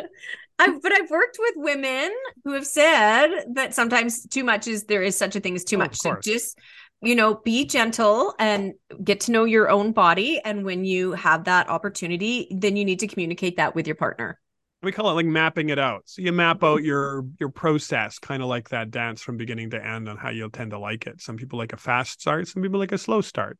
I've, 0.58 0.80
but 0.80 0.92
I've 0.92 1.10
worked 1.10 1.36
with 1.38 1.54
women 1.56 2.10
who 2.44 2.52
have 2.54 2.66
said 2.66 3.44
that 3.52 3.74
sometimes 3.74 4.26
too 4.26 4.42
much 4.42 4.66
is 4.66 4.84
there 4.84 5.02
is 5.02 5.16
such 5.16 5.36
a 5.36 5.40
thing 5.40 5.54
as 5.54 5.64
too 5.64 5.76
Oh, 5.76 5.80
much. 5.80 5.96
So 5.96 6.16
just 6.22 6.58
you 7.02 7.14
know, 7.14 7.34
be 7.44 7.64
gentle 7.66 8.34
and 8.38 8.74
get 9.02 9.20
to 9.20 9.32
know 9.32 9.44
your 9.44 9.68
own 9.70 9.92
body. 9.92 10.40
And 10.44 10.64
when 10.64 10.84
you 10.84 11.12
have 11.12 11.44
that 11.44 11.68
opportunity, 11.68 12.48
then 12.50 12.76
you 12.76 12.84
need 12.84 13.00
to 13.00 13.06
communicate 13.06 13.58
that 13.58 13.74
with 13.74 13.86
your 13.86 13.96
partner. 13.96 14.40
We 14.82 14.92
call 14.92 15.10
it 15.10 15.14
like 15.14 15.26
mapping 15.26 15.70
it 15.70 15.78
out. 15.78 16.02
So 16.06 16.22
you 16.22 16.32
map 16.32 16.62
out 16.62 16.78
mm-hmm. 16.78 16.86
your 16.86 17.24
your 17.40 17.48
process, 17.48 18.18
kind 18.18 18.42
of 18.42 18.48
like 18.48 18.68
that 18.70 18.90
dance 18.90 19.20
from 19.20 19.36
beginning 19.36 19.70
to 19.70 19.84
end, 19.84 20.08
on 20.08 20.16
how 20.16 20.30
you'll 20.30 20.50
tend 20.50 20.70
to 20.72 20.78
like 20.78 21.06
it. 21.06 21.20
Some 21.20 21.36
people 21.36 21.58
like 21.58 21.72
a 21.72 21.76
fast 21.76 22.20
start. 22.20 22.48
Some 22.48 22.62
people 22.62 22.78
like 22.78 22.92
a 22.92 22.98
slow 22.98 23.20
start. 23.20 23.58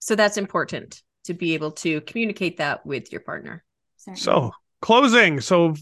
So 0.00 0.14
that's 0.14 0.36
important 0.36 1.02
to 1.24 1.34
be 1.34 1.54
able 1.54 1.72
to 1.72 2.00
communicate 2.02 2.58
that 2.58 2.84
with 2.84 3.10
your 3.10 3.20
partner. 3.20 3.64
Certainly. 3.96 4.20
So 4.20 4.50
closing. 4.86 5.40
So 5.40 5.74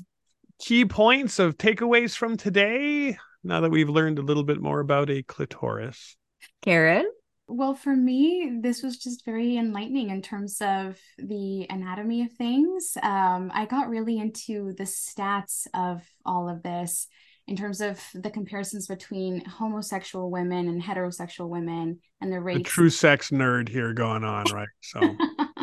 key 0.58 0.86
points 0.86 1.38
of 1.38 1.58
takeaways 1.58 2.16
from 2.16 2.38
today. 2.38 3.18
Now 3.42 3.60
that 3.60 3.70
we've 3.70 3.90
learned 3.90 4.18
a 4.18 4.22
little 4.22 4.44
bit 4.44 4.62
more 4.62 4.80
about 4.80 5.10
a 5.10 5.22
clitoris. 5.22 6.16
Karen? 6.62 7.04
Well, 7.46 7.74
for 7.74 7.94
me, 7.94 8.60
this 8.62 8.82
was 8.82 8.96
just 8.96 9.26
very 9.26 9.58
enlightening 9.58 10.08
in 10.08 10.22
terms 10.22 10.56
of 10.62 10.98
the 11.18 11.66
anatomy 11.68 12.22
of 12.22 12.32
things. 12.32 12.96
Um, 13.02 13.50
I 13.52 13.66
got 13.66 13.90
really 13.90 14.16
into 14.16 14.72
the 14.72 14.84
stats 14.84 15.66
of 15.74 16.00
all 16.24 16.48
of 16.48 16.62
this 16.62 17.06
in 17.46 17.56
terms 17.56 17.82
of 17.82 18.00
the 18.14 18.30
comparisons 18.30 18.86
between 18.86 19.44
homosexual 19.44 20.30
women 20.30 20.66
and 20.66 20.82
heterosexual 20.82 21.50
women 21.50 22.00
and 22.22 22.32
the 22.32 22.36
The 22.36 22.40
rates. 22.40 22.70
true 22.70 22.88
sex 22.88 23.28
nerd 23.28 23.68
here 23.68 23.92
going 23.92 24.24
on, 24.24 24.46
right? 24.50 24.68
So 24.80 25.00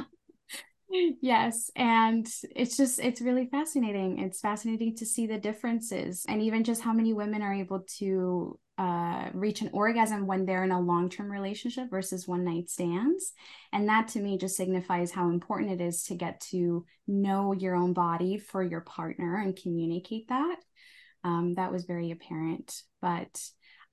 yes 1.22 1.70
and 1.76 2.28
it's 2.56 2.78
just 2.78 3.00
it's 3.00 3.22
really 3.22 3.48
fascinating 3.48 4.20
it's 4.20 4.40
fascinating 4.40 4.96
to 4.96 5.06
see 5.06 5.28
the 5.28 5.38
differences 5.38 6.26
and 6.28 6.42
even 6.42 6.64
just 6.64 6.82
how 6.82 6.94
many 6.94 7.14
women 7.14 7.42
are 7.42 7.54
able 7.54 7.80
to 7.82 8.58
uh, 8.82 9.30
reach 9.34 9.62
an 9.62 9.70
orgasm 9.74 10.26
when 10.26 10.44
they're 10.44 10.64
in 10.64 10.72
a 10.72 10.80
long 10.80 11.08
term 11.08 11.32
relationship 11.32 11.88
versus 11.92 12.28
one 12.28 12.44
night 12.44 12.68
stands. 12.68 13.34
And 13.72 13.88
that 13.90 14.08
to 14.10 14.20
me 14.20 14.40
just 14.40 14.58
signifies 14.58 15.12
how 15.12 15.30
important 15.30 15.80
it 15.80 15.84
is 15.84 16.04
to 16.06 16.16
get 16.16 16.40
to 16.50 16.84
know 17.08 17.54
your 17.54 17.76
own 17.76 17.94
body 17.94 18.40
for 18.40 18.64
your 18.64 18.82
partner 18.82 19.36
and 19.38 19.56
communicate 19.56 20.30
that. 20.30 20.56
Um, 21.24 21.54
that 21.58 21.72
was 21.72 21.86
very 21.86 22.10
apparent. 22.10 22.82
But 23.04 23.40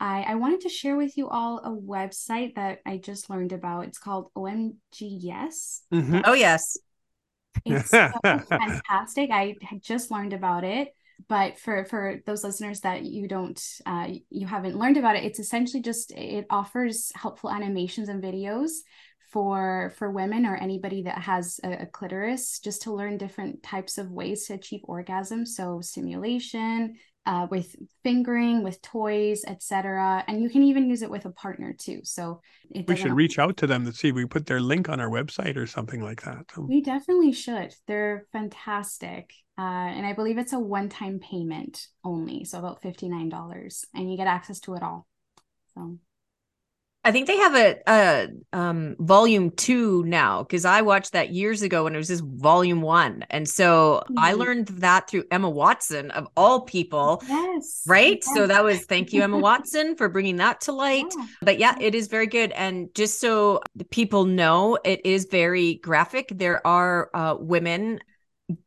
I, 0.01 0.22
I 0.22 0.34
wanted 0.36 0.62
to 0.62 0.70
share 0.70 0.96
with 0.96 1.18
you 1.18 1.28
all 1.28 1.59
a 1.59 1.70
website 1.70 2.55
that 2.55 2.78
I 2.86 2.96
just 2.96 3.28
learned 3.28 3.53
about. 3.53 3.84
It's 3.86 3.99
called 3.99 4.30
OMGYes. 4.34 5.80
Mm-hmm. 5.92 6.20
Oh, 6.24 6.32
yes. 6.32 6.78
It's 7.64 7.90
so 7.90 8.11
fantastic. 8.22 9.30
I 9.30 9.56
just 9.80 10.11
learned 10.11 10.32
about 10.32 10.64
it 10.64 10.94
but 11.26 11.59
for 11.59 11.84
for 11.84 12.20
those 12.26 12.44
listeners 12.44 12.80
that 12.80 13.02
you 13.02 13.26
don't 13.26 13.61
uh, 13.86 14.09
you 14.30 14.46
haven't 14.46 14.78
learned 14.78 14.96
about 14.96 15.16
it 15.16 15.24
it's 15.24 15.40
essentially 15.40 15.82
just 15.82 16.12
it 16.12 16.46
offers 16.48 17.11
helpful 17.14 17.50
animations 17.50 18.09
and 18.09 18.22
videos 18.22 18.70
for 19.32 19.92
for 19.96 20.11
women 20.11 20.46
or 20.46 20.56
anybody 20.56 21.02
that 21.02 21.18
has 21.18 21.61
a, 21.64 21.82
a, 21.82 21.86
clitoris 21.86 22.61
just 22.61 22.82
to 22.82 22.94
learn 22.94 23.18
different 23.18 23.62
types 23.62 23.98
of 23.98 24.11
ways 24.11 24.46
to 24.46 24.54
achieve 24.54 24.80
orgasm 24.84 25.44
so 25.44 25.80
stimulation 25.80 26.96
uh, 27.28 27.46
with 27.50 27.76
fingering 28.02 28.64
with 28.64 28.80
toys 28.80 29.44
etc 29.46 30.24
and 30.26 30.42
you 30.42 30.48
can 30.48 30.62
even 30.62 30.88
use 30.88 31.02
it 31.02 31.10
with 31.10 31.26
a 31.26 31.30
partner 31.30 31.74
too. 31.74 32.00
So 32.02 32.40
we 32.86 32.96
should 32.96 33.12
reach 33.12 33.38
out 33.38 33.58
to 33.58 33.66
them 33.66 33.84
to 33.84 33.92
see 33.92 34.08
if 34.08 34.14
we 34.14 34.24
put 34.24 34.46
their 34.46 34.60
link 34.60 34.88
on 34.88 34.98
our 34.98 35.10
website 35.10 35.56
or 35.56 35.66
something 35.66 36.00
like 36.00 36.22
that 36.22 36.46
we 36.56 36.80
definitely 36.80 37.32
should. 37.32 37.74
They're 37.86 38.26
fantastic. 38.32 39.32
Uh, 39.58 39.90
and 39.90 40.06
i 40.06 40.12
believe 40.12 40.38
it's 40.38 40.52
a 40.52 40.58
one-time 40.58 41.18
payment 41.18 41.88
only 42.04 42.44
so 42.44 42.60
about 42.60 42.80
$59 42.80 43.84
and 43.92 44.10
you 44.10 44.16
get 44.16 44.28
access 44.28 44.60
to 44.60 44.74
it 44.74 44.82
all. 44.82 45.06
So 45.74 45.98
I 47.09 47.11
think 47.11 47.26
they 47.26 47.38
have 47.38 47.54
a, 47.54 47.76
a 47.86 48.28
um, 48.52 48.94
volume 48.98 49.50
two 49.50 50.04
now 50.04 50.42
because 50.42 50.66
I 50.66 50.82
watched 50.82 51.12
that 51.12 51.30
years 51.30 51.62
ago 51.62 51.84
when 51.84 51.94
it 51.94 51.96
was 51.96 52.09
just 52.09 52.22
volume 52.22 52.82
one. 52.82 53.24
And 53.30 53.48
so 53.48 54.02
mm-hmm. 54.04 54.18
I 54.18 54.34
learned 54.34 54.66
that 54.68 55.09
through 55.09 55.24
Emma 55.30 55.48
Watson, 55.48 56.11
of 56.11 56.28
all 56.36 56.66
people. 56.66 57.22
Yes. 57.26 57.82
Right. 57.86 58.18
Yes. 58.22 58.34
So 58.34 58.46
that 58.46 58.62
was 58.62 58.84
thank 58.84 59.14
you, 59.14 59.22
Emma 59.22 59.38
Watson, 59.38 59.96
for 59.96 60.11
bringing 60.11 60.36
that 60.36 60.61
to 60.62 60.72
light. 60.72 61.06
Yeah. 61.16 61.26
But 61.40 61.59
yeah, 61.59 61.76
it 61.80 61.94
is 61.94 62.09
very 62.09 62.26
good. 62.26 62.52
And 62.52 62.94
just 62.94 63.20
so 63.20 63.62
people 63.88 64.26
know, 64.26 64.78
it 64.84 65.00
is 65.06 65.28
very 65.30 65.76
graphic. 65.76 66.30
There 66.34 66.64
are 66.66 67.09
uh, 67.14 67.36
women 67.40 68.00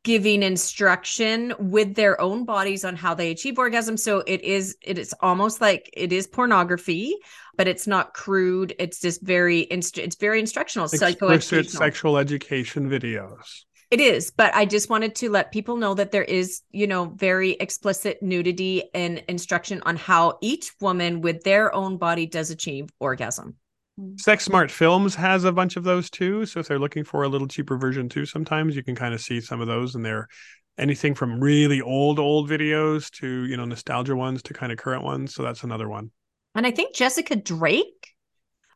giving 0.04 0.42
instruction 0.42 1.54
with 1.60 1.94
their 1.94 2.20
own 2.20 2.46
bodies 2.46 2.86
on 2.86 2.96
how 2.96 3.16
they 3.16 3.32
achieve 3.32 3.58
orgasm 3.58 3.98
so 3.98 4.20
it 4.28 4.44
is 4.44 4.78
it 4.84 5.00
is 5.00 5.12
almost 5.22 5.60
like 5.60 5.90
it 5.94 6.14
is 6.14 6.28
pornography 6.28 7.16
but 7.58 7.68
it's 7.68 7.88
not 7.88 8.14
crude 8.14 8.74
it's 8.80 9.00
just 9.00 9.22
very 9.22 9.68
inst- 9.72 9.98
it's 9.98 10.16
very 10.16 10.40
instructional 10.40 10.86
explicit 10.86 11.70
sexual 11.70 12.18
education 12.18 12.90
videos 12.90 13.64
it 13.90 14.00
is 14.00 14.32
but 14.32 14.54
i 14.56 14.66
just 14.66 14.90
wanted 14.90 15.16
to 15.16 15.30
let 15.30 15.52
people 15.52 15.78
know 15.78 15.94
that 15.94 16.12
there 16.12 16.24
is 16.24 16.62
you 16.72 16.88
know 16.88 17.06
very 17.16 17.52
explicit 17.52 18.22
nudity 18.22 18.84
and 18.94 19.24
instruction 19.28 19.82
on 19.86 19.96
how 19.96 20.38
each 20.42 20.72
woman 20.82 21.22
with 21.22 21.44
their 21.44 21.74
own 21.74 21.98
body 21.98 22.26
does 22.26 22.50
achieve 22.50 22.90
orgasm 23.00 23.56
mm-hmm. 24.00 24.18
Sex 24.18 24.46
Smart 24.46 24.72
Films 24.72 25.16
has 25.16 25.44
a 25.44 25.52
bunch 25.52 25.76
of 25.76 25.84
those 25.84 26.10
too. 26.10 26.46
So 26.46 26.62
if 26.62 26.68
they're 26.68 26.80
looking 26.80 27.04
for 27.04 27.24
a 27.24 27.28
little 27.28 27.48
cheaper 27.48 27.78
version 27.78 28.10
too, 28.10 28.26
sometimes 28.26 28.76
you 28.76 28.84
can 28.84 28.96
kind 28.96 29.14
of 29.14 29.22
see 29.22 29.42
some 29.42 29.62
of 29.62 29.68
those 29.68 29.96
and 29.96 30.04
they're 30.04 30.28
anything 30.78 31.14
from 31.14 31.40
really 31.40 31.82
old, 31.82 32.20
old 32.20 32.50
videos 32.50 33.10
to, 33.12 33.46
you 33.46 33.58
know, 33.58 33.66
nostalgia 33.66 34.16
ones 34.16 34.42
to 34.44 34.54
kind 34.54 34.72
of 34.72 34.78
current 34.78 35.04
ones. 35.04 35.34
So 35.34 35.44
that's 35.44 35.64
another 35.64 35.88
one. 35.88 36.12
And 36.56 36.66
I 36.66 36.72
think 36.72 36.96
Jessica 36.96 37.36
Drake. 37.36 38.08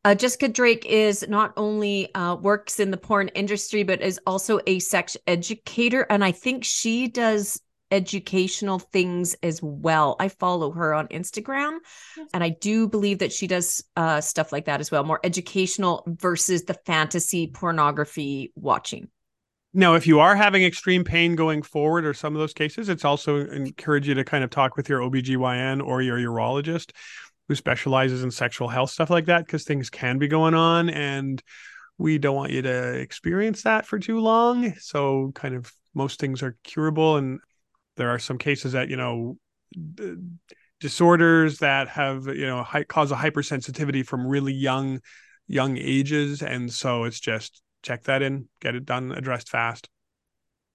Uh, 0.04 0.14
Jessica 0.14 0.48
Drake 0.48 0.86
is 0.86 1.28
not 1.28 1.52
only 1.58 2.14
uh, 2.14 2.36
works 2.36 2.80
in 2.80 2.92
the 2.92 2.98
porn 2.98 3.30
industry, 3.30 3.82
but 3.84 4.02
is 4.02 4.20
also 4.28 4.60
a 4.68 4.78
sex 4.80 5.18
educator. 5.26 6.06
And 6.10 6.24
I 6.24 6.32
think 6.32 6.64
she 6.64 7.08
does 7.08 7.60
educational 7.92 8.80
things 8.80 9.36
as 9.42 9.62
well. 9.62 10.16
I 10.20 10.30
follow 10.30 10.72
her 10.72 10.94
on 10.94 11.08
Instagram 11.08 11.78
and 12.34 12.44
I 12.44 12.50
do 12.50 12.88
believe 12.88 13.20
that 13.20 13.32
she 13.32 13.48
does 13.48 13.84
uh, 13.96 14.22
stuff 14.22 14.52
like 14.52 14.66
that 14.66 14.80
as 14.80 14.92
well, 14.92 15.04
more 15.04 15.20
educational 15.24 16.04
versus 16.08 16.64
the 16.64 16.74
fantasy 16.86 17.48
pornography 17.48 18.52
watching. 18.56 19.10
Now, 19.74 19.96
if 19.96 20.08
you 20.08 20.20
are 20.20 20.36
having 20.36 20.64
extreme 20.64 21.04
pain 21.04 21.36
going 21.36 21.62
forward 21.62 22.06
or 22.06 22.14
some 22.14 22.34
of 22.34 22.40
those 22.40 22.54
cases, 22.54 22.88
it's 22.88 23.04
also 23.04 23.46
encourage 23.46 24.08
you 24.08 24.14
to 24.14 24.24
kind 24.24 24.44
of 24.44 24.50
talk 24.50 24.78
with 24.78 24.88
your 24.88 25.02
OBGYN 25.02 25.86
or 25.86 26.02
your 26.02 26.18
urologist 26.18 26.92
who 27.48 27.56
specializes 27.56 28.24
in 28.24 28.32
sexual 28.32 28.68
health 28.68 28.90
stuff 28.90 29.10
like 29.10 29.26
that 29.26 29.46
because 29.46 29.64
things 29.64 29.90
can 29.90 30.18
be 30.18 30.28
going 30.28 30.54
on 30.54 30.90
and 30.90 31.44
we 31.98 32.18
don't 32.18 32.36
want 32.36 32.52
you 32.52 32.62
to 32.62 32.94
experience 32.94 33.64
that 33.64 33.86
for 33.86 34.00
too 34.00 34.20
long. 34.20 34.74
So 34.80 35.32
kind 35.34 35.56
of 35.56 35.72
most 35.94 36.20
things 36.20 36.44
are 36.44 36.58
curable 36.64 37.18
and 37.18 37.40
there 37.96 38.10
are 38.10 38.20
some 38.20 38.38
cases 38.38 38.74
that 38.74 38.90
you 38.90 38.98
know 38.98 39.38
disorders 40.80 41.60
that 41.60 41.88
have 41.88 42.28
you 42.28 42.46
know 42.46 42.64
high, 42.64 42.84
cause 42.84 43.12
a 43.12 43.16
hypersensitivity 43.16 44.06
from 44.06 44.28
really 44.28 44.54
young 44.54 45.00
young 45.48 45.78
ages 45.78 46.42
and 46.42 46.72
so 46.72 47.06
it's 47.06 47.20
just 47.20 47.62
check 47.82 48.04
that 48.04 48.22
in 48.22 48.48
get 48.62 48.76
it 48.76 48.86
done 48.86 49.12
addressed 49.12 49.50
fast 49.50 49.90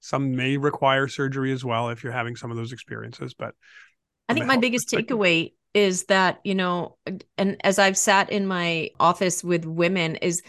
some 0.01 0.35
may 0.35 0.57
require 0.57 1.09
surgery 1.09 1.53
as 1.53 1.64
well 1.64 1.91
if 1.91 2.03
you're 2.03 2.12
having 2.12 2.37
some 2.37 2.51
of 2.51 2.57
those 2.57 2.73
experiences 2.73 3.35
but 3.35 3.55
i 4.29 4.35
think 4.35 4.47
my 4.47 4.57
biggest 4.57 4.89
takeaway 4.89 5.53
is 5.75 6.05
that 6.05 6.41
you 6.45 6.55
know 6.55 6.97
and 7.39 7.57
as 7.64 7.79
i've 7.79 7.97
sat 7.97 8.31
in 8.31 8.47
my 8.47 8.91
office 8.99 9.45
with 9.45 9.64
women 9.64 10.16
is 10.16 10.43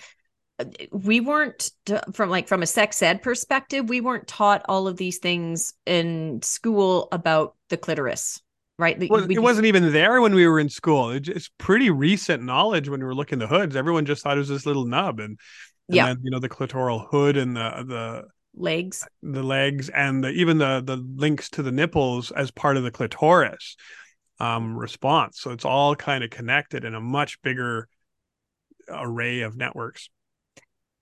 uh, 0.60 0.66
we 0.92 1.20
weren't 1.20 1.72
from 2.14 2.30
like 2.30 2.48
from 2.48 2.64
a 2.64 2.68
sex 2.68 3.02
ed 3.02 3.22
perspective 3.22 3.90
we 3.90 4.02
weren't 4.02 4.28
taught 4.28 4.66
all 4.68 4.88
of 4.88 4.98
these 4.98 5.20
things 5.20 5.74
in 5.86 6.42
school 6.42 7.08
about 7.12 7.56
the 7.70 7.78
clitoris 7.78 8.42
right? 8.82 8.98
Well, 9.12 9.30
it 9.30 9.40
wasn't 9.40 9.68
even 9.68 9.94
there 9.94 10.22
when 10.22 10.34
we 10.34 10.48
were 10.48 10.60
in 10.60 10.68
school. 10.68 11.12
It's 11.12 11.52
pretty 11.60 11.92
recent 11.92 12.42
knowledge 12.42 12.90
when 12.90 13.00
we 13.00 13.06
were 13.06 13.14
looking 13.14 13.38
the 13.38 13.46
hoods. 13.46 13.76
Everyone 13.76 14.06
just 14.06 14.24
thought 14.24 14.38
it 14.38 14.40
was 14.40 14.50
this 14.50 14.66
little 14.66 14.86
nub 14.86 15.20
and, 15.20 15.38
and 15.88 15.96
yeah. 15.96 16.08
then, 16.08 16.20
you 16.24 16.32
know 16.32 16.40
the 16.40 16.50
clitoral 16.50 17.08
hood 17.10 17.38
and 17.38 17.56
the 17.56 17.84
the 17.88 18.24
legs. 18.56 19.08
the 19.22 19.44
legs 19.44 19.90
and 19.90 20.24
the, 20.24 20.30
even 20.30 20.58
the 20.58 20.82
the 20.84 20.98
links 20.98 21.50
to 21.52 21.64
the 21.64 21.72
nipples 21.72 22.32
as 22.32 22.52
part 22.52 22.78
of 22.78 22.84
the 22.84 22.92
clitoris 22.92 23.76
um 24.42 24.78
response 24.78 25.40
so 25.40 25.52
it's 25.52 25.66
all 25.66 25.96
kind 25.96 26.24
of 26.24 26.30
connected 26.30 26.84
in 26.84 26.96
a 26.96 27.02
much 27.02 27.42
bigger 27.42 27.88
array 28.90 29.42
of 29.42 29.56
networks 29.56 30.10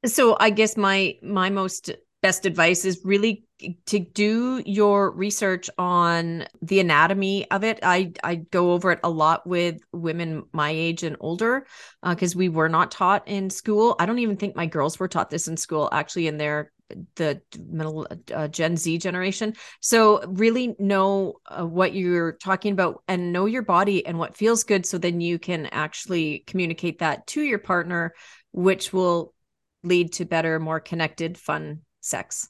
so 0.06 0.38
I 0.40 0.50
guess 0.50 0.78
my 0.78 1.18
my 1.22 1.50
most 1.50 1.92
best 2.22 2.46
advice 2.46 2.86
is 2.86 3.02
really 3.04 3.46
to 3.86 4.00
do 4.00 4.62
your 4.66 5.12
research 5.12 5.70
on 5.78 6.46
the 6.62 6.80
anatomy 6.80 7.50
of 7.52 7.64
it. 7.64 7.80
I 7.84 8.14
I 8.24 8.36
go 8.36 8.72
over 8.72 8.92
it 8.92 9.00
a 9.04 9.10
lot 9.10 9.46
with 9.46 9.82
women 9.92 10.44
my 10.54 10.70
age 10.70 11.04
and 11.04 11.18
older 11.20 11.66
because 12.08 12.36
uh, 12.36 12.40
we 12.40 12.50
were 12.50 12.70
not 12.70 12.92
taught 12.92 13.28
in 13.28 13.50
school. 13.50 13.96
I 14.00 14.06
don't 14.06 14.20
even 14.20 14.38
think 14.38 14.56
my 14.56 14.66
girls 14.66 15.00
were 15.00 15.08
taught 15.08 15.30
this 15.30 15.48
in 15.48 15.58
school 15.58 15.90
actually 15.92 16.28
in 16.28 16.38
their 16.38 16.72
the 17.16 17.42
middle 17.60 18.08
uh, 18.34 18.48
Gen 18.48 18.78
Z 18.78 18.98
generation. 18.98 19.54
So 19.80 20.24
really 20.28 20.76
know 20.80 21.36
uh, 21.46 21.66
what 21.66 21.94
you're 21.94 22.34
talking 22.34 22.74
about 22.74 23.04
and 23.08 23.32
know 23.32 23.46
your 23.46 23.62
body 23.62 24.06
and 24.06 24.18
what 24.18 24.36
feels 24.36 24.64
good 24.64 24.86
so 24.86 24.98
then 24.98 25.22
you 25.22 25.40
can 25.40 25.68
actually 25.68 26.44
communicate 26.48 27.00
that 27.00 27.28
to 27.28 27.42
your 27.42 27.60
partner 27.60 28.14
which 28.52 28.92
will 28.92 29.34
lead 29.84 30.14
to 30.14 30.26
better, 30.26 30.60
more 30.60 30.80
connected, 30.80 31.38
fun 31.38 31.82
sex. 32.02 32.50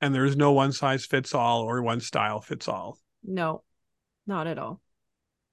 And 0.00 0.14
there 0.14 0.24
is 0.24 0.36
no 0.36 0.52
one 0.52 0.72
size 0.72 1.06
fits 1.06 1.34
all 1.34 1.62
or 1.62 1.82
one 1.82 2.00
style 2.00 2.40
fits 2.40 2.68
all. 2.68 2.98
No, 3.24 3.62
not 4.26 4.46
at 4.46 4.58
all. 4.58 4.80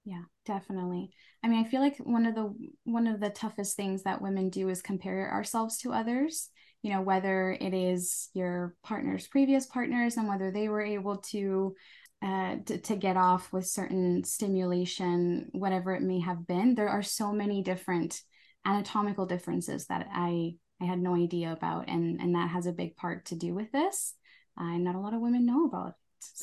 Yeah, 0.04 0.22
definitely. 0.46 1.10
I 1.44 1.48
mean, 1.48 1.66
I 1.66 1.68
feel 1.68 1.82
like 1.82 1.98
one 1.98 2.28
of 2.28 2.36
the 2.36 2.54
one 2.84 3.08
of 3.08 3.20
the 3.20 3.32
toughest 3.32 3.76
things 3.76 4.04
that 4.04 4.22
women 4.22 4.50
do 4.50 4.70
is 4.70 4.84
compare 4.84 5.32
ourselves 5.32 5.78
to 5.80 5.94
others. 5.94 6.50
You 6.86 6.92
know, 6.92 7.02
whether 7.02 7.58
it 7.60 7.74
is 7.74 8.30
your 8.36 8.76
partner's 8.84 9.26
previous 9.26 9.66
partners 9.66 10.18
and 10.18 10.28
whether 10.28 10.52
they 10.52 10.70
were 10.70 10.84
able 10.84 11.18
to 11.32 11.76
uh, 12.22 12.58
to, 12.68 12.78
to 12.78 12.96
get 12.96 13.18
off 13.18 13.52
with 13.52 13.66
certain 13.66 14.24
stimulation, 14.24 15.50
whatever 15.52 15.96
it 15.96 16.04
may 16.04 16.20
have 16.20 16.46
been. 16.46 16.76
There 16.76 16.90
are 16.90 17.02
so 17.02 17.34
many 17.34 17.64
different 17.64 18.22
anatomical 18.64 19.26
differences 19.26 19.88
that 19.88 20.08
I 20.14 20.58
I 20.80 20.86
had 20.86 21.00
no 21.00 21.16
idea 21.16 21.54
about, 21.54 21.90
and 21.90 22.22
and 22.22 22.36
that 22.36 22.52
has 22.52 22.68
a 22.68 22.72
big 22.72 22.96
part 22.96 23.26
to 23.26 23.36
do 23.36 23.56
with 23.56 23.72
this. 23.72 24.14
Uh, 24.56 24.78
not 24.78 24.94
a 24.94 25.00
lot 25.00 25.16
of 25.16 25.22
women 25.22 25.44
know 25.44 25.66
about 25.66 25.88
it. 25.88 25.94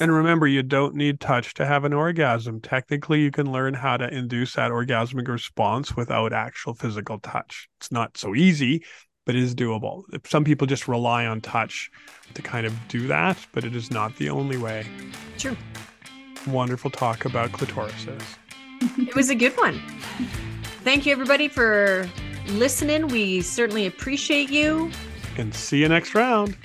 And 0.00 0.12
remember, 0.12 0.48
you 0.48 0.64
don't 0.64 0.96
need 0.96 1.20
touch 1.20 1.54
to 1.54 1.66
have 1.66 1.84
an 1.84 1.92
orgasm. 1.92 2.60
Technically, 2.60 3.20
you 3.20 3.30
can 3.30 3.52
learn 3.52 3.74
how 3.74 3.96
to 3.96 4.12
induce 4.12 4.54
that 4.54 4.72
orgasmic 4.72 5.28
response 5.28 5.96
without 5.96 6.32
actual 6.32 6.74
physical 6.74 7.20
touch. 7.20 7.68
It's 7.78 7.92
not 7.92 8.16
so 8.16 8.34
easy, 8.34 8.84
but 9.24 9.34
is 9.34 9.54
doable. 9.54 10.04
Some 10.26 10.44
people 10.44 10.66
just 10.66 10.88
rely 10.88 11.26
on 11.26 11.40
touch 11.40 11.90
to 12.34 12.42
kind 12.42 12.66
of 12.66 12.74
do 12.88 13.06
that, 13.08 13.38
but 13.52 13.64
it 13.64 13.76
is 13.76 13.90
not 13.90 14.16
the 14.16 14.30
only 14.30 14.56
way. 14.56 14.86
True. 15.38 15.56
Wonderful 16.46 16.90
talk 16.90 17.24
about 17.24 17.52
clitorises. 17.52 18.22
it 18.98 19.14
was 19.14 19.30
a 19.30 19.34
good 19.34 19.56
one. 19.58 19.80
Thank 20.82 21.06
you, 21.06 21.12
everybody, 21.12 21.48
for 21.48 22.08
listening. 22.48 23.08
We 23.08 23.42
certainly 23.42 23.86
appreciate 23.86 24.50
you. 24.50 24.90
And 25.36 25.54
see 25.54 25.78
you 25.78 25.88
next 25.88 26.14
round. 26.14 26.56